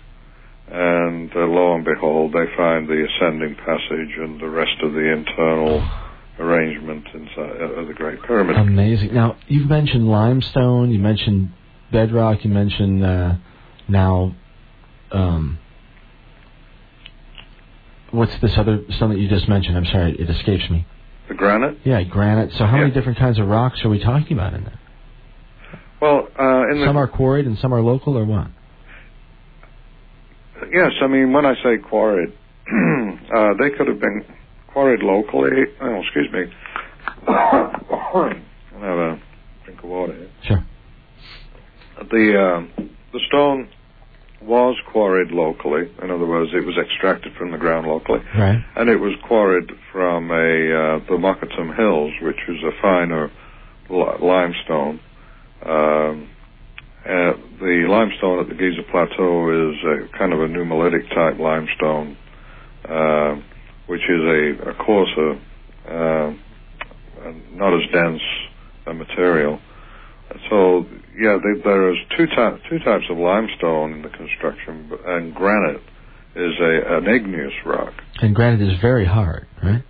[0.67, 5.11] and uh, lo and behold, they find the ascending passage and the rest of the
[5.11, 5.81] internal
[6.39, 8.55] arrangement inside uh, of the Great Pyramid.
[8.57, 9.13] Amazing.
[9.13, 10.91] Now you've mentioned limestone.
[10.91, 11.51] You mentioned
[11.91, 12.43] bedrock.
[12.43, 13.35] You mentioned uh,
[13.87, 14.35] now.
[15.11, 15.59] Um,
[18.11, 19.75] what's this other stone that you just mentioned?
[19.77, 20.85] I'm sorry, it escapes me.
[21.27, 21.77] the granite.
[21.83, 22.51] Yeah, granite.
[22.53, 24.79] So how many different kinds of rocks are we talking about in there?
[26.01, 28.47] Well, uh, in the Some are quarried and some are local, or what?
[30.71, 32.29] Yes, I mean when I say quarried,
[33.35, 34.23] uh, they could have been
[34.79, 35.63] quarried locally.
[35.81, 36.45] Oh, excuse me.
[37.27, 38.33] I'll
[38.79, 39.21] have a
[39.65, 40.29] drink of water here.
[40.43, 40.65] Sure.
[42.09, 42.81] The uh,
[43.11, 43.67] the stone
[44.41, 45.91] was quarried locally.
[46.01, 48.63] In other words, it was extracted from the ground locally, Right.
[48.77, 53.29] and it was quarried from a uh, the Mokattam Hills, which is a finer
[53.89, 55.01] li- limestone.
[55.65, 56.29] Um,
[57.05, 62.15] uh, the limestone at the Giza Plateau is a kind of a nummulitic type limestone,
[62.87, 63.35] uh,
[63.89, 65.41] which is a, a coarser,
[65.89, 66.31] uh,
[67.25, 68.21] and not as dense
[68.85, 69.59] a material.
[70.49, 70.85] So
[71.19, 75.81] yeah, they, there is two types two types of limestone in the construction, and granite
[76.35, 77.93] is a an igneous rock.
[78.21, 79.83] And granite is very hard, right?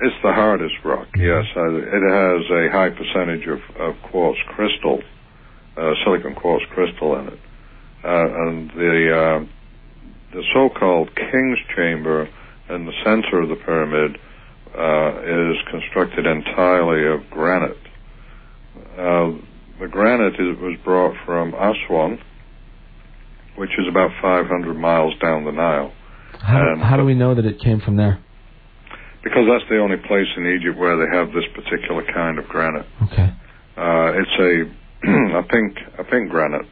[0.00, 1.08] It's the hardest rock.
[1.14, 5.02] Yes, uh, it has a high percentage of, of quartz crystal,
[5.76, 7.40] uh, silicon quartz crystal in it,
[8.02, 9.46] uh, and the uh,
[10.32, 12.28] the so-called king's chamber
[12.70, 14.18] in the center of the pyramid
[14.76, 17.78] uh, is constructed entirely of granite.
[18.98, 19.32] Uh,
[19.80, 22.18] the granite is, was brought from Aswan,
[23.56, 25.92] which is about 500 miles down the Nile.
[26.40, 28.18] How, Um, how do we know that it came from there?
[29.22, 32.86] Because that's the only place in Egypt where they have this particular kind of granite.
[33.10, 33.32] Okay.
[33.76, 34.72] Uh, it's a
[35.38, 36.66] a pink a pink granite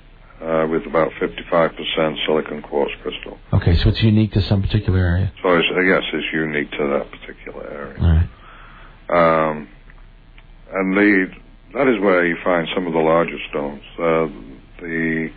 [0.45, 3.39] uh, with about 55% silicon quartz crystal.
[3.53, 5.33] Okay, so it's unique to some particular area.
[5.43, 7.99] So it's, uh, yes, it's unique to that particular area.
[8.01, 8.29] All right.
[9.51, 9.69] Um,
[10.73, 11.27] and the
[11.75, 13.83] that is where you find some of the larger stones.
[13.99, 14.29] Uh,
[14.81, 15.29] the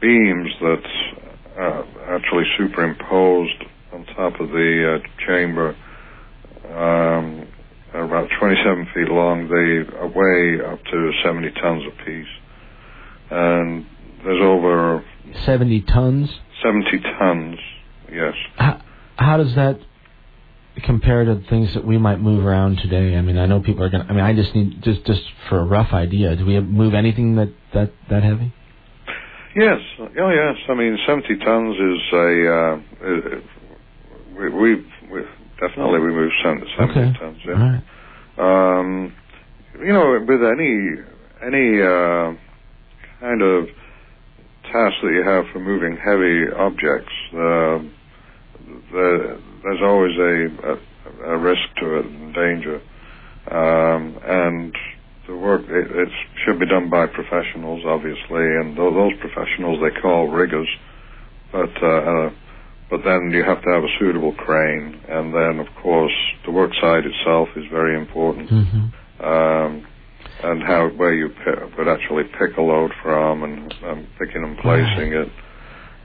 [0.00, 0.84] beams that
[1.58, 5.76] uh, actually superimposed on top of the uh, chamber.
[6.68, 7.48] Um,
[7.94, 9.48] are about 27 feet long.
[9.48, 9.82] They
[10.14, 12.26] weigh up to 70 tons apiece,
[13.30, 13.86] and
[14.24, 15.04] there's over
[15.44, 16.30] 70 tons.
[16.62, 17.58] 70 tons.
[18.12, 18.34] Yes.
[18.56, 18.82] How,
[19.16, 19.78] how does that
[20.84, 23.16] compare to things that we might move around today?
[23.16, 24.04] I mean, I know people are going.
[24.04, 26.36] to I mean, I just need just just for a rough idea.
[26.36, 28.52] Do we move anything that that that heavy?
[29.56, 29.80] Yes.
[29.98, 30.56] Oh, yes.
[30.68, 32.54] I mean, 70 tons is a.
[32.54, 32.80] Uh,
[34.38, 35.24] we, we've, we've
[35.60, 37.18] definitely we move 70, 70 Okay.
[37.18, 37.38] tons.
[37.44, 37.80] Yeah.
[38.38, 38.78] right.
[38.78, 39.12] Um,
[39.80, 41.02] you know, with any
[41.44, 42.34] any uh,
[43.20, 43.66] kind of
[44.72, 47.78] task that you have for moving heavy objects, uh,
[48.92, 50.34] the, there's always a,
[50.70, 52.80] a, a risk to it and danger.
[53.50, 54.74] Um, and
[55.26, 56.08] the work it, it
[56.44, 60.68] should be done by professionals, obviously, and tho- those professionals they call riggers.
[61.52, 62.30] But uh, uh,
[62.90, 66.12] but then you have to have a suitable crane, and then of course
[66.44, 68.88] the work site itself is very important, hmm
[69.24, 69.84] um,
[70.42, 74.58] and how where you pick, would actually pick a load from, and, and picking and
[74.58, 75.28] placing it.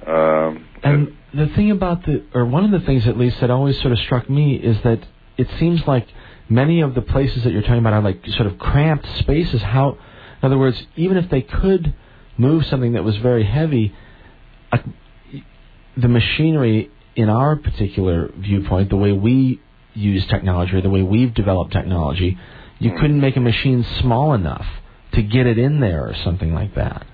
[0.08, 3.80] Um, And the thing about the, or one of the things at least that always
[3.80, 5.00] sort of struck me is that
[5.38, 6.08] it seems like
[6.50, 9.62] many of the places that you're talking about are like sort of cramped spaces.
[9.62, 9.92] How,
[10.42, 11.94] in other words, even if they could
[12.38, 13.96] move something that was very heavy,
[14.72, 14.80] uh,
[15.96, 19.62] the machinery in our particular viewpoint, the way we
[19.94, 22.38] use technology or the way we've developed technology,
[22.84, 22.98] you Hmm.
[23.00, 24.66] couldn't make a machine small enough
[25.14, 27.06] to get it in there or something like that.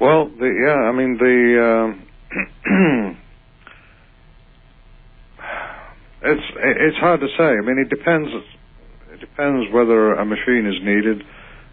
[0.00, 1.36] Well, the, yeah, I mean the.
[1.66, 2.06] Um,
[6.22, 7.44] it's it's hard to say.
[7.44, 8.30] I mean, it depends.
[9.12, 11.22] It depends whether a machine is needed.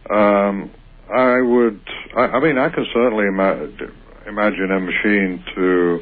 [0.09, 0.71] Um,
[1.13, 1.79] I would.
[2.15, 3.67] I, I mean, I can certainly ima-
[4.27, 5.99] imagine a machine to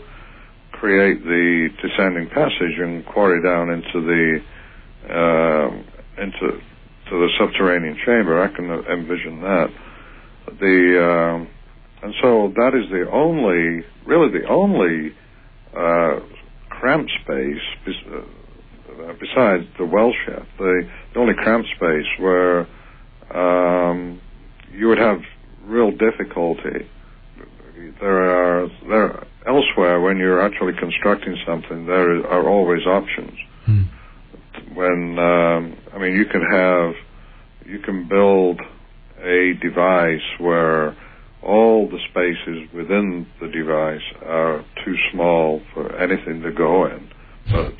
[0.74, 4.40] create the descending passage and quarry down into the
[5.16, 5.86] um
[6.18, 6.60] into
[7.10, 8.42] to the subterranean chamber.
[8.42, 9.68] I can envision that.
[10.60, 11.48] The um,
[12.06, 15.16] and so that is the only, really the only
[15.76, 16.20] uh,
[16.70, 20.46] cramped space uh, besides the well shaft.
[20.60, 22.68] The, the only cramped space where
[23.34, 24.22] um,
[24.72, 25.22] you would have
[25.64, 26.88] real difficulty.
[28.00, 31.88] There are there elsewhere when you're actually constructing something.
[31.88, 33.34] There are always options.
[33.66, 33.82] Hmm.
[34.74, 36.94] When um, I mean, you can have
[37.66, 38.60] you can build
[39.22, 40.96] a device where
[41.42, 47.10] all the spaces within the device are too small for anything to go in.
[47.52, 47.74] But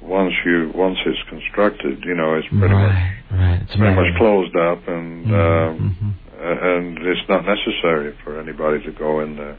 [0.00, 3.62] once you once it's constructed, you know, it's pretty much right, right.
[3.62, 6.76] It's pretty much closed up, and Mhm, um, mhm.
[6.76, 9.56] and it's not necessary for anybody to go in there.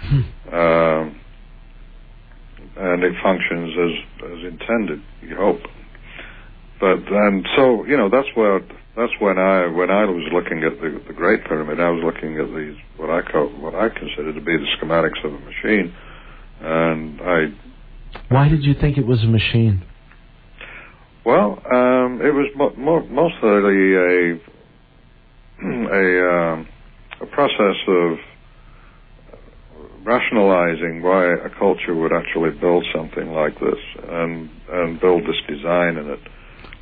[0.00, 0.54] Hmm.
[0.54, 1.16] Um,
[2.76, 5.02] and it functions as as intended.
[5.22, 5.60] You hope.
[6.80, 8.60] But and so you know that's where
[8.96, 12.38] that's when I when I was looking at the the Great Pyramid, I was looking
[12.38, 15.94] at these what I call what I consider to be the schematics of a machine,
[16.60, 17.46] and I
[18.28, 19.84] Why did you think it was a machine?
[21.24, 24.38] well um, it was mo- mo- mostly a
[25.64, 26.68] a um,
[27.22, 28.18] a process of
[30.04, 35.96] rationalizing why a culture would actually build something like this and and build this design
[35.96, 36.20] in it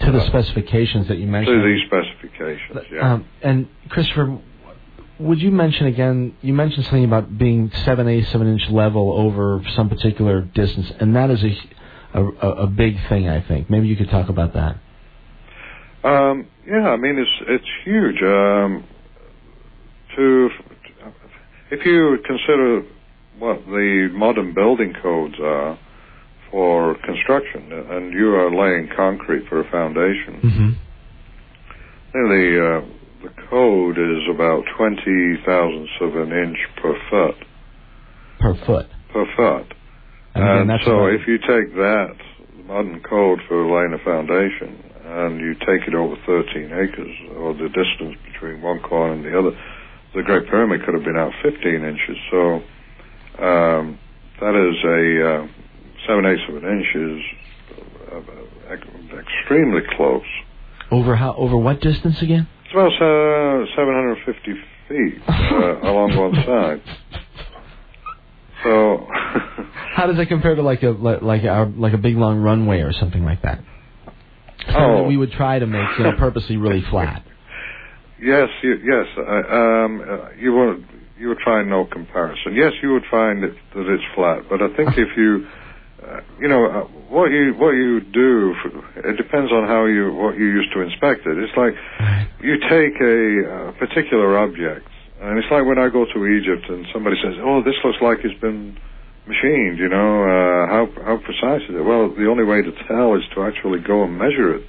[0.05, 1.63] To the specifications that you mentioned.
[1.63, 2.87] to these specifications.
[2.93, 3.15] Yeah.
[3.15, 4.39] Um, and Christopher,
[5.19, 6.37] would you mention again?
[6.43, 10.91] You mentioned something about being seven eighths of an inch level over some particular distance,
[10.99, 11.45] and that is
[12.15, 13.29] a, a a big thing.
[13.29, 14.77] I think maybe you could talk about that.
[16.05, 18.23] Um, yeah, I mean it's it's huge.
[18.23, 18.85] Um,
[20.17, 20.51] to
[21.71, 22.83] if you consider
[23.39, 25.79] what the modern building codes are
[26.53, 30.71] for construction, and you are laying concrete for a foundation, Mm-hmm.
[32.13, 32.81] the uh,
[33.25, 37.39] the code is about twenty thousandths of an inch per foot
[38.41, 38.87] Per foot.
[39.13, 39.67] per foot.
[40.35, 42.15] And And that's so if you take that,
[42.67, 47.69] modern code for laying a foundation, and you take it over 13 acres, or the
[47.69, 49.53] distance between one corner and the other,
[50.15, 52.17] the Great Pyramid could have been out 15 inches.
[52.31, 52.41] So
[53.45, 53.99] um,
[54.41, 55.47] that is a uh,
[56.07, 57.21] 7 eighths of an inch is
[58.13, 60.23] uh, extremely close.
[60.91, 62.49] over how over what distance again?
[62.65, 64.55] It's about uh, 750
[64.89, 66.83] feet uh, along one side.
[68.65, 69.07] So
[69.95, 72.93] How does that compare to like a like our, like a big long runway or
[72.93, 73.59] something like that?
[74.67, 74.97] Something Oh.
[75.03, 77.25] that we would try to make you know purposely really flat.
[78.23, 79.07] Yes, you, yes.
[79.19, 79.23] Uh,
[79.53, 80.87] um, uh, you would
[81.19, 82.55] you would find no comparison.
[82.55, 85.62] Yes, you would find it, that it's flat, but I think if you uh,
[86.41, 88.55] you know, uh, what you what you do,
[88.97, 91.39] it depends on how you what you use to inspect it.
[91.39, 91.75] It's like
[92.43, 94.89] you take a, a particular object,
[95.21, 98.19] and it's like when I go to Egypt and somebody says, "Oh, this looks like
[98.25, 98.77] it's been
[99.27, 101.85] machined." You know, uh, how how precise is it?
[101.85, 104.67] Well, the only way to tell is to actually go and measure it.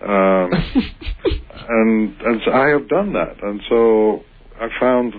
[0.00, 0.50] Um,
[1.68, 4.22] and and so I have done that, and so
[4.60, 5.14] I found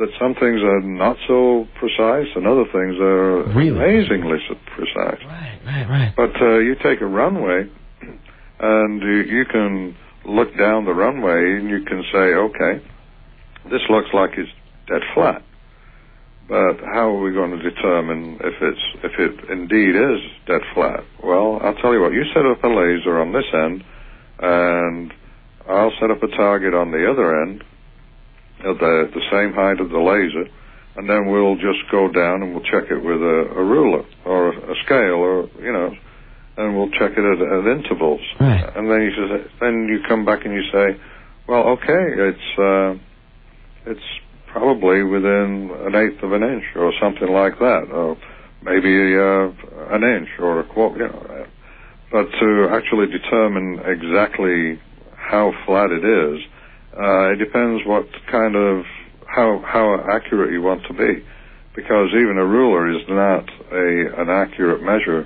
[0.00, 3.68] that some things are not so precise, and other things are Really?
[3.70, 5.20] amazingly so precise.
[5.24, 6.12] Right, right, right.
[6.16, 7.68] But uh, you take a runway,
[8.58, 9.94] and you, you can
[10.24, 12.82] look down the runway, and you can say, okay,
[13.70, 14.50] this looks like it's
[14.88, 15.42] dead flat.
[16.48, 20.18] But how are we going to determine if it's if it indeed is
[20.48, 21.04] dead flat?
[21.22, 22.12] Well, I'll tell you what.
[22.12, 23.84] You set up a laser on this end,
[24.40, 25.12] and
[25.68, 27.62] I'll set up a target on the other end,
[28.64, 30.46] at the the same height of the laser,
[30.96, 34.52] and then we'll just go down and we'll check it with a, a ruler or
[34.52, 35.94] a scale, or you know,
[36.56, 38.20] and we'll check it at, at intervals.
[38.38, 38.64] Right.
[38.76, 41.00] And then you say, then you come back and you say,
[41.48, 42.94] well, okay, it's uh,
[43.86, 44.08] it's
[44.52, 48.16] probably within an eighth of an inch or something like that, or
[48.62, 51.06] maybe uh, an inch or a quarter.
[51.06, 51.46] You know,
[52.12, 54.80] but to actually determine exactly
[55.16, 56.40] how flat it is,
[56.96, 58.84] uh, it depends what kind of
[59.26, 61.24] how how accurate you want to be,
[61.76, 65.24] because even a ruler is not a an accurate measure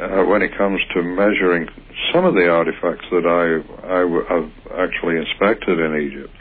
[0.00, 1.68] uh, when it comes to measuring
[2.12, 3.46] some of the artifacts that I
[3.86, 6.34] I w- have actually inspected in Egypt.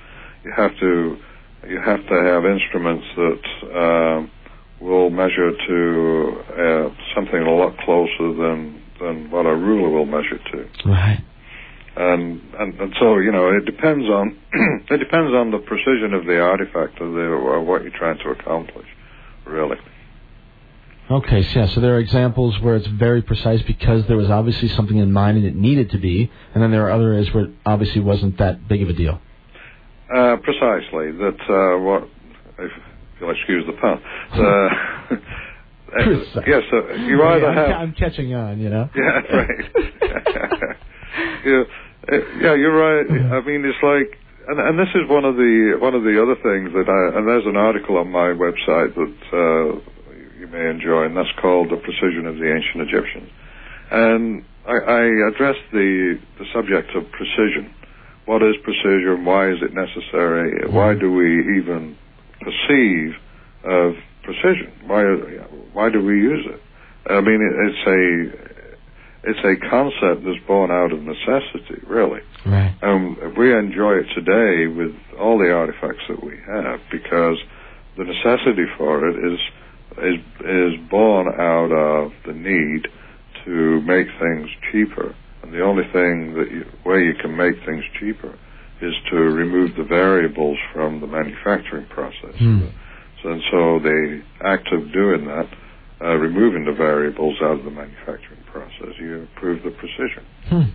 [0.43, 1.17] You have to
[1.69, 3.43] you have to have instruments that
[3.77, 4.31] um,
[4.81, 10.39] will measure to uh, something a lot closer than than what a ruler will measure
[10.51, 11.19] to Right.
[11.95, 14.37] And, and and so you know it depends on
[14.89, 18.29] it depends on the precision of the artifact or, the, or what you're trying to
[18.29, 18.87] accomplish,
[19.45, 19.77] really.
[21.11, 24.69] Okay, so yeah, so there are examples where it's very precise because there was obviously
[24.69, 27.45] something in mind and it needed to be, and then there are other areas where
[27.45, 29.19] it obviously wasn't that big of a deal.
[30.13, 32.07] Uh, precisely that uh, what
[32.59, 32.71] if
[33.19, 34.01] you'll excuse the pun.
[35.93, 36.43] Uh, Precise.
[36.47, 38.89] yes, uh, you either I'm, have I'm catching on, you know.
[38.95, 39.47] Yeah, right.
[41.45, 41.63] yeah, uh,
[42.41, 43.05] yeah, you're right.
[43.09, 44.17] I mean, it's like,
[44.47, 47.27] and, and this is one of the one of the other things that I and
[47.27, 49.79] there's an article on my website that uh,
[50.39, 53.29] you may enjoy, and that's called "The Precision of the Ancient Egyptians."
[53.91, 57.73] And I, I address the the subject of precision.
[58.25, 59.25] What is precision?
[59.25, 60.67] Why is it necessary?
[60.71, 61.97] Why do we even
[62.39, 63.15] perceive
[63.63, 64.71] of precision?
[64.87, 65.03] Why
[65.73, 66.61] why do we use it?
[67.09, 68.52] I mean, it, it's a
[69.23, 72.19] it's a concept that's born out of necessity, really.
[72.45, 72.75] Right.
[72.81, 77.37] Um, we enjoy it today with all the artifacts that we have because
[77.97, 79.39] the necessity for it is
[79.97, 82.87] is is born out of the need
[83.45, 87.83] to make things cheaper, and the only thing that you, way you can make things
[87.99, 88.37] cheaper
[88.81, 92.35] is to remove the variables from the manufacturing process.
[92.37, 92.67] Hmm.
[93.21, 95.47] So, and so the act of doing that,
[96.03, 100.69] uh, removing the variables out of the manufacturing process, you improve the precision Hmm.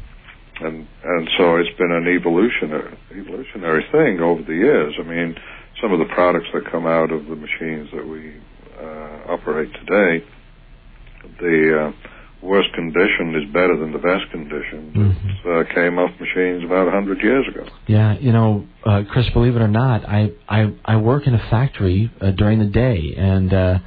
[0.67, 4.95] and and so it's been an evolutionary evolutionary thing over the years.
[4.99, 5.37] I mean,
[5.81, 8.23] some of the products that come out of the machines that we
[8.81, 10.25] uh, operate today,
[11.41, 11.57] the
[11.87, 11.93] uh,
[12.43, 14.81] worst condition is better than the best condition
[15.45, 17.67] that uh, came off machines about a hundred years ago.
[17.87, 21.51] Yeah, you know, uh, Chris, believe it or not, I I, I work in a
[21.51, 23.79] factory uh, during the day, and uh,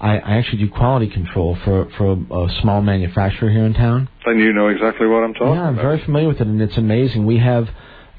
[0.00, 4.08] I, I actually do quality control for for a, a small manufacturer here in town.
[4.24, 5.54] And you know exactly what I'm talking about?
[5.56, 5.82] yeah, I'm about.
[5.82, 7.26] very familiar with it, and it's amazing.
[7.26, 7.68] We have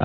[0.00, 0.04] uh,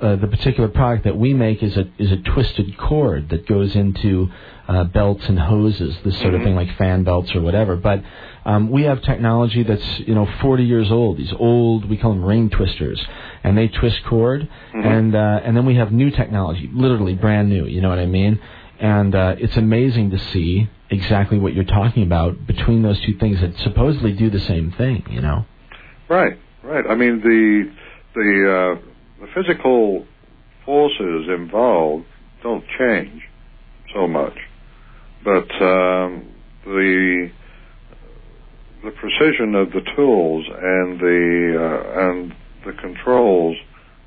[0.00, 3.74] uh, the particular product that we make is a is a twisted cord that goes
[3.76, 4.28] into
[4.68, 6.44] uh, belts and hoses, this sort of Mhm.
[6.44, 7.76] thing, like fan belts or whatever.
[7.76, 8.02] But
[8.44, 11.16] um, we have technology that's you know 40 years old.
[11.16, 13.00] These old, we call them ring twisters,
[13.42, 14.48] and they twist cord.
[14.74, 14.84] Mhm.
[14.84, 17.64] And uh, and then we have new technology, literally brand new.
[17.66, 18.38] You know what I mean?
[18.78, 23.40] And uh, it's amazing to see exactly what you're talking about between those two things
[23.40, 25.04] that supposedly do the same thing.
[25.10, 25.44] You know?
[26.08, 26.84] Right, right.
[26.88, 27.72] I mean, the
[28.14, 30.06] the uh, the physical
[30.64, 32.06] forces involved
[32.42, 33.22] don't change
[33.94, 34.36] so much,
[35.24, 36.28] but um,
[36.64, 37.30] the
[38.84, 42.34] the precision of the tools and the uh, and
[42.64, 43.56] the controls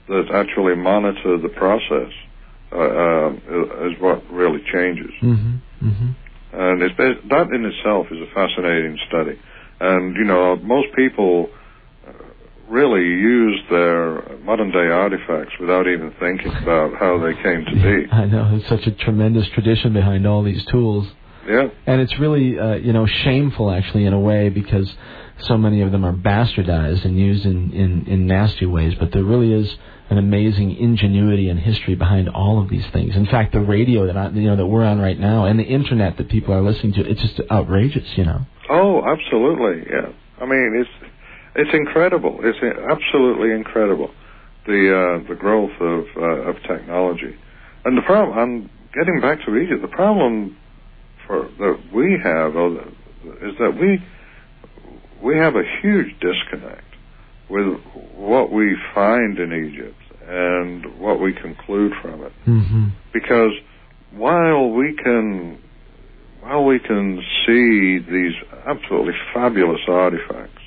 [0.07, 2.11] that actually monitor the process
[2.71, 5.11] uh, uh, is what really changes.
[5.21, 5.87] Mm-hmm.
[5.87, 6.11] Mm-hmm.
[6.51, 9.39] And it's, that in itself is a fascinating study.
[9.79, 11.49] And, you know, most people
[12.07, 12.11] uh,
[12.67, 18.11] really use their modern day artifacts without even thinking about how they came to be.
[18.11, 21.07] I know there's such a tremendous tradition behind all these tools.
[21.47, 21.69] Yeah.
[21.85, 24.91] And it's really, uh, you know, shameful actually in a way because
[25.41, 28.95] so many of them are bastardized and used in, in, in nasty ways.
[28.99, 29.75] But there really is
[30.09, 33.15] an amazing ingenuity and history behind all of these things.
[33.15, 35.63] In fact, the radio that I, you know that we're on right now and the
[35.63, 38.41] internet that people are listening to, it's just outrageous, you know.
[38.69, 39.85] Oh, absolutely.
[39.89, 40.11] Yeah.
[40.41, 41.11] I mean, it's
[41.55, 42.39] it's incredible.
[42.41, 44.11] It's absolutely incredible
[44.65, 47.35] the uh, the growth of uh, of technology.
[47.85, 49.81] And the problem, I'm getting back to Egypt.
[49.81, 50.57] The problem
[51.25, 52.51] for that we have
[53.41, 53.99] is that we
[55.23, 56.88] we have a huge disconnect
[57.49, 57.79] with
[58.15, 59.97] what we find in Egypt
[60.27, 62.31] and what we conclude from it.
[62.45, 62.87] Mm-hmm.
[63.13, 63.51] Because
[64.11, 65.59] while we can
[66.41, 68.33] while we can see these
[68.65, 70.61] absolutely fabulous artifacts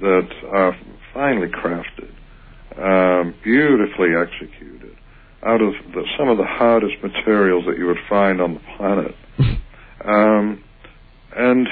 [0.00, 0.76] that are
[1.14, 2.10] finely crafted,
[2.76, 4.96] um, beautifully executed,
[5.42, 9.14] out of the, some of the hardest materials that you would find on the planet.
[10.04, 10.62] um,
[11.34, 11.66] and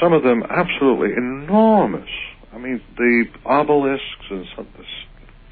[0.00, 2.08] some of them absolutely enormous.
[2.56, 4.66] I mean, the obelisks and some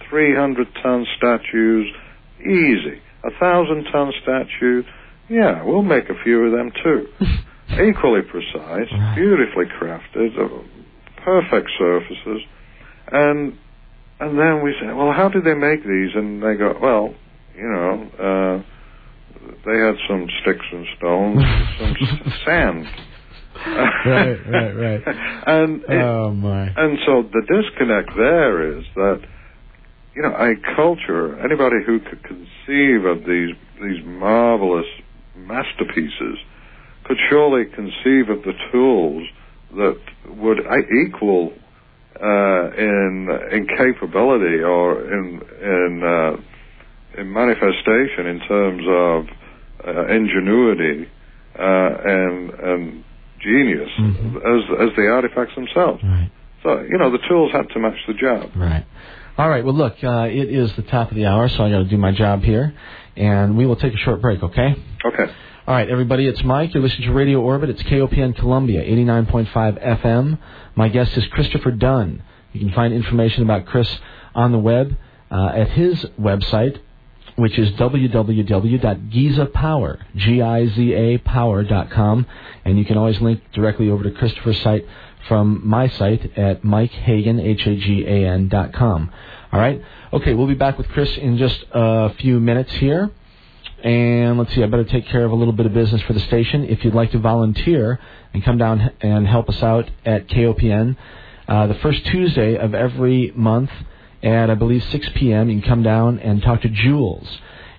[0.09, 1.93] 300 ton statues,
[2.41, 2.99] easy.
[3.25, 4.83] A thousand ton statue,
[5.29, 7.07] yeah, we'll make a few of them too.
[7.73, 10.63] Equally precise, beautifully crafted, uh,
[11.23, 12.41] perfect surfaces,
[13.13, 13.59] and
[14.21, 16.11] and then we say, well, how did they make these?
[16.15, 17.15] And they go, well,
[17.57, 18.63] you know, uh,
[19.67, 21.43] they had some sticks and stones,
[21.81, 22.87] some sand.
[23.55, 25.03] Right, right, right.
[25.47, 26.67] and it, oh my.
[26.77, 29.21] And so the disconnect there is that
[30.15, 34.87] you know a culture, anybody who could conceive of these these marvelous
[35.37, 36.39] masterpieces,
[37.05, 39.27] could surely conceive of the tools
[39.77, 39.99] that
[40.37, 40.59] would
[41.07, 41.53] equal
[42.21, 49.27] uh, in in capability or in in uh, in manifestation in terms of
[49.87, 51.09] uh, ingenuity
[51.59, 53.05] uh, and and
[53.45, 54.37] genius Mhm.
[54.37, 56.03] as as the artifacts themselves.
[56.03, 56.31] Right.
[56.63, 58.51] So you know the tools had to match the job.
[58.57, 58.85] Right.
[59.37, 59.65] All right.
[59.65, 61.97] Well, look, uh, it is the top of the hour, so I got to do
[61.99, 62.73] my job here,
[63.17, 64.43] and we will take a short break.
[64.43, 64.75] Okay.
[65.05, 65.27] Okay.
[65.67, 66.27] All right, everybody.
[66.27, 66.75] It's Mike.
[66.75, 67.71] You're listening to Radio Orbit.
[67.71, 70.39] It's KOPN Columbia, 89.5 FM.
[70.77, 72.23] My guest is Christopher Dunn.
[72.53, 73.89] You can find information about Chris
[74.35, 74.95] on the web
[75.31, 76.77] uh, at his website,
[77.37, 82.27] which is www.gizapower, G-I-Z-A power.com.
[82.65, 84.87] And you can always link directly over to Christopher's site
[85.29, 89.11] from my site at mikehagan, H-A-G-A-N dot com.
[89.53, 89.83] All right?
[90.13, 93.11] Okay, we'll be back with Chris in just a few minutes here.
[93.83, 96.21] And let's see, I better take care of a little bit of business for the
[96.21, 96.65] station.
[96.65, 98.01] If you'd like to volunteer
[98.33, 100.97] and come down and help us out at KOPN,
[101.47, 103.71] uh, the first Tuesday of every month
[104.25, 107.29] at, I believe, 6 p.m., you can come down and talk to Jules.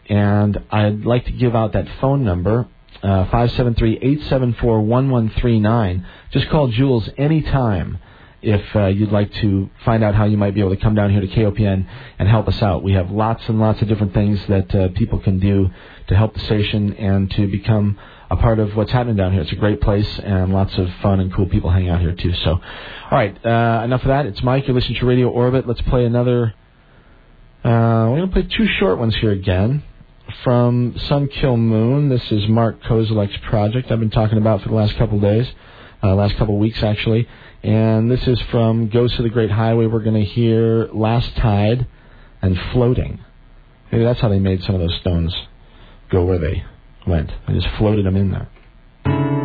[0.07, 2.67] And I'd like to give out that phone number,
[3.01, 6.05] uh, 573-874-1139.
[6.31, 7.97] Just call Jules anytime
[8.43, 11.09] if uh, you'd like to find out how you might be able to come down
[11.09, 11.88] here to KOPN
[12.19, 12.84] and help us out.
[12.84, 15.72] We have lots and lots of different things that uh, people can do
[16.07, 17.97] to help the station and to become
[18.30, 19.41] a part of what's happening down here.
[19.41, 22.34] It's a great place and lots of fun and cool people hang out here too.
[22.34, 22.61] So, all
[23.11, 24.26] right, uh, enough of that.
[24.26, 24.68] It's Mike.
[24.68, 25.68] You're listening to Radio Orbit.
[25.68, 26.53] Let's play another.
[27.64, 29.84] Uh, we're going to play two short ones here again
[30.43, 32.10] from Sun Kil Moon.
[32.10, 35.47] This is Mark Kozelek's project I've been talking about for the last couple of days,
[36.03, 37.27] uh, last couple of weeks actually.
[37.64, 39.88] And this is from Ghosts of the Great Highway.
[39.88, 41.88] We're going to hear Last Tide
[42.41, 43.19] and Floating.
[43.91, 45.35] Maybe that's how they made some of those stones
[46.10, 46.64] go where they
[47.07, 47.32] went.
[47.48, 49.44] They just floated them in there.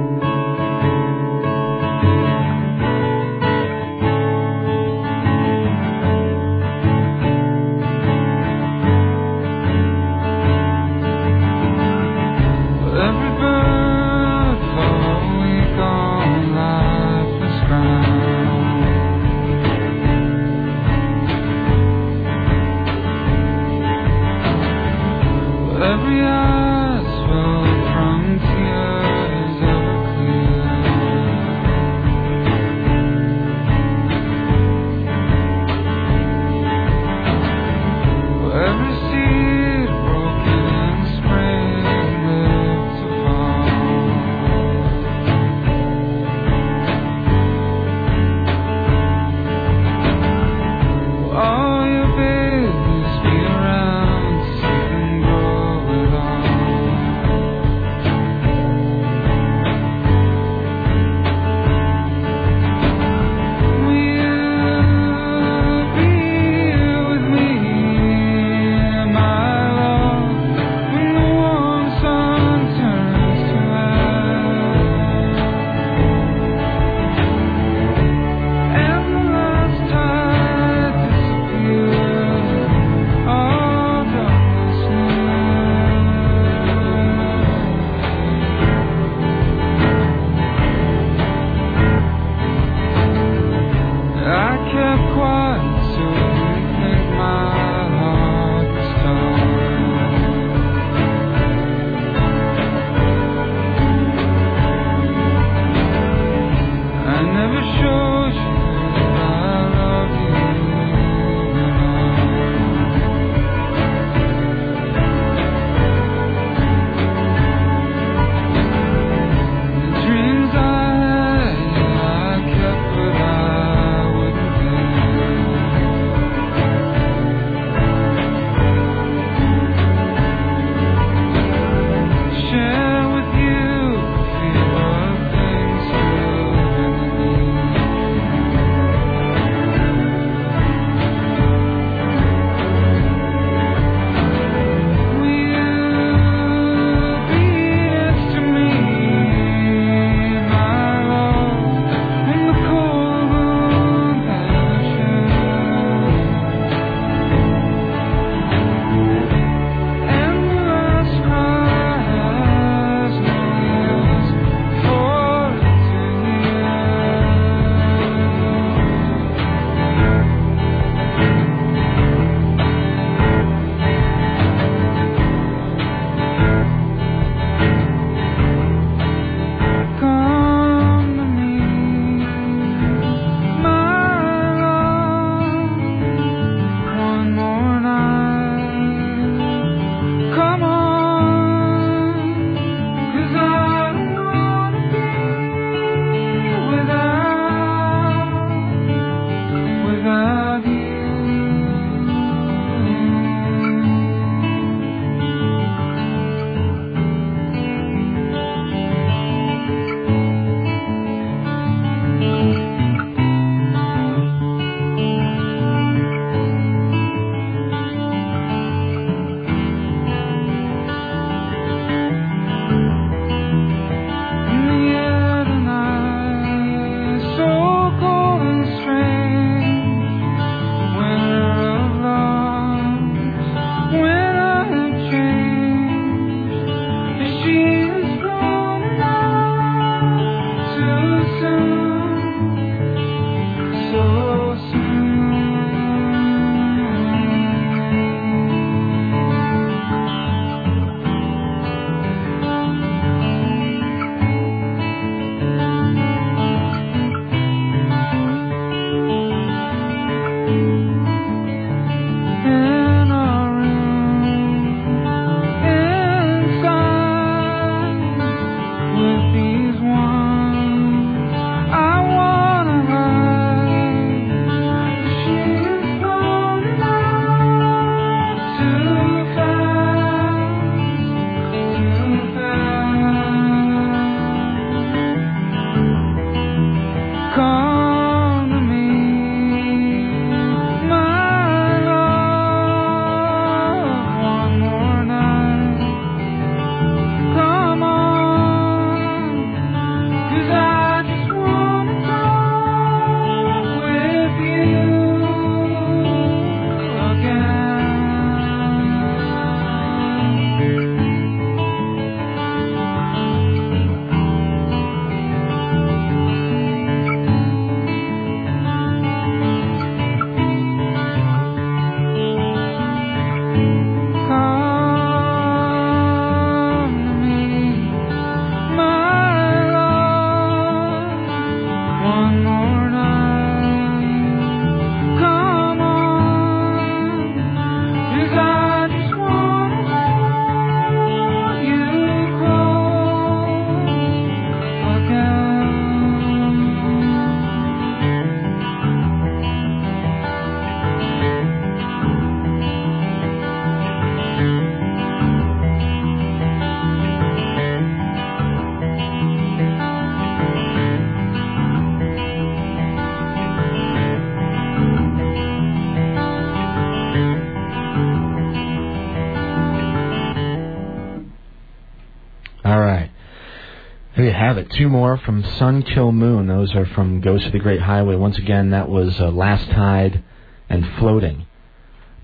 [374.81, 376.47] Two more from Sun Kil Moon.
[376.47, 378.17] Those are from Ghost of the Great Highway.
[378.17, 380.25] Once again, that was uh, Last Tide
[380.71, 381.45] and Floating.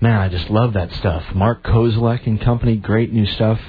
[0.01, 1.35] Man, I just love that stuff.
[1.35, 3.59] Mark Kozelek and company, great new stuff.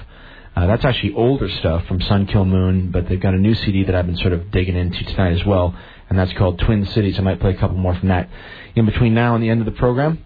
[0.57, 3.85] Uh, that's actually older stuff from Sun Kil Moon, but they've got a new CD
[3.85, 5.77] that I've been sort of digging into tonight as well.
[6.09, 7.19] and that's called Twin Cities.
[7.19, 8.31] I might play a couple more from that
[8.75, 10.25] in between now and the end of the program.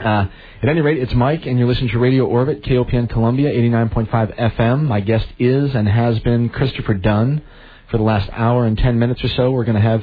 [0.00, 0.26] Uh,
[0.60, 4.82] at any rate, it's Mike, and you're listening to Radio Orbit, KOPN Columbia, 89.5 FM.
[4.82, 7.40] My guest is and has been Christopher Dunn.
[7.90, 10.02] For the last hour and 10 minutes or so, we're going to have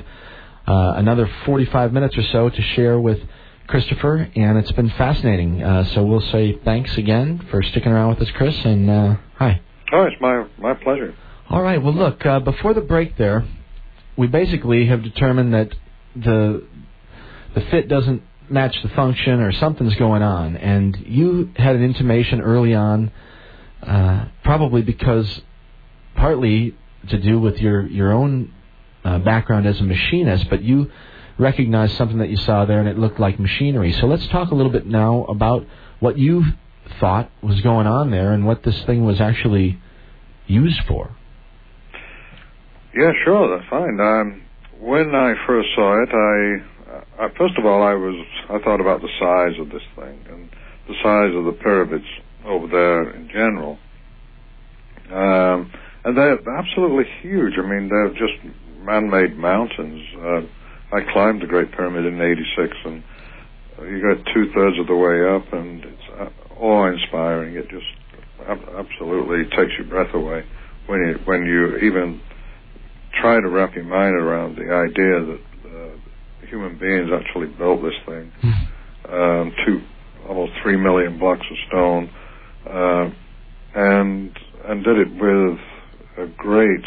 [0.67, 3.19] uh, another 45 minutes or so to share with
[3.67, 5.63] Christopher, and it's been fascinating.
[5.63, 9.61] Uh, so we'll say thanks again for sticking around with us, Chris, and uh, hi.
[9.93, 11.15] Oh, it's my my pleasure.
[11.49, 11.81] All right.
[11.81, 13.45] Well, look, uh, before the break, there,
[14.17, 15.73] we basically have determined that
[16.15, 16.65] the
[17.55, 20.57] the fit doesn't match the function or something's going on.
[20.57, 23.11] And you had an intimation early on,
[23.81, 25.41] uh, probably because
[26.15, 26.75] partly
[27.09, 28.53] to do with your your own
[29.03, 30.91] uh, background as a machinist, but you
[31.37, 33.93] recognized something that you saw there and it looked like machinery.
[33.93, 35.65] So let's talk a little bit now about
[35.99, 36.43] what you
[36.99, 39.79] thought was going on there and what this thing was actually
[40.47, 41.15] used for.
[42.95, 43.99] Yeah, sure, that's fine.
[43.99, 44.41] Um,
[44.79, 48.15] when I first saw it, I uh, first of all, I was
[48.49, 50.49] I thought about the size of this thing and
[50.87, 52.05] the size of the pyramids
[52.45, 53.77] over there in general,
[55.11, 55.71] um,
[56.05, 57.53] and they're absolutely huge.
[57.57, 58.33] I mean, they're just
[58.79, 60.01] man-made mountains.
[60.17, 60.41] Uh,
[60.95, 63.03] I climbed the Great Pyramid in '86, and
[63.81, 67.55] you got two thirds of the way up, and it's uh, awe-inspiring.
[67.55, 67.85] It just
[68.47, 70.43] absolutely takes your breath away
[70.87, 72.21] when you when you even
[73.19, 75.41] try to wrap your mind around the idea that
[76.51, 78.31] human beings actually built this thing.
[78.41, 79.13] Hmm.
[79.13, 79.81] um, two,
[80.27, 82.09] almost three million blocks of stone,
[82.69, 83.09] uh,
[83.73, 85.59] and and did it with
[86.21, 86.85] a great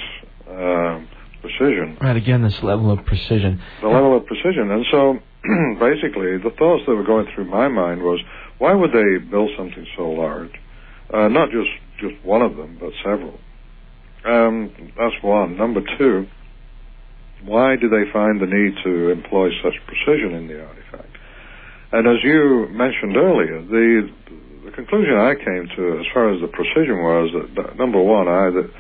[0.49, 1.09] um,
[1.41, 1.99] precision.
[2.01, 3.61] Right, again, this level of precision.
[3.81, 5.19] The level of precision, and so
[5.81, 8.21] basically, the thoughts that were going through my mind was,
[8.59, 10.53] why would they build something so large?
[11.13, 11.69] Uh, not just
[12.01, 13.39] just one of them, but several.
[14.25, 15.57] Um, that's one.
[15.57, 16.27] Number two
[17.45, 21.13] why do they find the need to employ such precision in the artifact?
[21.93, 24.09] And as you mentioned earlier, the
[24.65, 28.71] the conclusion I came to, as far as the precision was, that number one, either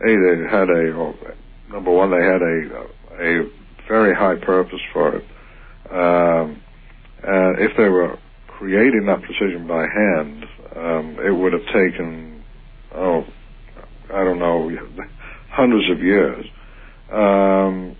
[0.00, 1.14] a they had a
[1.70, 2.86] number one they had a
[3.20, 3.50] a
[3.88, 5.24] very high purpose for it.
[5.90, 6.62] Um,
[7.22, 8.18] uh, if they were
[8.48, 10.44] creating that precision by hand,
[10.76, 12.42] um, it would have taken
[12.94, 13.24] oh
[14.12, 14.70] I don't know
[15.50, 16.46] hundreds of years.
[17.12, 17.96] Um,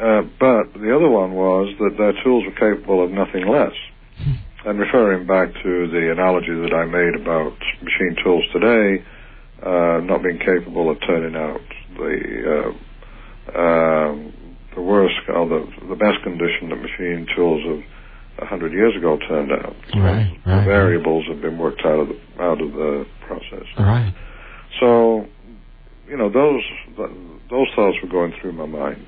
[0.00, 3.74] uh, but the other one was that their tools were capable of nothing less.
[4.18, 4.68] Hmm.
[4.68, 9.02] and referring back to the analogy that I made about machine tools today
[9.64, 11.60] uh, not being capable of turning out
[11.96, 12.74] the
[13.54, 14.32] uh, um,
[14.74, 19.18] the worst or the the best condition that machine tools of a hundred years ago
[19.28, 19.76] turned out.
[19.94, 20.60] Right, right.
[20.60, 23.66] the variables have been worked out of the out of the process.
[23.78, 24.14] Right.
[24.80, 25.26] So,
[26.08, 26.62] you know, those
[27.50, 29.06] those thoughts were going through my mind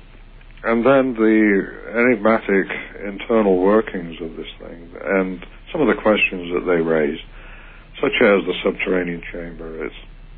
[0.65, 1.61] and then the
[1.93, 2.65] enigmatic
[3.05, 7.19] internal workings of this thing and some of the questions that they raise,
[8.01, 9.85] such as the subterranean chamber.
[9.85, 9.95] It's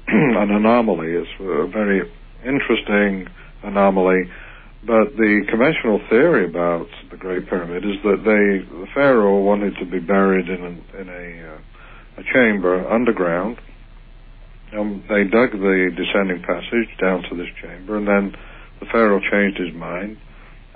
[0.38, 1.12] an anomaly.
[1.12, 2.02] It's a very
[2.46, 3.28] interesting
[3.64, 4.24] anomaly.
[4.86, 9.86] But the conventional theory about the Great Pyramid is that they, the pharaoh wanted to
[9.86, 13.58] be buried in a, in a, uh, a chamber underground.
[14.78, 18.36] Um, they dug the descending passage down to this chamber, and then
[18.80, 20.18] the pharaoh changed his mind,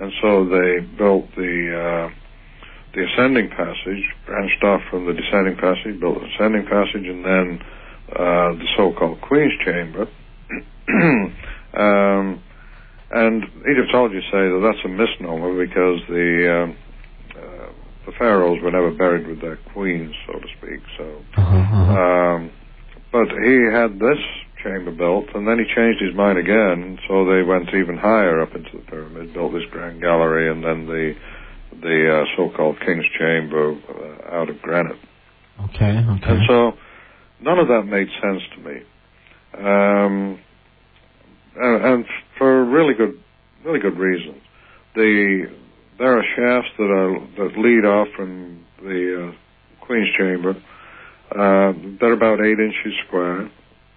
[0.00, 2.14] and so they built the uh,
[2.94, 7.60] the ascending passage, branched off from the descending passage, built the ascending passage, and then
[8.12, 10.08] uh, the so-called Queen's Chamber.
[11.74, 12.42] um,
[13.10, 16.76] and Egyptologists say that that's a misnomer because the um,
[17.36, 17.72] uh,
[18.06, 20.80] the pharaohs were never buried with their queens, so to speak.
[20.96, 21.92] So, uh-huh, uh-huh.
[21.92, 22.50] Um,
[23.12, 24.18] but he had this
[24.62, 28.54] chamber built, and then he changed his mind again, so they went even higher up
[28.54, 31.14] into the pyramid, built this grand gallery, and then the
[31.80, 34.98] the uh, so-called King's Chamber uh, out of granite.
[35.64, 36.28] Okay, okay.
[36.28, 36.72] And so
[37.42, 38.82] none of that made sense to me,
[39.58, 40.40] um,
[41.56, 42.04] and, and
[42.38, 43.20] for really good,
[43.64, 44.42] really good reasons.
[44.94, 45.46] The
[45.98, 50.54] there are shafts that are that lead off from the uh, Queen's Chamber.
[51.30, 53.50] Uh, they're about eight inches square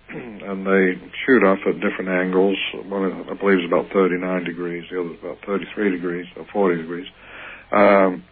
[0.10, 2.58] and they shoot off at different angles.
[2.86, 4.86] One, I believe, is about 39 degrees.
[4.92, 7.08] The other is about 33 degrees or 40 degrees.
[7.72, 8.24] Um,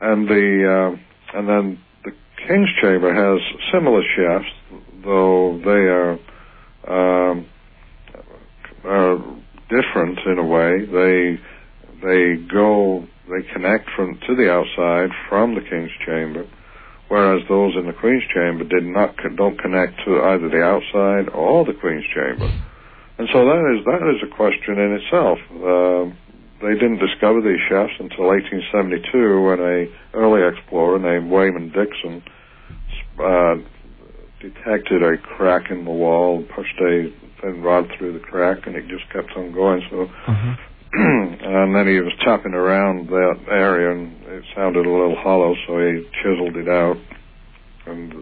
[0.00, 1.89] and the uh, and then the
[2.46, 3.40] King's Chamber has
[3.72, 4.52] similar shafts,
[5.04, 6.18] though they are
[6.88, 7.46] um,
[8.84, 9.18] are
[9.68, 10.84] different in a way.
[10.84, 11.40] They
[12.02, 16.46] they go they connect from to the outside from the King's Chamber
[17.10, 21.66] whereas those in the Queen's Chamber did not don't connect to either the outside or
[21.66, 22.46] the Queen's Chamber.
[23.18, 25.38] And so that is that is a question in itself.
[25.50, 26.04] Uh,
[26.62, 32.22] they didn't discover these shafts until 1872 when a early explorer named Waynman Dixon
[33.18, 33.56] uh,
[34.40, 38.88] detected a crack in the wall, pushed a thin rod through the crack, and it
[38.88, 39.82] just kept on going.
[39.90, 40.56] So, Uh-huh.
[40.92, 45.78] and then he was tapping around that area, and it sounded a little hollow, so
[45.78, 46.96] he chiseled it out,
[47.86, 48.12] and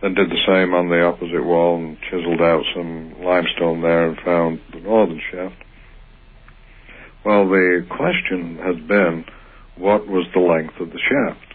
[0.00, 4.16] then did the same on the opposite wall and chiseled out some limestone there and
[4.24, 5.56] found the northern shaft.
[7.24, 9.24] Well, the question has been,
[9.76, 11.52] what was the length of the shaft?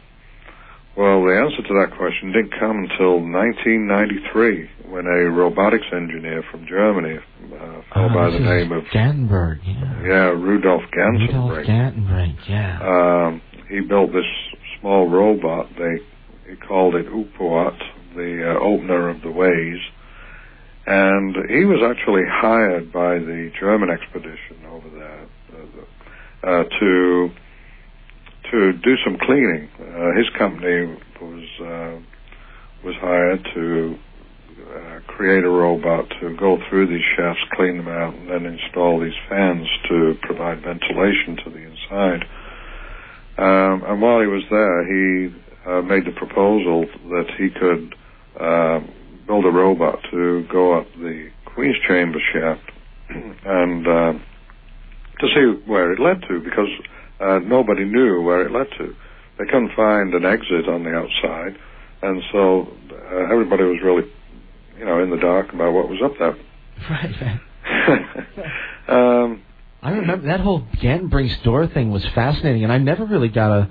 [0.98, 6.66] Well, the answer to that question didn't come until 1993 when a robotics engineer from
[6.66, 7.20] Germany,
[7.54, 10.02] uh, Ah, by the name of Gantenberg, yeah.
[10.04, 11.68] yeah Rudolf Rudolf Gantenbrink.
[11.68, 12.80] Gantenbrink, yeah.
[12.82, 14.26] Um, he built this
[14.80, 15.70] small robot.
[15.78, 15.98] They
[16.50, 17.78] he called it Upuaut,
[18.16, 19.80] the uh, opener of the ways,
[20.88, 25.17] and he was actually hired by the German expedition over there
[26.44, 27.30] uh, to
[28.52, 29.70] to do some cleaning.
[29.80, 32.00] Uh, his company was uh,
[32.86, 33.98] was hired to
[34.74, 39.00] uh, create a robot to go through these shafts, clean them out, and then install
[39.00, 42.24] these fans to provide ventilation to the inside.
[43.38, 45.34] Um, and while he was there, he
[45.68, 47.96] uh, made the proposal that he could
[48.40, 48.80] uh,
[49.28, 52.72] build a robot to go up the Queen's Chamber shaft
[53.10, 53.88] and
[55.20, 56.70] to see where it led to, because
[57.20, 58.96] uh, nobody knew where it led to.
[59.40, 61.58] They couldn't find an exit on the outside,
[62.02, 64.04] and so uh, everybody was really,
[64.80, 66.36] you know, in the dark about what was up there.
[66.90, 67.40] Right,
[68.88, 69.42] um,
[69.82, 73.70] I remember that whole Gantenbrink's door thing was fascinating, and I never really got a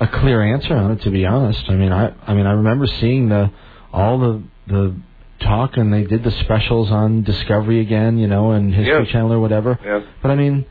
[0.00, 1.02] a clear answer on it.
[1.02, 3.50] To be honest, I mean, I I mean, I remember seeing the
[3.92, 4.96] all the the
[5.40, 9.12] talk, and they did the specials on Discovery again, you know, and History Yes.
[9.12, 9.78] Channel or whatever.
[9.84, 10.00] yeah.
[10.22, 10.66] But I mean,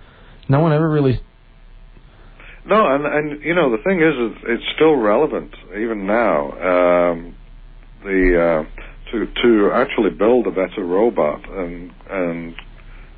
[0.49, 1.21] no one ever really.
[2.65, 6.51] No, and and you know the thing is, it's, it's still relevant even now.
[6.51, 7.35] Um,
[8.03, 12.55] the uh, to to actually build a better robot and and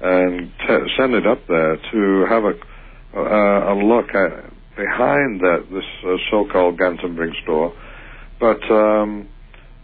[0.02, 2.54] and t- send it up there to have a
[3.18, 7.74] uh, a look at behind that this uh, so-called Gantenbrink's door,
[8.40, 8.62] but.
[8.72, 9.30] Um,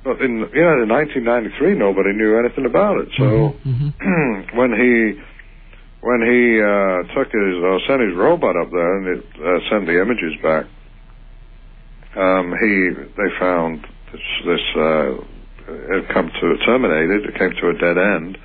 [0.05, 3.09] but in you know in 1993 nobody knew anything about it.
[3.17, 5.19] So Mhm, when he
[6.06, 9.90] when he uh, took his uh, sent his robot up there and it uh, sent
[9.90, 10.69] the images back,
[12.15, 13.82] um, he they found
[14.14, 15.18] this this uh,
[15.98, 17.26] it come to terminated.
[17.26, 18.38] It came to a dead end,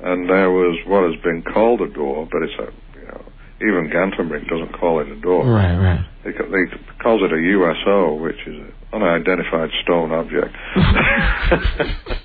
[0.00, 3.24] and there was what has been called a door, but it's a you know
[3.60, 5.44] even Gantenbrink doesn't call it a door.
[5.44, 6.00] Right, right.
[6.24, 6.64] They, they
[7.02, 10.56] calls it a USO, which is an unidentified stone object.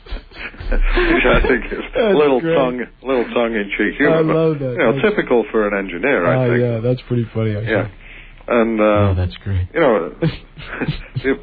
[0.48, 2.56] which I think is a little great.
[2.56, 4.20] tongue, little tongue in cheek humor.
[4.20, 4.72] I but, love that.
[4.72, 6.62] You know, That's- typical for an engineer, I Oh think.
[6.62, 7.56] yeah, that's pretty funny.
[7.56, 7.72] Actually.
[7.72, 7.88] Yeah.
[8.50, 9.68] And uh, Oh, that's great.
[9.74, 11.34] you know, the,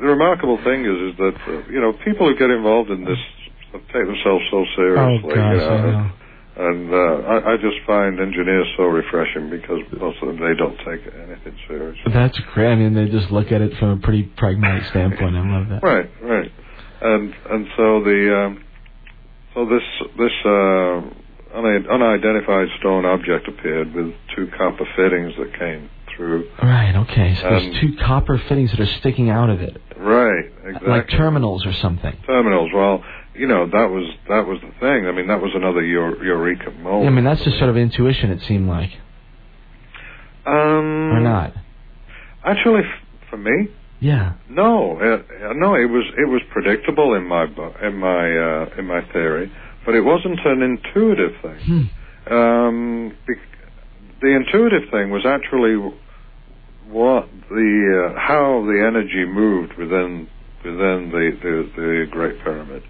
[0.00, 3.18] the remarkable thing is, is that uh, you know people who get involved in this
[3.72, 5.22] take themselves so seriously.
[5.22, 5.38] Oh seriously.
[5.38, 6.10] gosh, you know, I know.
[6.58, 10.76] and uh, I, I just find engineers so refreshing because most of them they don't
[10.78, 12.10] take anything seriously.
[12.12, 12.72] That's great.
[12.72, 15.36] I mean, they just look at it from a pretty pragmatic standpoint.
[15.36, 15.82] I love that.
[15.86, 16.50] Right, right,
[17.00, 18.64] and and so the um,
[19.54, 19.82] so this
[20.18, 21.02] this uh,
[21.56, 26.48] unidentified stone object appeared with two copper fittings that came through.
[26.62, 26.94] Right.
[26.96, 27.34] Okay.
[27.36, 30.88] So there's two copper fittings that are sticking out of it, Right, exactly.
[30.88, 32.16] like terminals or something.
[32.26, 32.70] terminals.
[32.74, 33.04] Well,
[33.34, 35.06] you know that was that was the thing.
[35.06, 37.06] I mean, that was another eureka moment.
[37.06, 38.30] I mean, that's just sort of intuition.
[38.32, 38.90] It seemed like,
[40.46, 41.54] um, or not?
[42.44, 43.68] Actually, f- for me,
[44.00, 44.34] Yeah.
[44.48, 45.74] no, uh, no.
[45.74, 47.44] It was it was predictable in my
[47.82, 49.50] in my uh, in my theory,
[49.84, 51.88] but it wasn't an intuitive thing.
[52.28, 52.32] Hmm.
[52.32, 53.16] Um,
[54.20, 55.74] the intuitive thing was actually
[56.88, 60.28] what the uh, how the energy moved within
[60.64, 62.82] within the the, the Great Pyramid,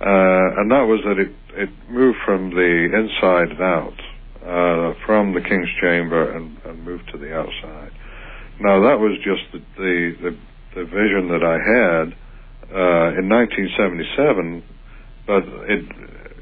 [0.00, 3.98] uh, and that was that it it moved from the inside and out,
[4.42, 7.92] uh, from the King's Chamber and, and moved to the outside.
[8.60, 10.36] Now that was just the the, the,
[10.74, 12.14] the vision that I had
[12.74, 14.62] uh, in 1977,
[15.26, 15.84] but it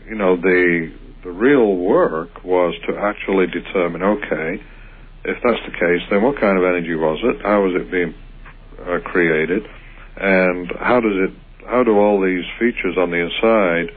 [0.08, 0.92] you know the
[1.24, 4.62] the real work was to actually determine okay
[5.24, 7.42] if that's the case then what kind of energy was it?
[7.42, 8.14] How was it being
[8.80, 9.62] uh, created?
[10.16, 11.30] And how does it
[11.68, 13.90] how do all these features on the inside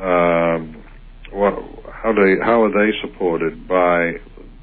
[0.00, 0.82] um,
[1.30, 1.54] what
[1.92, 4.18] how do how are they supported by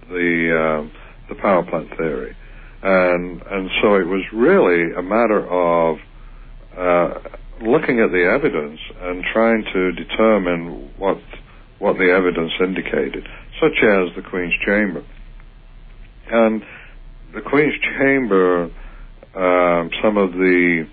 [0.10, 2.36] the uh, the power plant theory
[2.82, 5.98] and and so it was really a matter of
[6.78, 7.20] uh,
[7.62, 11.18] looking at the evidence and trying to determine what
[11.80, 13.28] what the evidence indicated,
[13.60, 15.04] such as the Queen's Chamber.
[16.32, 16.62] And
[17.34, 18.70] the Queen's Chamber,
[19.36, 20.88] um, some of the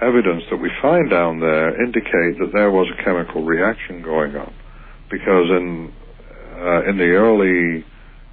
[0.00, 4.52] evidence that we find down there indicate that there was a chemical reaction going on,
[5.10, 5.92] because in
[6.54, 7.84] uh, in the early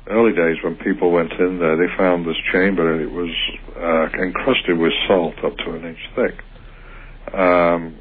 [0.08, 3.32] early days when people went in there, they found this chamber and it was
[3.76, 6.36] uh, encrusted with salt up to an inch thick.
[7.34, 7.98] Um,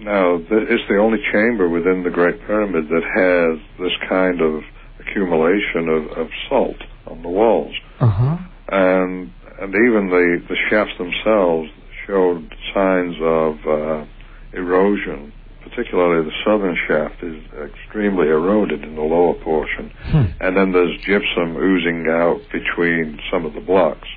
[0.00, 4.62] now, th- it's the only chamber within the Great Pyramid that has this kind of
[5.00, 6.76] accumulation of, of salt
[7.06, 8.36] on the walls, Uh-huh.
[8.68, 11.70] and and even the the shafts themselves
[12.06, 12.44] showed
[12.74, 14.04] signs of uh,
[14.52, 15.32] erosion.
[15.76, 17.36] Particularly, the southern shaft is
[17.70, 20.24] extremely eroded in the lower portion, Hmm.
[20.40, 24.08] and then there's gypsum oozing out between some of the blocks.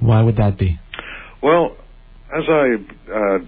[0.00, 0.80] Why would that be?
[1.42, 1.76] Well,
[2.36, 2.74] as I
[3.08, 3.38] uh,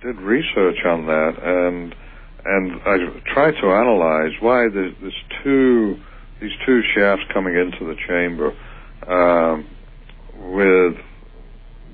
[0.00, 1.92] did research on that, and
[2.44, 2.96] and I
[3.34, 5.96] tried to analyze why there's, there's two
[6.40, 8.52] these two shafts coming into the chamber
[9.08, 9.66] um,
[10.52, 10.94] with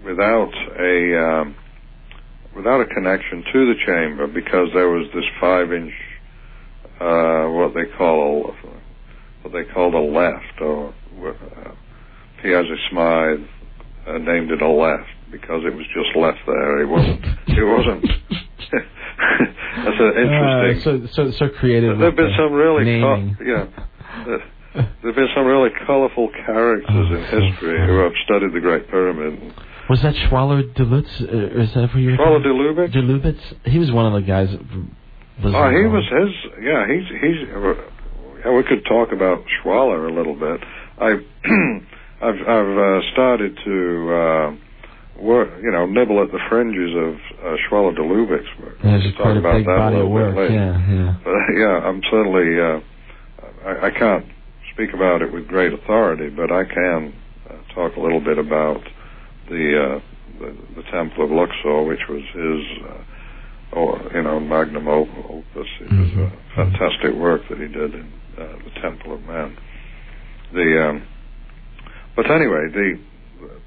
[0.05, 1.55] without a um,
[2.57, 5.93] without a connection to the chamber because there was this five inch
[7.01, 8.66] uh, what they call a
[9.43, 10.89] what they called a left or
[11.25, 11.70] uh,
[12.43, 13.47] Piazzi Smyth
[14.07, 16.81] uh, named it a left because it was just left there.
[16.83, 17.25] It wasn't.
[17.49, 18.05] It wasn't.
[18.73, 21.05] That's an interesting.
[21.05, 21.99] Uh, so, so, so creative.
[21.99, 23.66] There've been the some really, co- yeah.
[25.03, 29.53] There've been some really colorful characters Oh, in history who have studied the Great Pyramid.
[29.89, 31.09] Was that Schwaller de Lutz?
[31.20, 32.93] Uh, is that who you're Schwaller de Lubeck?
[32.93, 33.40] de Lubicz?
[33.65, 34.48] He was one of the guys.
[34.55, 36.62] Oh, he was his.
[36.62, 37.48] Yeah, he's he's.
[37.55, 37.74] Uh,
[38.44, 40.60] yeah, we could talk about Schwaller a little bit.
[40.98, 41.10] I,
[42.27, 47.56] I've I've uh, started to uh, work, you know, nibble at the fringes of uh,
[47.69, 48.77] Schwaller de Lubeck's work.
[48.85, 50.36] Yeah, talk quite a about big that a body of little bit work.
[50.36, 50.55] later.
[50.55, 51.16] Yeah, yeah.
[51.24, 52.60] But yeah, I'm certainly.
[52.60, 52.81] Uh,
[53.65, 54.27] I, I can't
[54.74, 57.15] speak about it with great authority, but I can
[57.48, 58.81] uh, talk a little bit about
[59.49, 60.01] the, uh,
[60.41, 65.68] the the Temple of Luxor, which was his, uh, or you know, magnum opus.
[65.81, 69.57] It was a fantastic work that he did in uh, the Temple of Man.
[70.52, 71.07] The, um,
[72.17, 72.99] but anyway, the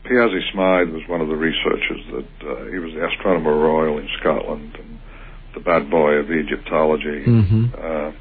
[0.06, 4.08] Piazzi Smyth was one of the researchers that uh, he was the astronomer royal in
[4.20, 5.00] Scotland and
[5.54, 7.66] the bad boy of Egyptology Mm-hmm.
[7.76, 8.12] uh,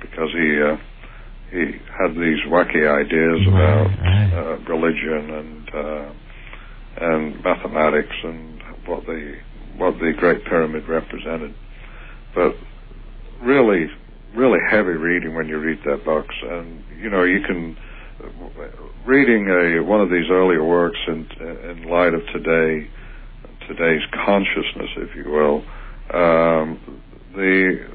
[0.00, 0.76] because he uh,
[1.50, 4.32] he had these wacky ideas about right.
[4.34, 6.12] uh, religion and uh,
[7.00, 9.36] and mathematics and what the
[9.76, 11.54] what the Great Pyramid represented.
[12.34, 12.54] But
[13.42, 13.86] really,
[14.34, 17.76] really heavy reading when you read that box, and you know you can
[19.04, 22.88] reading a one of these earlier works in in light of today
[23.68, 25.64] today's consciousness, if you will.
[26.12, 27.00] Um,
[27.34, 27.88] the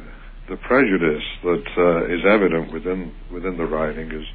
[0.50, 4.26] the prejudice that uh, is evident within within the writing is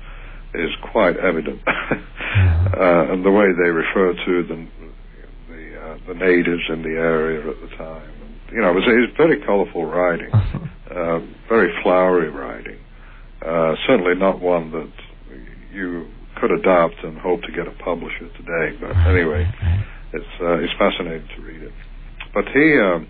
[0.54, 4.66] is quite evident, uh, and the way they refer to the
[5.48, 8.10] the, uh, the natives in the area at the time.
[8.22, 10.30] And, you know, it was, it was very colourful writing,
[10.90, 12.78] uh, very flowery writing.
[13.44, 14.90] Uh, certainly not one that
[15.72, 16.08] you
[16.40, 18.76] could adopt and hope to get a publisher today.
[18.80, 19.46] But anyway,
[20.12, 21.72] it's uh, it's fascinating to read it.
[22.32, 23.08] But he, um,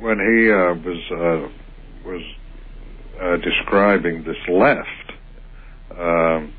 [0.00, 2.22] when he uh, was uh, was
[3.20, 5.07] uh, describing this left,
[5.98, 6.52] um,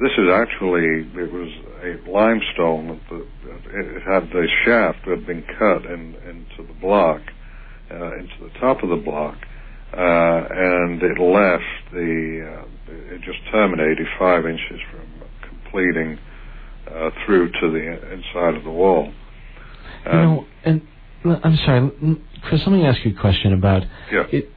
[0.00, 1.50] this is actually it was
[1.82, 3.00] a limestone.
[3.10, 3.26] That
[3.72, 7.20] it had the shaft that had been cut in, into the block,
[7.90, 9.36] uh, into the top of the block,
[9.92, 12.62] uh, and it left the.
[12.62, 15.06] Uh, it just terminated five inches from
[15.48, 16.18] completing
[16.88, 19.12] uh, through to the inside of the wall.
[20.04, 20.82] You know, and
[21.24, 21.90] l- I'm sorry,
[22.42, 22.60] Chris.
[22.66, 23.82] Let me ask you a question about
[24.12, 24.24] yeah.
[24.30, 24.50] it.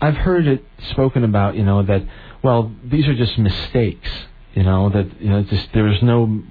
[0.00, 2.02] I've heard it spoken about, you know, that
[2.42, 4.08] well, these are just mistakes.
[4.54, 6.42] You know that you know just there was no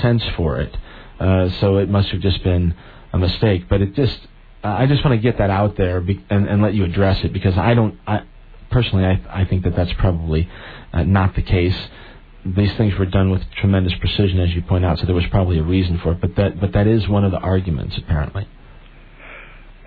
[0.00, 0.76] sense for it,
[1.20, 2.74] uh, so it must have just been
[3.12, 3.68] a mistake.
[3.68, 4.18] But it just,
[4.64, 7.32] I just want to get that out there be, and, and let you address it
[7.32, 8.24] because I don't, I
[8.70, 10.48] personally, I I think that that's probably
[10.92, 11.76] uh, not the case.
[12.44, 15.58] These things were done with tremendous precision, as you point out, so there was probably
[15.58, 16.20] a reason for it.
[16.20, 18.48] But that, but that is one of the arguments, apparently.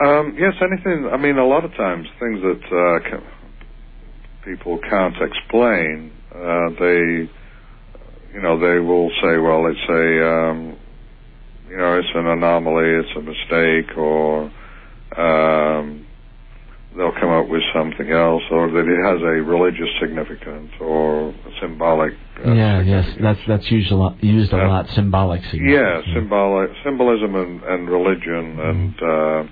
[0.04, 1.10] Um, yes, anything.
[1.12, 3.24] I mean, a lot of times things that uh, ca
[4.44, 7.30] people can't explain, uh, they,
[8.34, 10.78] you know, they will say, well, it's a, um,
[11.70, 14.52] you know, it's an anomaly, it's a mistake, or
[15.18, 16.06] um,
[16.96, 21.52] they'll come up with something else, or that it has a religious significance or a
[21.62, 22.14] symbolic.
[22.46, 24.22] Uh, yeah, yes, that's that's used a lot.
[24.24, 24.90] Used a Uh, lot.
[24.90, 29.44] Symbolic Yeah, symbolic symbolism and, and religion, and uh,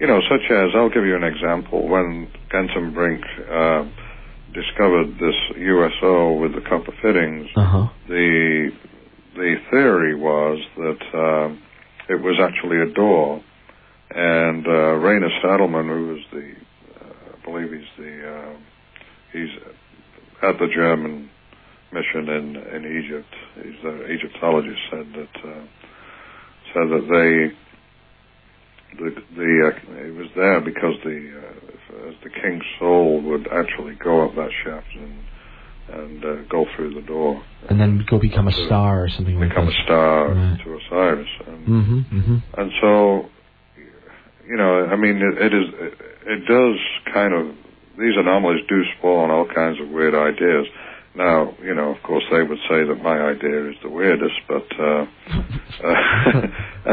[0.00, 1.88] you know, such as I'll give you an example.
[1.88, 2.94] When Genton
[3.50, 3.84] uh,
[4.54, 7.88] discovered this USO with the copper fittings, Uh huh.
[8.08, 8.70] the
[9.34, 11.62] the theory was that um,
[12.08, 13.42] it was actually a door,
[14.10, 16.52] and uh, Rainer Stadelmann, who was the,
[17.00, 18.56] uh, I believe he's the, uh,
[19.32, 19.50] he's
[20.42, 21.30] at the German
[21.92, 23.32] mission in in Egypt.
[23.62, 25.64] He's the Egyptologist said that uh,
[26.72, 27.54] said that they
[28.96, 33.94] the the uh, it was there because the uh, as the king's soul would actually
[34.02, 35.18] go up that shaft and
[35.90, 39.48] and uh, go through the door And then go become a star or something like
[39.48, 40.58] become a star Right.
[40.64, 41.28] to Osiris.
[41.46, 42.18] And, Mm-hmm.
[42.18, 42.60] Mm-hmm.
[42.60, 43.30] and so,
[44.46, 45.94] you know, I mean, it, it is, it,
[46.26, 46.78] it does
[47.14, 47.54] kind of,
[47.98, 50.66] these anomalies do spawn all kinds of weird ideas.
[51.16, 54.68] Now, you know, of course, they would say that my idea is the weirdest, but,
[54.78, 55.06] uh,
[55.88, 56.92] uh,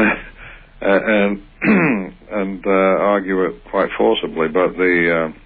[0.80, 1.42] and,
[2.30, 5.38] and, uh, argue it quite forcibly, but the, uh,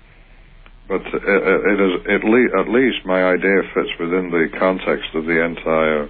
[0.88, 5.24] but it, it is at, le- at least my idea fits within the context of
[5.26, 6.08] the entire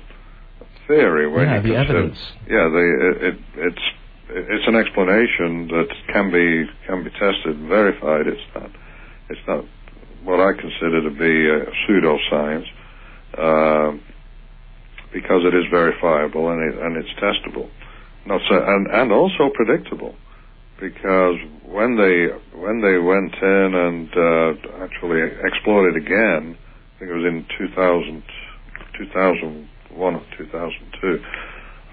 [0.89, 1.29] theory.
[1.29, 2.19] When Yeah, you the consider- evidence.
[2.49, 3.83] Yeah, the, it, it, it's
[4.33, 8.27] it's an explanation that can be can be tested and verified.
[8.27, 8.71] It's not
[9.29, 9.65] it's not
[10.25, 12.67] what I consider to be a pseudoscience
[13.37, 13.99] uh,
[15.13, 17.69] because it is verifiable and it, and it's testable.
[18.27, 20.15] Not so, and and also predictable
[20.81, 27.11] because when they when they went in and uh, actually explored it again, I think
[27.11, 28.23] it was in 2000,
[28.99, 31.25] 2001 or 2002,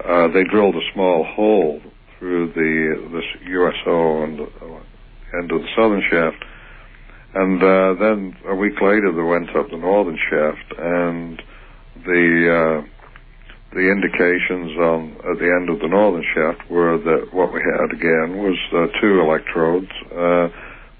[0.04, 1.80] uh, they drilled a small hole
[2.18, 6.44] through the this USO and uh, end of the southern shaft,
[7.34, 11.42] and uh, then a week later they went up the northern shaft, and
[12.04, 12.97] the uh,
[13.72, 17.92] the indications on at the end of the northern shaft were that what we had
[17.92, 20.48] again was uh, two electrodes uh,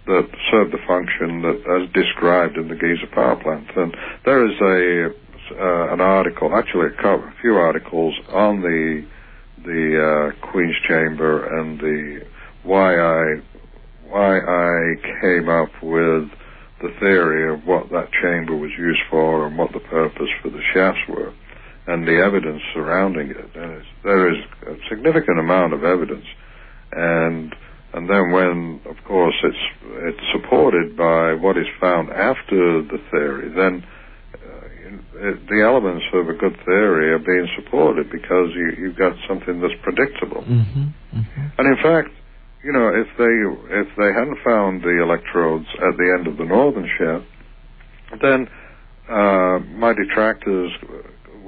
[0.04, 3.68] that served the function that as described in the Giza power plant.
[3.76, 5.14] And there is a
[5.50, 9.06] uh, an article, actually a few articles on the
[9.64, 12.20] the uh, Queen's Chamber and the
[12.64, 13.40] why I
[14.08, 16.28] why I came up with
[16.80, 20.62] the theory of what that chamber was used for and what the purpose for the
[20.72, 21.32] shafts were
[21.88, 23.50] and the evidence surrounding it.
[23.56, 26.26] And it's, there is a significant amount of evidence,
[26.92, 27.54] and
[27.94, 29.64] and then when, of course, it's
[30.04, 33.82] it's supported by what is found after the theory, then
[34.36, 39.16] uh, it, the elements of a good theory are being supported because you you've got
[39.26, 40.42] something that's predictable.
[40.42, 40.92] Mm-hmm.
[41.16, 41.46] Mm-hmm.
[41.56, 42.12] And in fact,
[42.62, 43.34] you know, if they
[43.80, 47.24] if they hadn't found the electrodes at the end of the northern shaft,
[48.20, 48.48] then
[49.08, 50.70] uh, my detractors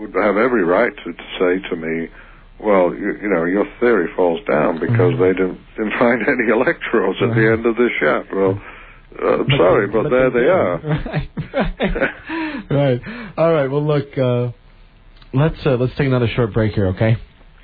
[0.00, 2.08] would have every right to, to say to me,
[2.58, 5.18] "Well, you, you know, your theory falls down because Mhm.
[5.20, 8.60] they didn't didn't find any electrodes at the end of this shaft." Well,
[9.22, 10.80] uh, I'm sorry, but, there they are.
[10.90, 13.00] Right, right, right.
[13.36, 13.70] All right.
[13.70, 14.16] Well, look.
[14.16, 14.52] Uh,
[15.34, 17.16] let's uh, let's take another short break here, okay?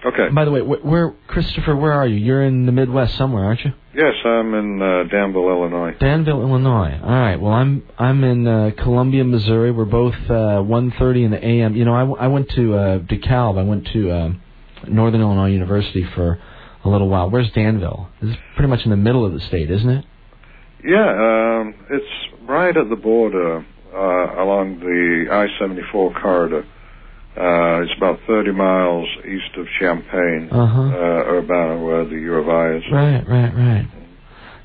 [0.07, 0.29] Okay.
[0.29, 1.75] By the way, wh- where Christopher?
[1.75, 2.17] Where are you?
[2.17, 3.73] You're in the Midwest somewhere, aren't you?
[3.95, 5.95] Yes, I'm in uh, Danville, Illinois.
[5.99, 7.01] Danville, Illinois.
[7.03, 7.37] All right.
[7.37, 9.73] Well, I'm I'm in uh, Columbia, Missouri.
[9.73, 11.75] We're both uh, 1:30 in the a.m.
[11.75, 13.59] You know, I, w- I went to uh, DeKalb.
[13.59, 14.43] I went to um,
[14.87, 16.39] Northern Illinois University for
[16.85, 17.29] a little while.
[17.29, 18.09] Where's Danville?
[18.23, 20.05] This is pretty much in the middle of the state, isn't it?
[20.85, 26.65] Yeah, um, it's right at the border uh, along the I-74 corridor.
[27.37, 30.81] Uh, it's about 30 miles east of Champaign, Uh-huh.
[30.83, 32.83] uh, Urbana, where the U of I is.
[32.91, 33.87] Right, right, right.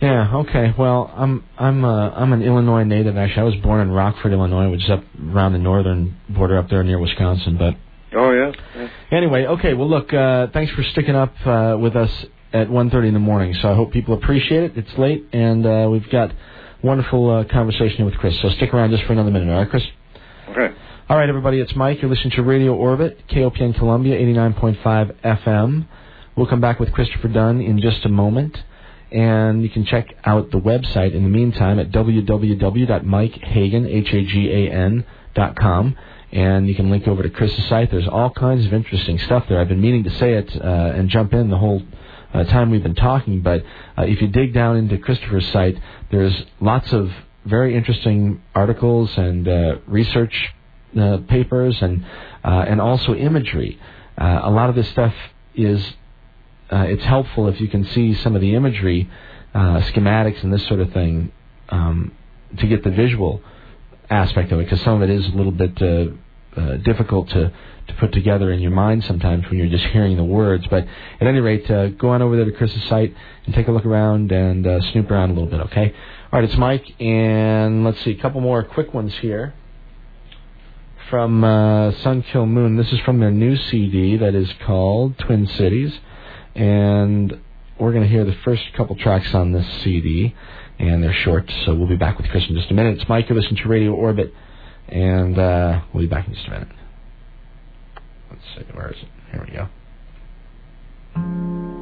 [0.02, 0.36] Yeah.
[0.38, 0.74] Okay.
[0.78, 3.18] Well, I'm I'm uh, I'm an Illinois native.
[3.18, 6.70] Actually, I was born in Rockford, Illinois, which is up around the northern border up
[6.70, 7.56] there near Wisconsin.
[7.58, 7.76] But
[8.14, 8.52] Oh, yeah?
[8.76, 8.88] yeah.
[9.12, 9.74] anyway, okay.
[9.76, 10.12] Well, look.
[10.12, 12.10] Uh, thanks for sticking up uh, with us
[12.52, 13.54] at 1:30 in the morning.
[13.62, 14.72] So I hope people appreciate it.
[14.78, 16.32] It's late, and uh, we've got
[16.82, 18.34] wonderful uh, conversation with Chris.
[18.42, 19.84] So stick around just for another minute, all right, Chris?
[20.50, 20.74] Okay.
[21.12, 22.02] All right, everybody, it's Mike.
[22.02, 25.86] You're listening to Radio Orbit, KOPN Columbia, 89.5 FM.
[26.38, 28.58] We'll come back with Christopher Dunn in just a moment.
[29.12, 35.98] And you can check out the website in the meantime at www.mikehagan, H-A-G-A-N, dot com.
[36.32, 37.92] And you can link over to Chris's site.
[37.92, 39.60] There's all kinds of interesting stuff there.
[39.60, 41.82] I've been meaning to say it uh, and jump in the whole
[42.34, 43.66] uh, time we've been talking, but
[43.98, 45.78] uh, if you dig down into Christopher's site,
[46.10, 47.12] there's lots of
[47.44, 50.54] very interesting articles and uh, research
[50.98, 52.06] uh, papers and
[52.44, 53.80] uh, and also imagery.
[54.18, 55.14] Uh, a lot of this stuff
[55.56, 55.94] is
[56.72, 59.10] uh, it's helpful if you can see some of the imagery,
[59.54, 61.32] uh, schematics and this sort of thing,
[61.70, 62.12] um,
[62.58, 63.42] to get the visual
[64.10, 67.52] aspect of it, because some of it is a little bit uh, difficult to
[67.88, 70.66] to put together in your mind sometimes when you're just hearing the words.
[70.70, 70.86] But
[71.20, 73.14] at any rate, go on over there to Chris's site
[73.46, 75.62] and take a look around and snoop around a little bit.
[75.62, 75.94] Okay.
[76.32, 79.54] All right, it's Mike, and let's see, a couple more quick ones here
[81.12, 82.78] from uh, Sun Kil Moon.
[82.78, 86.00] This is from their new CD that is called Twin Cities,
[86.56, 87.38] and
[87.78, 90.34] we're going to hear the first couple tracks on this CD,
[90.80, 92.98] and they're short, so we'll be back with Chris in just a minute.
[92.98, 94.34] It's Mike, you listen to Radio Orbit,
[94.88, 96.70] and uh, we'll be back in just a minute.
[98.30, 99.10] Let's see, where is it?
[99.34, 99.54] Here we
[101.28, 101.81] go.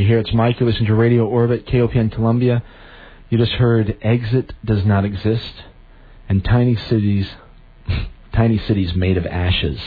[0.00, 0.18] You here.
[0.18, 0.58] It's Mike.
[0.58, 2.62] You listen to Radio Orbit, KOPN Columbia.
[3.28, 5.52] You just heard Exit Does Not Exist
[6.26, 7.28] and Tiny Cities,
[8.32, 9.78] Tiny Cities Made of Ashes.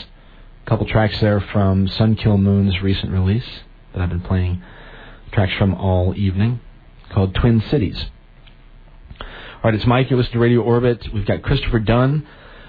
[0.64, 3.48] A couple tracks there from Sun Kil Moon's recent release
[3.92, 4.62] that I've been playing
[5.32, 6.60] tracks from all evening
[7.10, 8.04] called Twin Cities.
[9.20, 9.26] All
[9.64, 10.10] right, it's Mike.
[10.10, 11.08] You listen to Radio Orbit.
[11.12, 12.24] We've got Christopher Dunn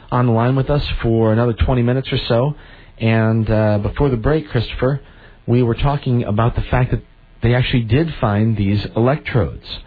[0.09, 2.56] on the line with us for another 20 minutes or so.
[2.98, 5.01] And uh, before the break, Christopher,
[5.45, 7.03] we were talking about the fact that
[7.42, 9.80] they actually did find these electrodes.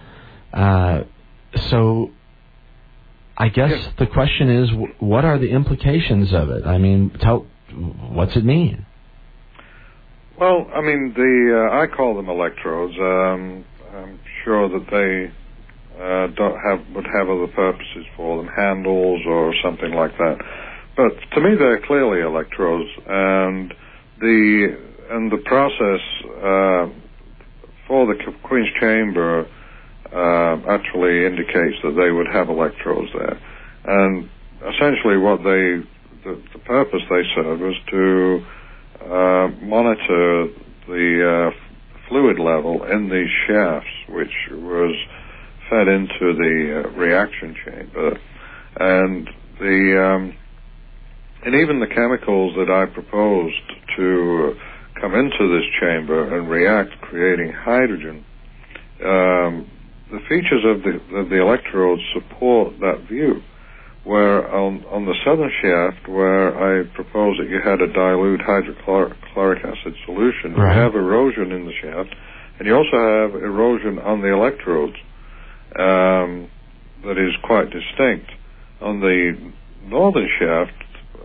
[0.52, 1.02] Uh,
[1.70, 2.10] so
[3.36, 3.91] I guess Yeah.
[3.99, 6.67] the question is, what are the implications of it?
[6.67, 7.47] I mean, tell,
[8.10, 8.85] what's it mean?
[10.39, 12.97] Well, I mean, the uh, I call them electrodes.
[12.99, 15.33] Um, I'm sure that they
[16.01, 20.39] uh, don't have would have other purposes for them, handles or something like that.
[20.97, 23.75] But to me, they're clearly electrodes, and
[24.20, 24.77] the
[25.10, 26.02] and the process
[26.43, 26.86] uh,
[27.99, 29.44] for the Queen's Chamber
[30.12, 33.41] uh, actually indicates that they would have electrodes there,
[33.86, 34.31] and
[34.62, 35.83] essentially what they
[36.23, 38.44] the, the purpose they served was to
[39.02, 40.47] uh, monitor
[40.86, 44.94] the uh, fluid level in these shafts, which was
[45.68, 48.18] fed into the uh, reaction chamber,
[48.78, 49.28] and
[49.59, 50.36] the um,
[51.44, 53.62] and even the chemicals that I proposed
[53.97, 54.57] to
[55.01, 58.25] come into this chamber and react, creating hydrogen.
[59.05, 59.70] Um,
[60.10, 63.43] the features of the of the electrodes support that view
[64.09, 69.59] where on, on the southern shaft, where I proposed that you had a dilute hydrochloric
[69.65, 70.75] acid solution, Right.
[70.75, 72.15] you have erosion in the shaft,
[72.59, 74.97] and you also have erosion on the electrodes
[75.77, 76.49] um,
[77.05, 78.33] that is quite distinct.
[78.81, 79.36] On the
[79.85, 80.73] northern shaft,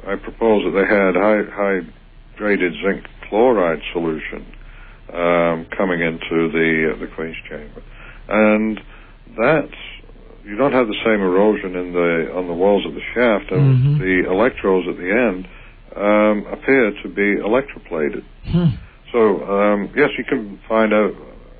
[0.05, 1.87] I proposed that they had high,
[2.35, 4.45] hydrated zinc chloride solution
[5.09, 7.81] um, coming into the uh, the Queen's chamber,
[8.29, 8.79] and
[9.41, 9.81] that's
[10.45, 13.65] you don't have the same erosion in the on the walls of the shaft, and
[13.73, 13.97] Mhm.
[13.97, 15.47] the electrodes at the end
[15.95, 18.23] um, appear to be electroplated.
[18.51, 18.77] Hmm.
[19.11, 21.13] So um, yes, you can find out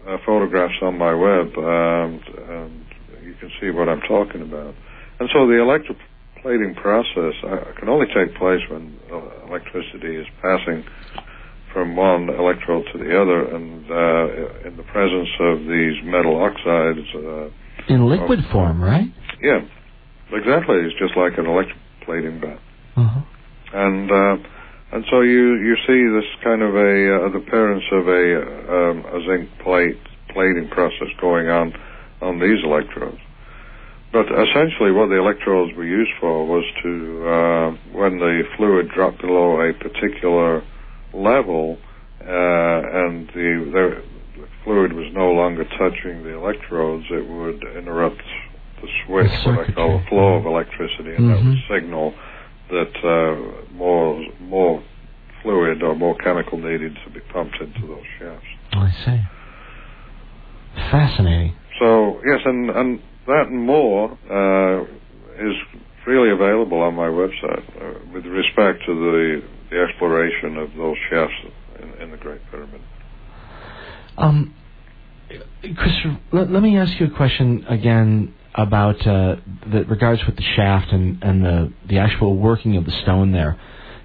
[0.08, 2.22] uh, photographs on my web, um,
[2.54, 2.86] and
[3.26, 4.76] you can see what I'm talking about.
[5.20, 10.84] And so the electroplating process uh, can only take place when uh, electricity is passing
[11.74, 17.08] from one electrode to the other, and uh, in the presence of these metal oxides.
[17.16, 17.50] Uh,
[17.94, 19.10] In liquid form, right?
[19.42, 19.60] yeah,
[20.32, 20.78] exactly.
[20.86, 22.62] It's just like an electroplating bath
[22.96, 23.22] Uh-huh.
[23.74, 24.38] and uh,
[24.94, 26.94] and so you you see this kind of a
[27.26, 28.24] uh, the appearance of a
[28.78, 29.98] um, a zinc plate
[30.30, 31.74] plating process going on
[32.22, 33.18] on these electrodes.
[34.14, 36.92] But essentially, what the electrodes were used for was to
[37.26, 40.62] uh, when the fluid dropped below a particular
[41.14, 41.78] level
[42.22, 44.04] uh, and the, the
[44.64, 48.22] fluid was no longer touching the electrodes, it would interrupt
[48.82, 51.68] the switch, The what I call the flow of electricity, and that would Mhm.
[51.68, 52.14] signal
[52.70, 54.82] that uh, more more
[55.42, 58.48] fluid or more chemical needed to be pumped into those shafts.
[58.72, 59.20] I see.
[60.90, 61.54] Fascinating.
[61.80, 64.84] So yes, and and that and more uh,
[65.40, 65.56] is
[66.04, 71.34] freely available on my website uh, with respect to the the exploration of those shafts
[71.82, 72.82] in, in the Great Pyramid.
[74.18, 74.54] Um,
[75.62, 79.38] Christopher, let, let me ask you a question again about uh,
[79.72, 83.60] that regards with the shaft and, and the the actual working of the stone there.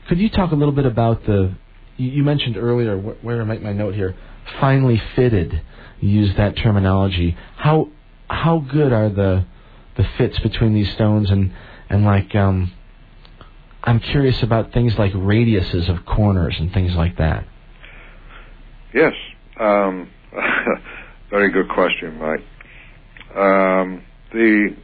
[0.09, 1.55] Could you talk a little bit about the?
[1.99, 4.15] You, mentioned earlier wh- where I make my note here.
[4.61, 5.61] Finely fitted.
[6.01, 7.37] Use that terminology.
[7.57, 7.89] How
[8.29, 9.45] how good are the
[9.97, 11.53] the fits between these stones and
[11.91, 12.73] and like um.
[13.83, 17.47] I'm curious about things like radiuses of corners and things like that.
[18.93, 19.13] Yes,
[19.59, 20.11] um,
[21.31, 22.45] very good question, Mike.
[23.37, 24.75] Um, the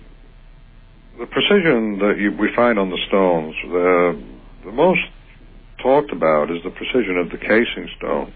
[1.19, 4.23] the precision that you, we find on the stones, the
[4.65, 5.01] the most
[5.83, 8.33] talked about is the precision of the casing stone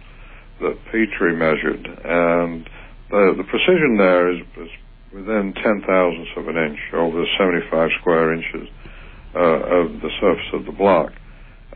[0.61, 2.69] that Petrie measured, and
[3.11, 4.71] the the precision there is, is
[5.13, 8.69] within ten thousandths of an inch over 75 square inches
[9.35, 11.13] of the surface of the block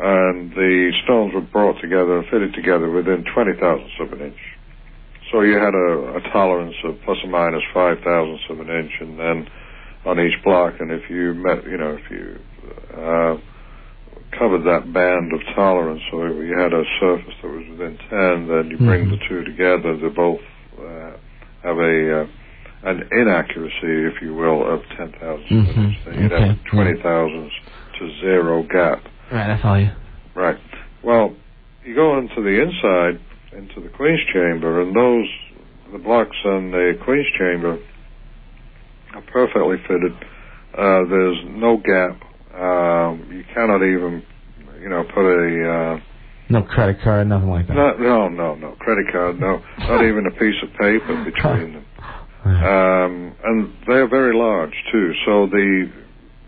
[0.01, 4.43] and the stones were brought together and fitted together within 20 thousandths of an inch.
[5.31, 8.93] So you had a, a tolerance of plus or minus five thousandths of an inch,
[9.01, 9.49] and then
[10.05, 12.41] on each block, and if you met, you know, if you
[12.99, 13.37] uh,
[14.39, 18.71] covered that band of tolerance, so you had a surface that was within 10, then
[18.71, 19.11] you bring Mhm.
[19.11, 20.41] the two together, they both
[20.81, 21.13] uh,
[21.63, 22.27] have a uh,
[22.85, 25.85] an inaccuracy, if you will, of 10 thousandths of an Mhm.
[25.86, 26.05] inch.
[26.05, 26.47] Then you'd Okay.
[26.49, 27.55] have a 20 thousandths
[27.99, 29.02] to zero gap.
[29.31, 29.91] Right, I follow you.
[30.35, 30.59] Right.
[31.02, 31.35] Well,
[31.85, 33.19] you go into the inside,
[33.57, 35.28] into the Queen's chamber, and those
[35.93, 37.78] the blocks in the Queen's chamber
[39.15, 40.15] are perfectly fitted.
[40.75, 42.17] Uh, there's no gap.
[42.59, 44.23] Um, you cannot even,
[44.81, 46.01] you know, put a uh,
[46.49, 47.75] No credit card, nothing like that.
[47.75, 51.86] no, no, no, no credit card, no, not even a piece of paper between them.
[52.45, 53.05] Right.
[53.05, 55.12] Um, and they're very large too.
[55.27, 55.91] So the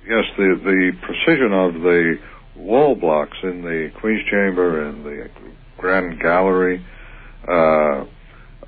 [0.09, 2.19] yes, the the precision of the
[2.57, 5.29] wall blocks in the Queen's Chamber and the
[5.79, 6.85] Grand Gallery
[7.49, 8.05] uh,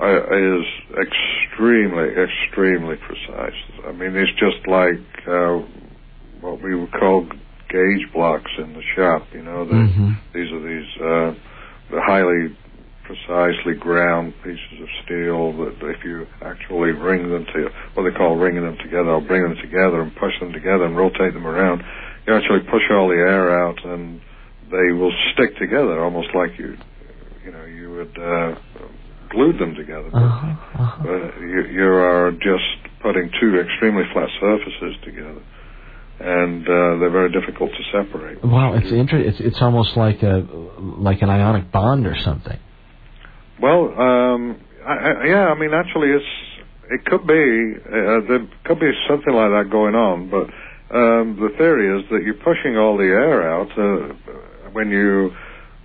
[0.00, 0.66] is
[1.00, 3.55] extremely, extremely precise.
[3.86, 5.62] I mean, it's just like uh,
[6.40, 7.26] what we would call
[7.70, 9.26] gauge blocks in the shop.
[9.32, 10.16] You know, the, Mhm.
[10.34, 11.34] these are these uh,
[11.90, 12.56] the highly
[13.06, 18.36] precisely ground pieces of steel that if you actually ring them to what they call
[18.36, 21.82] ringing them together or bring them together and push them together and rotate them around,
[22.26, 24.20] you actually push all the air out and
[24.70, 26.76] they will stick together almost like you
[27.44, 28.58] you know you would uh,
[29.30, 30.10] glued them together.
[30.10, 31.02] But, Uh-huh, uh-huh.
[31.02, 32.68] but you, you are just
[33.02, 35.42] putting two extremely flat surfaces together.
[36.18, 38.42] And uh, they're very difficult to separate.
[38.42, 40.46] Wow, it's inter- It's it's almost like a
[40.80, 42.58] like an ionic bond or something.
[43.60, 46.24] Well, um, I, I, yeah, I mean, actually, it's
[46.90, 50.46] it could be uh, there could be something like that going on, but
[50.94, 54.14] um, the theory is that you're pushing all the air out uh,
[54.72, 55.32] when you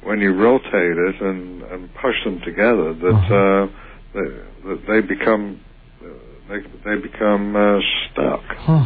[0.04, 2.94] when you rotate it and, and push them together.
[2.94, 3.36] That Uh-huh.
[3.36, 3.68] uh,
[4.14, 5.60] they, that they become
[6.04, 6.08] uh,
[6.50, 7.80] they they become uh,
[8.12, 8.44] stuck.
[8.58, 8.86] Huh.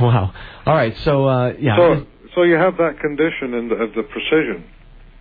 [0.00, 0.32] wow.
[0.66, 0.94] All right.
[1.04, 1.76] So uh, yeah.
[1.76, 4.64] So, so you have that condition in the, of the precision,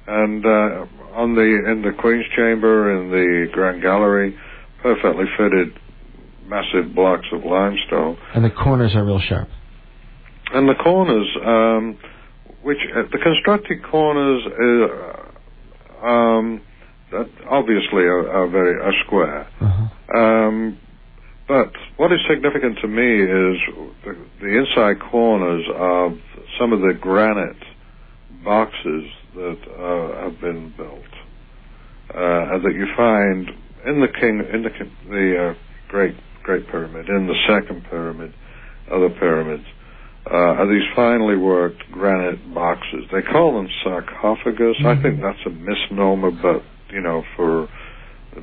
[0.09, 4.35] and uh, on the in the Queen's Chamber in the Grand Gallery,
[4.81, 5.77] perfectly fitted,
[6.47, 9.47] massive blocks of limestone, and the corners are real sharp.
[10.53, 11.97] and the corners, um,
[12.63, 16.61] which uh, the constructed corners, uh, um,
[17.11, 19.47] that obviously are, are very are square.
[19.61, 20.19] Uh-huh.
[20.19, 20.79] Um,
[21.47, 23.57] but what is significant to me is
[24.05, 26.13] the, the inside corners of
[26.59, 27.57] some of the granite
[28.43, 29.05] boxes
[29.39, 31.13] that uh, have been built,
[32.13, 33.49] uh, and that you find
[33.87, 34.71] in the king in the
[35.09, 35.53] the uh,
[35.87, 38.33] great great pyramid, in the second pyramid,
[38.91, 39.63] other pyramids,
[40.29, 43.05] uh, are these finely worked granite boxes.
[43.11, 44.77] They call them sarcophagus.
[44.85, 47.69] I think that's a misnomer, but you know for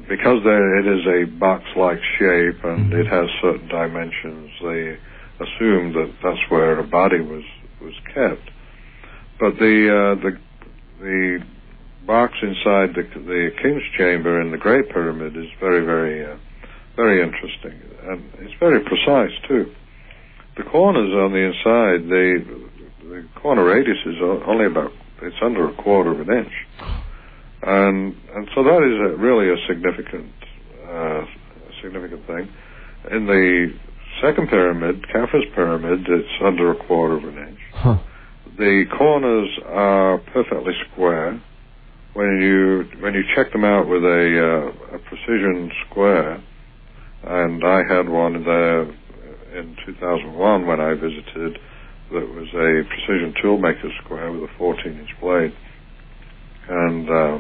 [0.09, 4.99] because it is a box-like shape and it has certain dimensions, they
[5.39, 7.45] assume that that's where a body was
[7.81, 8.51] was kept.
[9.39, 10.39] But the uh, the
[11.01, 11.39] the
[12.07, 16.37] box inside the the king's chamber in the Great Pyramid is very very uh,
[16.97, 19.73] very interesting and it's very precise too.
[20.57, 22.69] The corners on the inside, the
[23.09, 24.93] the corner radius is only about
[25.23, 26.53] it's under a quarter of an inch
[27.63, 30.33] and and so that is a, really a significant
[30.89, 31.25] uh,
[31.83, 32.49] significant thing.
[33.11, 33.73] In the
[34.23, 37.59] second pyramid, Khafre's pyramid, it's under a quarter of an inch.
[37.73, 37.99] Huh.
[38.59, 41.41] The corners are perfectly square.
[42.15, 46.43] When you when you check them out with a, uh, a precision square,
[47.25, 51.59] and I had one there in 2001 when I visited,
[52.13, 55.53] that was a precision toolmaker square with a 14 inch blade
[56.69, 57.39] and uh,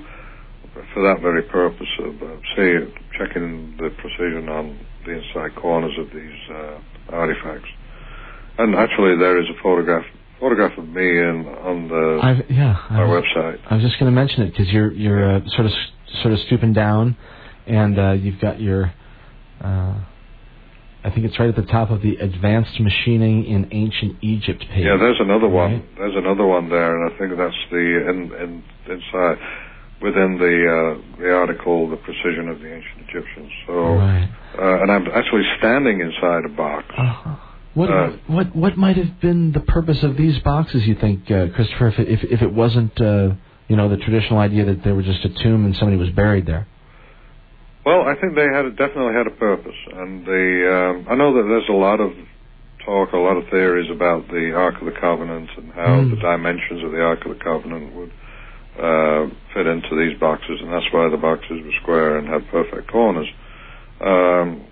[0.92, 2.78] for that very purpose of uh, see
[3.18, 6.78] checking the precision on the inside corners of these uh,
[7.10, 7.68] artifacts.
[8.58, 10.04] And actually, there is a photograph
[10.40, 12.76] photograph of me in on the I've, yeah.
[12.90, 13.58] I was, website.
[13.70, 15.72] I was just going to mention it because you're you're uh, sort of
[16.22, 17.16] sort of stooping down,
[17.66, 18.92] and uh, you've got your.
[19.62, 20.00] Uh,
[21.04, 24.84] I think it's right at the top of the advanced machining in ancient Egypt page.
[24.84, 25.72] Yeah, there's another one.
[25.72, 25.96] Right.
[25.98, 29.38] There's another one there, and I think that's the in, in inside
[30.02, 33.52] within the uh, the article, the precision of the ancient Egyptians.
[33.66, 34.28] So, Right.
[34.58, 36.84] uh, and I'm actually standing inside a box.
[36.98, 37.36] Uh-huh.
[37.76, 40.86] What Uh, what what might have been the purpose of these boxes?
[40.88, 41.88] You think, uh, Christopher?
[41.88, 43.32] If it, if if it wasn't, uh,
[43.68, 46.46] you know, the traditional idea that they were just a tomb and somebody was buried
[46.46, 46.66] there.
[47.84, 50.44] Well, I think they had definitely had a purpose, and the
[50.76, 52.12] um, I know that there's a lot of
[52.82, 56.10] talk, a lot of theories about the Ark of the Covenant and how Mm.
[56.10, 58.12] the dimensions of the Ark of the Covenant would
[58.80, 62.88] uh, fit into these boxes, and that's why the boxes were square and had perfect
[62.88, 63.28] corners.
[64.00, 64.62] Um,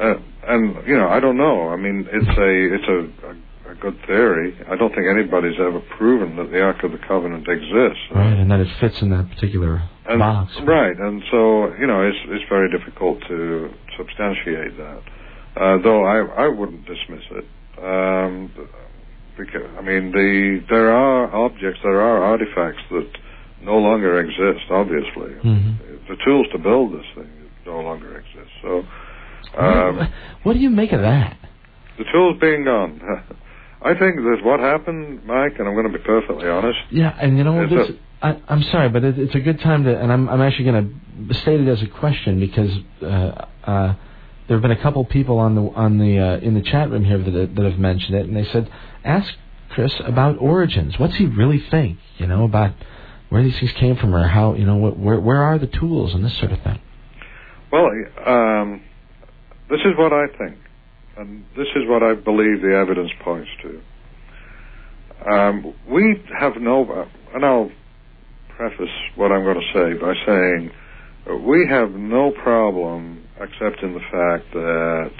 [0.00, 0.14] uh,
[0.48, 1.68] and you know, I don't know.
[1.68, 4.56] I mean, it's a it's a, a, a good theory.
[4.68, 8.02] I don't think anybody's ever proven that the Ark of the Covenant exists.
[8.14, 10.52] Right, and that it fits in that particular And, box.
[10.64, 15.02] Right, and so you know it's it's very difficult to substantiate that.
[15.56, 17.44] Uh, though I I wouldn't dismiss it.
[17.82, 18.50] Um,
[19.36, 23.08] because I mean the there are objects, there are artifacts that
[23.62, 24.70] no longer exist.
[24.70, 26.06] Obviously, Mhm.
[26.08, 27.30] the tools to build this thing
[27.66, 28.50] no longer exist.
[28.62, 28.84] So,
[29.56, 31.36] um, what do you make of that?
[31.98, 33.00] the tools being gone.
[33.82, 36.78] I think that what happened, Mike, and I'm going to be perfectly honest.
[36.90, 37.90] Yeah, and you know this.
[38.22, 41.00] I, I'm sorry, but it, it's a good time to, and I'm I'm actually going
[41.28, 42.70] to state it as a question because
[43.02, 43.94] uh, uh,
[44.48, 47.04] there have been a couple people on the on the uh, in the chat room
[47.04, 48.70] here that that have mentioned it, and they said,
[49.04, 49.34] ask
[49.68, 50.98] Chris about origins.
[50.98, 51.98] What's he really think?
[52.16, 52.72] You know about
[53.28, 56.14] where these things came from, or how you know what, where where are the tools
[56.14, 56.80] and this sort of thing.
[57.70, 57.90] Well,
[58.24, 58.82] um,
[59.70, 60.58] this is what I think,
[61.16, 63.80] and this is what I believe the evidence points to.
[65.30, 67.70] Um, we have no, and I'll
[68.56, 70.70] preface what I'm going to say by saying
[71.28, 75.12] uh, we have no problem accepting the fact that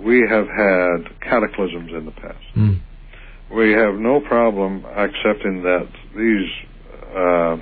[0.00, 2.44] we have had cataclysms in the past.
[2.56, 2.80] Mm.
[3.54, 6.50] We have no problem accepting that these
[7.16, 7.56] uh,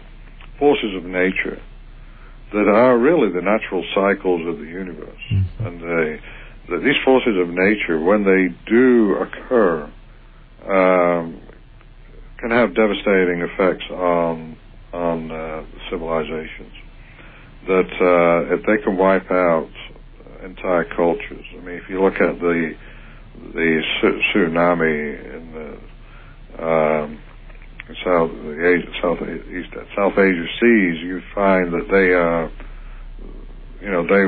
[0.59, 1.63] forces of nature
[2.53, 5.67] that are really the natural cycles of the universe, Mhm.
[5.67, 6.21] and they,
[6.69, 9.89] that these forces of nature, when they do occur,
[10.67, 11.41] um,
[12.39, 14.57] can have devastating effects on
[14.93, 16.73] on uh, civilizations.
[17.67, 19.69] That uh, if they can wipe out
[20.45, 21.45] entire cultures.
[21.53, 22.75] I mean, if you look at the
[23.55, 27.19] the tsunami in the um,
[28.05, 32.51] South the Asia, South East South Asia seas, you find that they are,
[33.81, 34.25] you know, they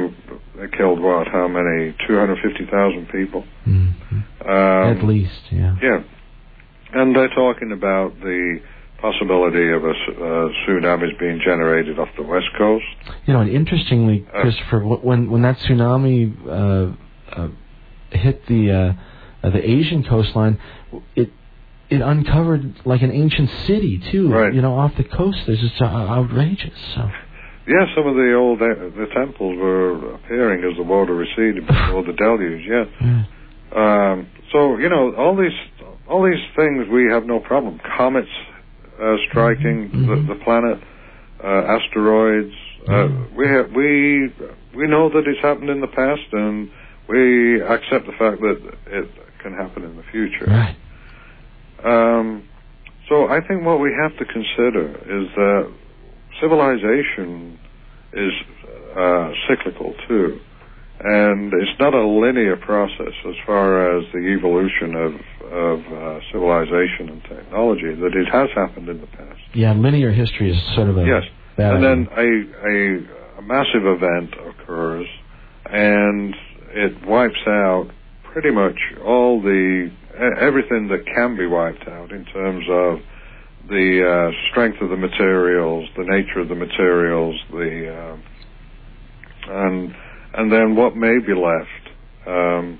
[0.61, 1.27] they killed what?
[1.28, 1.95] How many?
[2.07, 3.45] Two hundred fifty thousand people.
[3.67, 4.23] Mhm.
[4.47, 5.75] Um, At least, yeah.
[5.83, 6.03] yeah,
[6.95, 8.61] and they're talking about the
[9.01, 12.85] possibility of a uh, tsunamis being generated off the west coast.
[13.27, 16.93] You know, and interestingly, Uh, Christopher, wh- when when that tsunami uh,
[17.33, 17.49] uh,
[18.11, 18.93] hit the uh,
[19.47, 20.59] uh, the Asian coastline,
[21.17, 21.31] it
[21.91, 24.31] it uncovered like an ancient city too.
[24.31, 24.52] Right.
[24.52, 25.39] You know, off the coast.
[25.47, 26.78] There's just uh, outrageous.
[26.94, 27.10] So
[27.67, 32.02] Yeah, some of the old uh, the temples were appearing as the water receded before
[32.05, 32.65] the deluge.
[32.67, 32.84] Yeah.
[33.00, 33.25] yeah.
[34.12, 35.57] Um, so you know all these
[36.08, 37.81] all these things we have no problem.
[37.97, 38.28] Comets
[39.00, 40.26] uh, striking Mhm.
[40.26, 40.78] the, the planet,
[41.44, 42.52] uh, asteroids.
[42.89, 43.34] Uh, Mhm.
[43.36, 44.33] we have, we
[44.75, 46.68] we know that it's happened in the past, and
[47.08, 48.58] we accept the fact that
[48.91, 49.08] it
[49.42, 50.47] can happen in the future.
[50.47, 50.75] right.
[51.84, 52.48] Um,
[53.08, 55.73] so I think what we have to consider is that
[56.40, 57.58] civilization
[58.12, 58.32] is
[58.97, 60.40] uh, cyclical too,
[61.00, 65.12] and it's not a linear process as far as the evolution of
[65.50, 67.94] of uh, civilization and technology.
[67.94, 69.40] That it has happened in the past.
[69.55, 71.23] Yeah, linear history is sort of a Yes,
[71.57, 72.28] and then a,
[72.66, 75.07] a a massive event occurs,
[75.66, 76.34] and
[76.70, 77.89] it wipes out
[78.32, 79.90] pretty much all the
[80.41, 82.99] everything that can be wiped out in terms of
[83.69, 88.17] the uh, strength of the materials, the nature of the materials, the uh,
[89.51, 89.95] and
[90.35, 91.89] and then what may be left
[92.27, 92.79] um,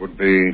[0.00, 0.50] would be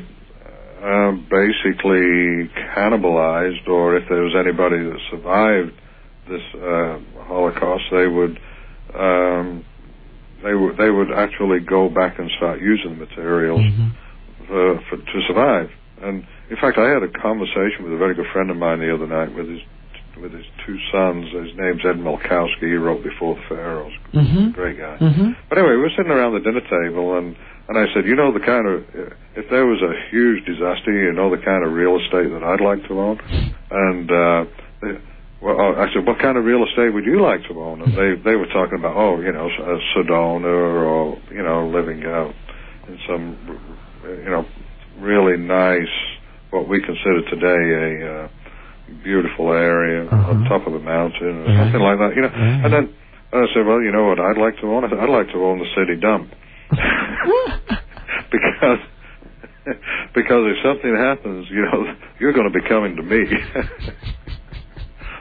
[0.83, 5.73] uh, basically cannibalized, or if there was anybody that survived
[6.29, 8.39] this uh, Holocaust, they would
[8.93, 9.65] um,
[10.43, 13.91] they would they would actually go back and start using the materials Mhm.
[14.47, 15.69] for, for, to survive.
[16.01, 18.93] And in fact, I had a conversation with a very good friend of mine the
[18.93, 19.61] other night with his
[20.21, 21.25] with his two sons.
[21.31, 22.61] His name's Ed Malkowski.
[22.61, 23.93] He wrote Before the Pharaohs.
[24.13, 24.53] Mhm.
[24.53, 24.97] Great guy.
[24.99, 25.35] Mhm.
[25.47, 27.35] But anyway, we were sitting around the dinner table, and
[27.69, 28.83] and I said, you know, the kind of
[29.35, 32.61] if there was a huge disaster, you know, the kind of real estate that I'd
[32.61, 33.19] like to own,
[33.71, 34.11] and.
[34.11, 34.45] uh
[34.81, 34.97] they,
[35.39, 37.81] well, uh, I said, what kind of real estate would you like to own?
[37.81, 42.03] And they they were talking about, oh, you know, a Sedona or you know, living
[42.05, 42.33] out
[42.87, 43.37] in some,
[44.03, 44.45] you know,
[44.99, 45.93] really nice,
[46.51, 47.61] what we consider today
[48.01, 48.27] a uh,
[49.03, 50.31] beautiful area Uh-huh.
[50.31, 51.63] on top of a mountain or Yeah.
[51.63, 52.31] something like that, you know.
[52.33, 52.63] Yeah.
[52.65, 52.89] And then
[53.33, 54.85] and I said, well, you know what I'd like to own?
[54.85, 56.31] I'd like to own the city dump
[58.31, 58.79] because
[60.15, 63.25] because if something happens, you know, you're going to be coming to me.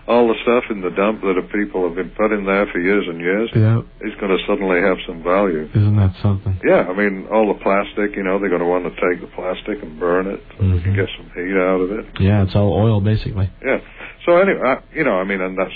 [0.06, 3.06] All the stuff in the dump that the people have been putting there for years
[3.08, 3.82] and years Yeah.
[4.06, 5.68] is going to suddenly have some value.
[5.74, 6.54] Isn't that something?
[6.62, 9.26] Yeah, I mean, all the plastic, you know, they're going to want to take the
[9.34, 10.82] plastic and burn it so Mhm.
[10.84, 12.06] can get some heat out of it.
[12.20, 13.50] Yeah, it's all oil basically.
[13.64, 13.80] Yeah.
[14.24, 15.74] So anyway, I, you know, I mean, and that's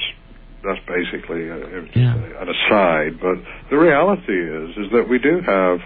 [0.63, 2.15] that's basically uh, was just Yeah.
[2.41, 3.19] an aside.
[3.19, 3.39] But
[3.71, 5.81] the reality is, is that we do have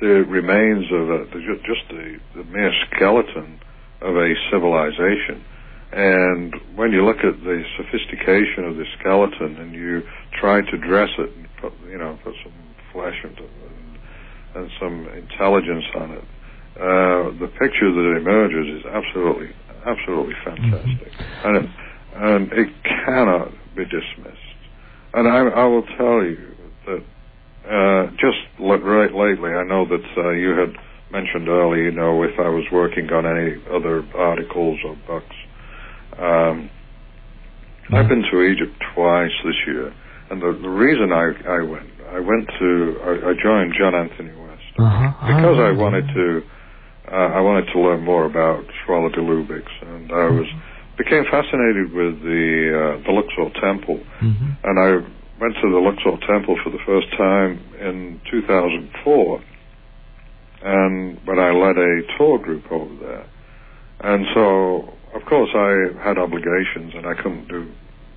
[0.00, 3.60] the remains of a, the, just the, the mere skeleton
[4.02, 5.44] of a civilization.
[5.92, 10.02] And when you look at the sophistication of the skeleton and you
[10.40, 12.52] try to dress it and put, you know, put some
[12.92, 13.98] flesh and, and,
[14.54, 16.24] and some intelligence on it,
[16.80, 19.50] uh, the picture that emerges is absolutely,
[19.84, 21.12] absolutely fantastic.
[21.44, 21.70] And, it,
[22.14, 24.38] and it cannot be dismissed.
[25.12, 26.54] And I, I will tell you
[26.86, 27.04] that
[27.68, 30.74] uh, just right lately, I know that uh, you had
[31.12, 35.36] mentioned earlier, you know, if I was working on any other articles or books.
[36.18, 36.70] Um,
[37.92, 39.92] I've been to Egypt twice this year,
[40.30, 44.32] and the, the reason I, I went, I went to, I, I joined John Anthony
[44.36, 45.12] West Uh-huh.
[45.26, 45.74] because I Ah.
[45.74, 46.42] wanted to,
[47.10, 50.46] uh, I wanted to learn more about Schwaller de Lubicz, and I was
[50.96, 54.56] became fascinated with the uh, the Luxor Temple, Mhm.
[54.64, 54.90] and I
[55.40, 59.40] went to the Luxor Temple for the first time in 2004,
[60.62, 63.24] and when I led a tour group over there,
[64.00, 67.70] and so of course I had obligations and I couldn't do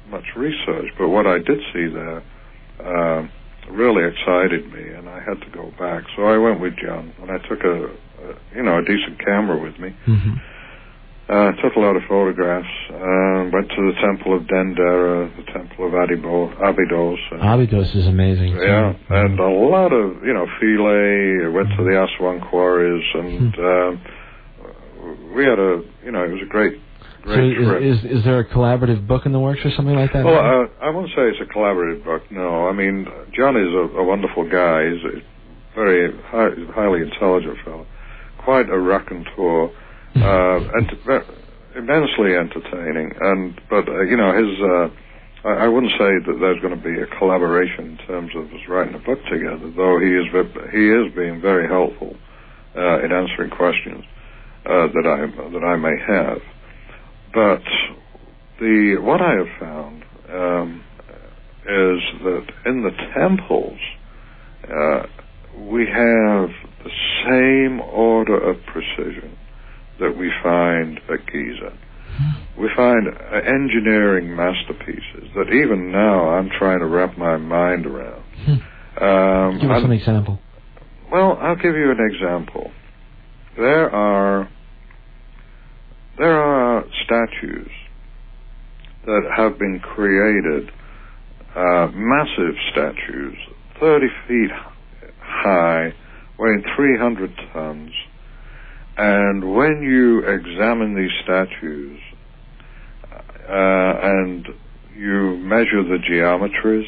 [0.10, 2.24] much research, but what I did see there
[2.84, 3.30] um
[3.72, 6.04] really excited me, and I had to go back.
[6.16, 9.58] So I went with John, and I took a, a you know a decent camera
[9.60, 9.90] with me.
[10.08, 10.40] Mhm.
[11.28, 12.70] Uh, took a lot of photographs.
[12.88, 17.18] Uh, went to the temple of Dendera, the temple of Adibo, Abydos.
[17.32, 18.54] And, Abydos is amazing.
[18.54, 18.62] too.
[18.62, 21.50] yeah, and a lot of you know Philae.
[21.52, 24.02] Went to the Aswan quarries, and um,
[25.34, 26.80] we had a you know it was a great
[27.26, 27.82] great trip.
[27.82, 30.24] is, is is there a collaborative book in the works or something like that?
[30.24, 32.24] Well, uh, I won't say it's a collaborative book.
[32.32, 34.90] No, I mean John is a, a wonderful guy.
[34.90, 37.86] He's a very high, highly intelligent fellow,
[38.38, 39.70] quite a raconteur,
[40.16, 40.92] uh, and
[41.76, 43.12] immensely entertaining.
[43.20, 44.60] And but uh, you know his.
[44.62, 48.46] Uh, I, I wouldn't say that there's going to be a collaboration in terms of
[48.46, 50.26] us writing a book together, though he is
[50.72, 52.16] he is being very helpful
[52.76, 54.04] uh, in answering questions
[54.66, 56.42] uh, that I that I may have.
[57.36, 57.62] But
[58.62, 60.84] the what I have found um,
[61.68, 63.78] is that in the temples
[64.64, 65.04] uh,
[65.70, 66.50] we have
[66.84, 66.92] the
[67.26, 69.38] same order of precision
[70.00, 71.78] that we find at Giza.
[72.58, 78.24] We find uh, engineering masterpieces that even now I'm trying to wrap my mind around.
[79.02, 80.40] Um, Give us an example.
[81.12, 82.72] well, I'll give you an example.
[83.58, 84.50] There are
[86.18, 87.70] there are statues
[89.06, 90.72] that have been created,
[91.56, 93.38] uh, massive statues,
[93.80, 94.52] 30 feet
[95.22, 95.94] high,
[96.40, 97.92] weighing 300 tons.
[98.98, 102.00] And when you examine these statues
[103.12, 104.48] uh, and
[104.98, 106.88] you measure the geometries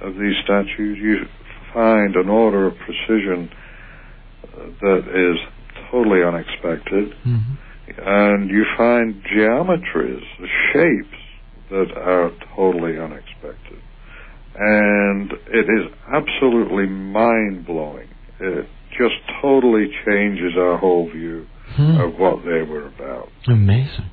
[0.00, 1.26] of these statues, you
[1.72, 3.50] find an order of precision
[4.80, 5.38] that is
[5.90, 7.56] totally unexpected, Mhm.
[7.88, 10.22] And you find geometries,
[10.72, 11.18] shapes
[11.70, 13.80] that are totally unexpected.
[14.56, 18.08] And it is absolutely mind blowing.
[18.40, 21.46] It just totally changes our whole view
[21.76, 22.00] Hmm.
[22.00, 23.30] of what they were about.
[23.48, 24.04] Amazing.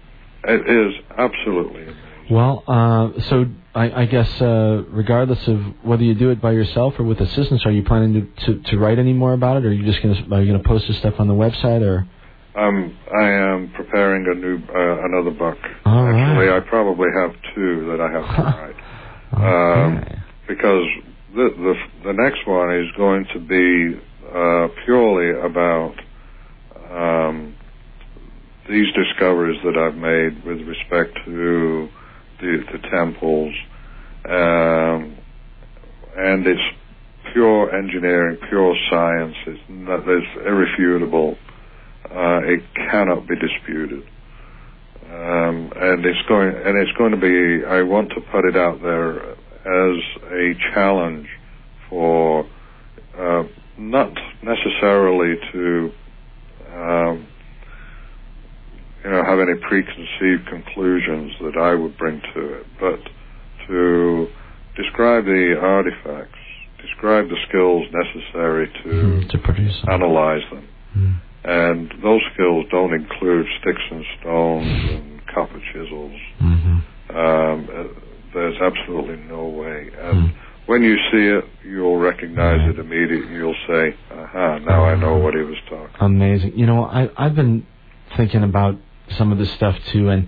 [0.45, 1.95] It is absolutely amazing.
[2.32, 6.95] Well, uh, so I, I guess uh, regardless of whether you do it by yourself
[6.98, 9.69] or with assistance, are you planning to, to, to write any more about it, or
[9.69, 11.82] are you just going to are you going to post this stuff on the website,
[11.82, 12.08] or?
[12.53, 15.57] Um, I am preparing a new uh, another book.
[15.85, 16.19] All right.
[16.19, 19.85] Actually, I probably have two that I have to write.
[19.85, 20.05] Um,
[20.47, 20.85] because
[21.33, 21.73] the, the
[22.03, 25.95] the next one is going to be uh, purely about
[26.91, 27.55] um,
[28.69, 31.89] these discoveries that I've made with respect to
[32.41, 33.53] the, the temples,
[34.25, 35.17] um,
[36.17, 36.77] and it's
[37.33, 39.35] pure engineering, pure science.
[39.47, 41.38] It's, not, it's irrefutable.
[42.09, 44.03] Uh, it cannot be disputed.
[45.05, 47.65] Um, and it's going and it's going to be.
[47.65, 49.97] I want to put it out there as
[50.31, 51.27] a challenge
[51.89, 52.45] for
[53.17, 53.43] uh,
[53.77, 55.91] not necessarily to
[56.73, 57.27] um,
[59.03, 62.99] you know have any preconceived conclusions that I would bring to it, but
[63.67, 64.27] to
[64.77, 66.39] describe the artifacts,
[66.81, 69.81] describe the skills necessary to Mhm, to produce.
[69.81, 69.89] them.
[70.01, 70.67] analyze them.
[70.97, 71.15] Mm.
[71.44, 76.20] And those skills don't include sticks and stones and copper chisels.
[76.42, 76.82] Mhm.
[77.14, 77.84] Um, uh,
[78.34, 79.88] there's absolutely no way.
[80.02, 80.28] And Hmm.
[80.68, 83.34] when you see it, you'll recognize it immediately.
[83.36, 84.60] You'll say, "Aha!
[84.60, 86.53] Now I know what he was talking." Amazing.
[86.56, 87.64] You know, I I've been
[88.16, 88.78] thinking about
[89.10, 90.28] some of this stuff too, and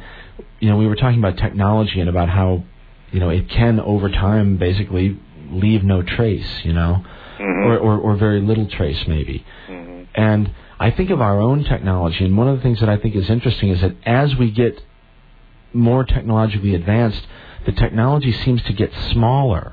[0.60, 2.64] you know, we were talking about technology and about how
[3.12, 5.18] you know it can over time basically
[5.52, 6.66] leave no trace.
[6.66, 7.04] You know,
[7.40, 7.66] Mhm.
[7.68, 9.44] or, or or very little trace maybe.
[9.70, 10.06] Mhm.
[10.16, 10.50] And
[10.84, 13.30] I think of our own technology, and one of the things that I think is
[13.30, 14.82] interesting is that as we get
[15.72, 17.26] more technologically advanced,
[17.66, 19.72] the technology seems to get smaller.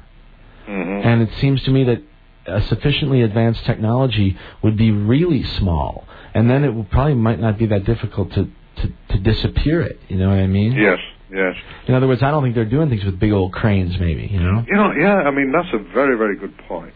[0.68, 1.04] Mhm.
[1.04, 2.00] And it seems to me that
[2.46, 7.58] a sufficiently advanced technology would be really small, and then it would probably might not
[7.58, 9.98] be that difficult to, to, to disappear it.
[10.08, 10.74] You know what I mean?
[10.74, 11.00] yes,
[11.32, 11.56] Yes.
[11.88, 13.98] In other words, I don't think they're doing things with big old cranes.
[13.98, 14.64] Maybe you know.
[14.68, 15.28] You know, yeah.
[15.28, 16.94] I mean, that's a very, very good point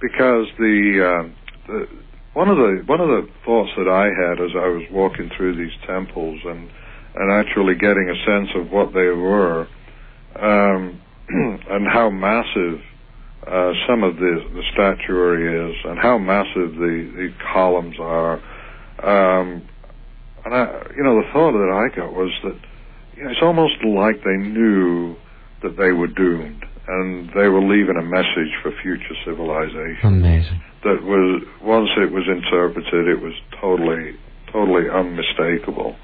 [0.00, 1.32] because the, um,
[1.66, 1.88] the
[2.34, 5.56] one of the one of the thoughts that I had as I was walking through
[5.56, 6.70] these temples and
[7.14, 9.68] and actually getting a sense of what they were
[10.36, 12.80] um, and how massive
[13.46, 18.40] uh, some of the the statuary is and how massive the the columns are.
[19.02, 19.68] Um,
[20.44, 22.56] and I, you know, the thought that I got was that
[23.16, 25.16] you know, it's almost like they knew
[25.62, 30.60] that they were doomed and they were leaving a message for future civilization Amazing.
[30.84, 34.18] That was once it was interpreted, it was totally,
[34.52, 35.96] totally unmistakable,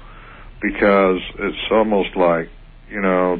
[0.61, 2.49] because it's almost like
[2.89, 3.37] you know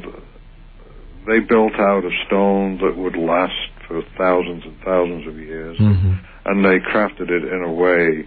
[1.27, 3.53] they built out of stone that would last
[3.87, 6.13] for thousands and thousands of years, hmm
[6.45, 8.25] and they crafted it in a way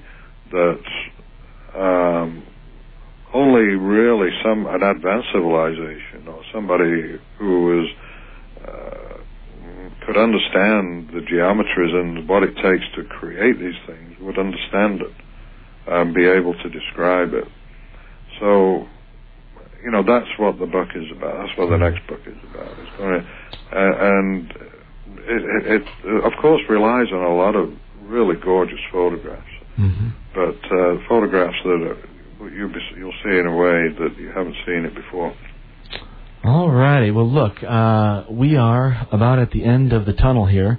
[0.53, 0.85] that
[1.75, 2.45] um,
[3.35, 7.89] only really some an advanced civilization or somebody who was
[8.69, 9.02] uh,
[10.07, 15.15] could understand the geometries and what it takes to create these things would understand it
[15.87, 17.45] and be able to describe it.
[18.41, 18.87] So,
[19.83, 21.47] you know, that's what the book is about.
[21.47, 22.71] That's what the next book is about.
[22.79, 23.27] It's going to,
[23.73, 24.51] uh, and
[25.27, 27.73] it, it, it, of course, relies on a lot of
[28.03, 34.17] really gorgeous photographs, hmm but uh, photographs that are, you'll see in a way that
[34.19, 35.37] you haven't seen it before.
[36.45, 37.11] All righty.
[37.11, 40.79] Well, look, uh, we are about at the end of the tunnel here,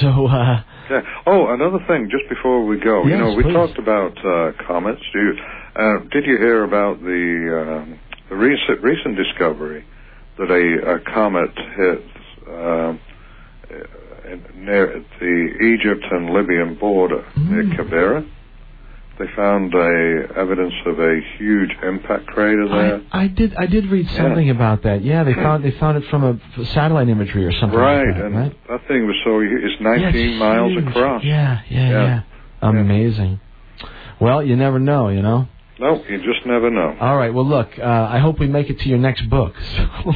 [0.00, 1.00] so uh, Yeah.
[1.26, 3.54] Oh, another thing, just before we go, you know, we please.
[3.54, 5.00] talked about uh, comets.
[5.12, 5.32] Do you,
[5.76, 9.84] uh, did you hear about the um, the recent recent discovery
[10.38, 12.04] that a, a comet hit
[12.48, 13.00] um,
[13.70, 17.76] uh, near the Egypt and Libyan border near Mm.
[17.76, 18.28] Kebira?
[19.18, 23.00] They found a evidence of a huge impact crater there.
[23.12, 25.04] I, I did I did read something about that.
[25.04, 25.42] Yeah, they hmm.
[25.42, 28.68] found they found it from a satellite imagery or something right, like that, and right?
[28.68, 30.88] that thing was so it's 19 Yeah, miles huge.
[30.88, 31.22] across.
[31.22, 32.20] Yeah, yeah, Yeah.
[32.62, 33.40] yeah, Amazing.
[34.20, 35.46] Well, you never know, you know.
[35.78, 36.96] No, you just never know.
[37.00, 37.34] All right.
[37.34, 37.68] Well, look.
[37.78, 39.54] Uh, I hope we make it to your next book.
[39.76, 39.82] So.
[40.06, 40.12] All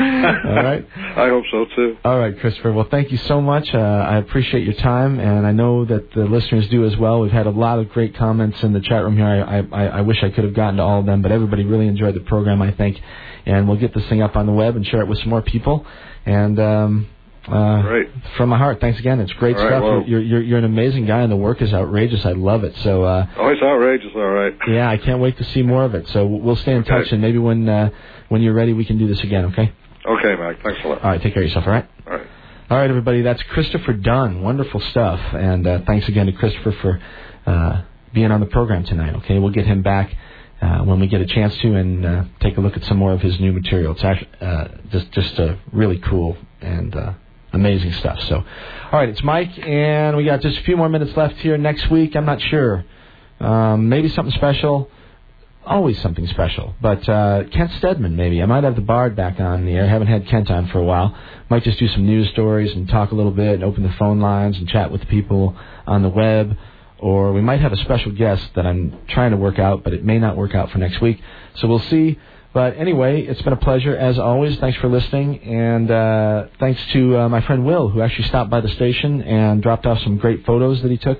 [0.00, 0.86] right.
[0.96, 1.98] I hope so too.
[2.04, 2.72] All right, Christopher.
[2.72, 3.74] Well, thank you so much.
[3.74, 7.20] Uh, I appreciate your time, and I know that the listeners do as well.
[7.20, 9.26] We've had a lot of great comments in the chat room here.
[9.26, 11.88] I, I, I wish I could have gotten to all of them, but everybody really
[11.88, 12.98] enjoyed the program, I think.
[13.44, 15.42] And we'll get this thing up on the web and share it with some more
[15.42, 15.84] people.
[16.24, 17.08] And um,
[17.48, 18.08] uh, Great.
[18.36, 19.18] from my heart, thanks again.
[19.20, 19.82] It's great All right, stuff.
[19.82, 22.24] well- you're, you're you're an amazing guy, and the work is outrageous.
[22.24, 22.76] I love it.
[22.78, 23.02] So.
[23.04, 24.54] Uh, Oh, it's outrageous, all right.
[24.68, 26.08] yeah, I can't wait to see more of it.
[26.08, 26.88] So we'll stay in Okay.
[26.90, 27.90] touch, and maybe when uh,
[28.28, 29.46] when you're ready, we can do this again.
[29.46, 29.72] Okay.
[30.06, 30.62] Okay, Mike.
[30.62, 31.02] Thanks a lot.
[31.02, 31.20] All right.
[31.22, 31.66] Take care of yourself.
[31.66, 31.88] All right.
[32.06, 32.26] All right.
[32.70, 33.22] All right, everybody.
[33.22, 34.40] That's Christopher Dunn.
[34.42, 35.20] Wonderful stuff.
[35.34, 37.00] And uh, thanks again to Christopher for
[37.46, 37.82] uh,
[38.14, 39.14] being on the program tonight.
[39.16, 40.14] Okay, we'll get him back
[40.62, 43.12] uh, when we get a chance to and uh, take a look at some more
[43.12, 43.92] of his new material.
[43.92, 47.12] It's actually uh, just just uh, really cool and uh,
[47.52, 48.20] amazing stuff.
[48.28, 48.44] So, all
[48.92, 51.56] right, it's Mike, and we got just a few more minutes left here.
[51.58, 52.84] Next week, I'm not sure.
[53.40, 54.90] Um, maybe something special.
[55.64, 56.74] Always something special.
[56.80, 58.42] But uh, Kent Stedman, maybe.
[58.42, 59.88] I might have the Bard back on the air.
[59.88, 61.16] haven't had Kent on for a while.
[61.50, 64.20] Might just do some news stories and talk a little bit and open the phone
[64.20, 65.56] lines and chat with people
[65.86, 66.56] on the web.
[66.98, 70.04] Or we might have a special guest that I'm trying to work out, but it
[70.04, 71.20] may not work out for next week.
[71.56, 72.18] So we'll see.
[72.52, 74.58] But anyway, it's been a pleasure as always.
[74.58, 78.60] Thanks for listening, and uh, thanks to uh, my friend Will, who actually stopped by
[78.60, 81.18] the station and dropped off some great photos that he took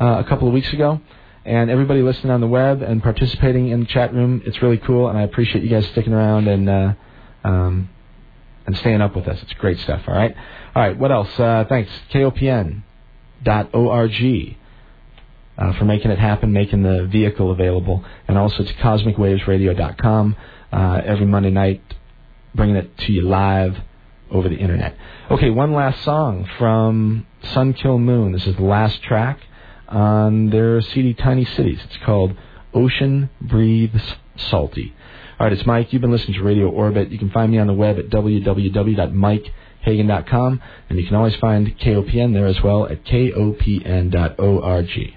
[0.00, 1.00] uh, a couple of weeks ago.
[1.44, 5.08] And everybody listening on the web and participating in the chat room, it's really cool,
[5.08, 6.94] and I appreciate you guys sticking around and uh,
[7.44, 7.90] um,
[8.66, 9.38] and staying up with us.
[9.42, 10.02] It's great stuff.
[10.08, 10.34] All right,
[10.74, 10.98] all right.
[10.98, 11.28] What else?
[11.38, 12.82] Uh, thanks, kopn.org
[15.58, 20.36] uh, for making it happen, making the vehicle available, and also to CosmicWavesRadio.com
[20.72, 21.82] uh, every Monday night,
[22.54, 23.76] bringing it to you live
[24.30, 24.96] over the internet.
[25.30, 28.32] Okay, one last song from Sun Kil Moon.
[28.32, 29.40] This is the last track
[29.88, 31.80] on their CD Tiny Cities.
[31.84, 32.36] It's called
[32.72, 34.94] Ocean Breathes Salty.
[35.38, 35.92] All right, it's Mike.
[35.92, 37.10] You've been listening to Radio Orbit.
[37.10, 42.34] You can find me on the web at www.mikehagan.com, and you can always find KOPN
[42.34, 45.14] there as well at kopn.org.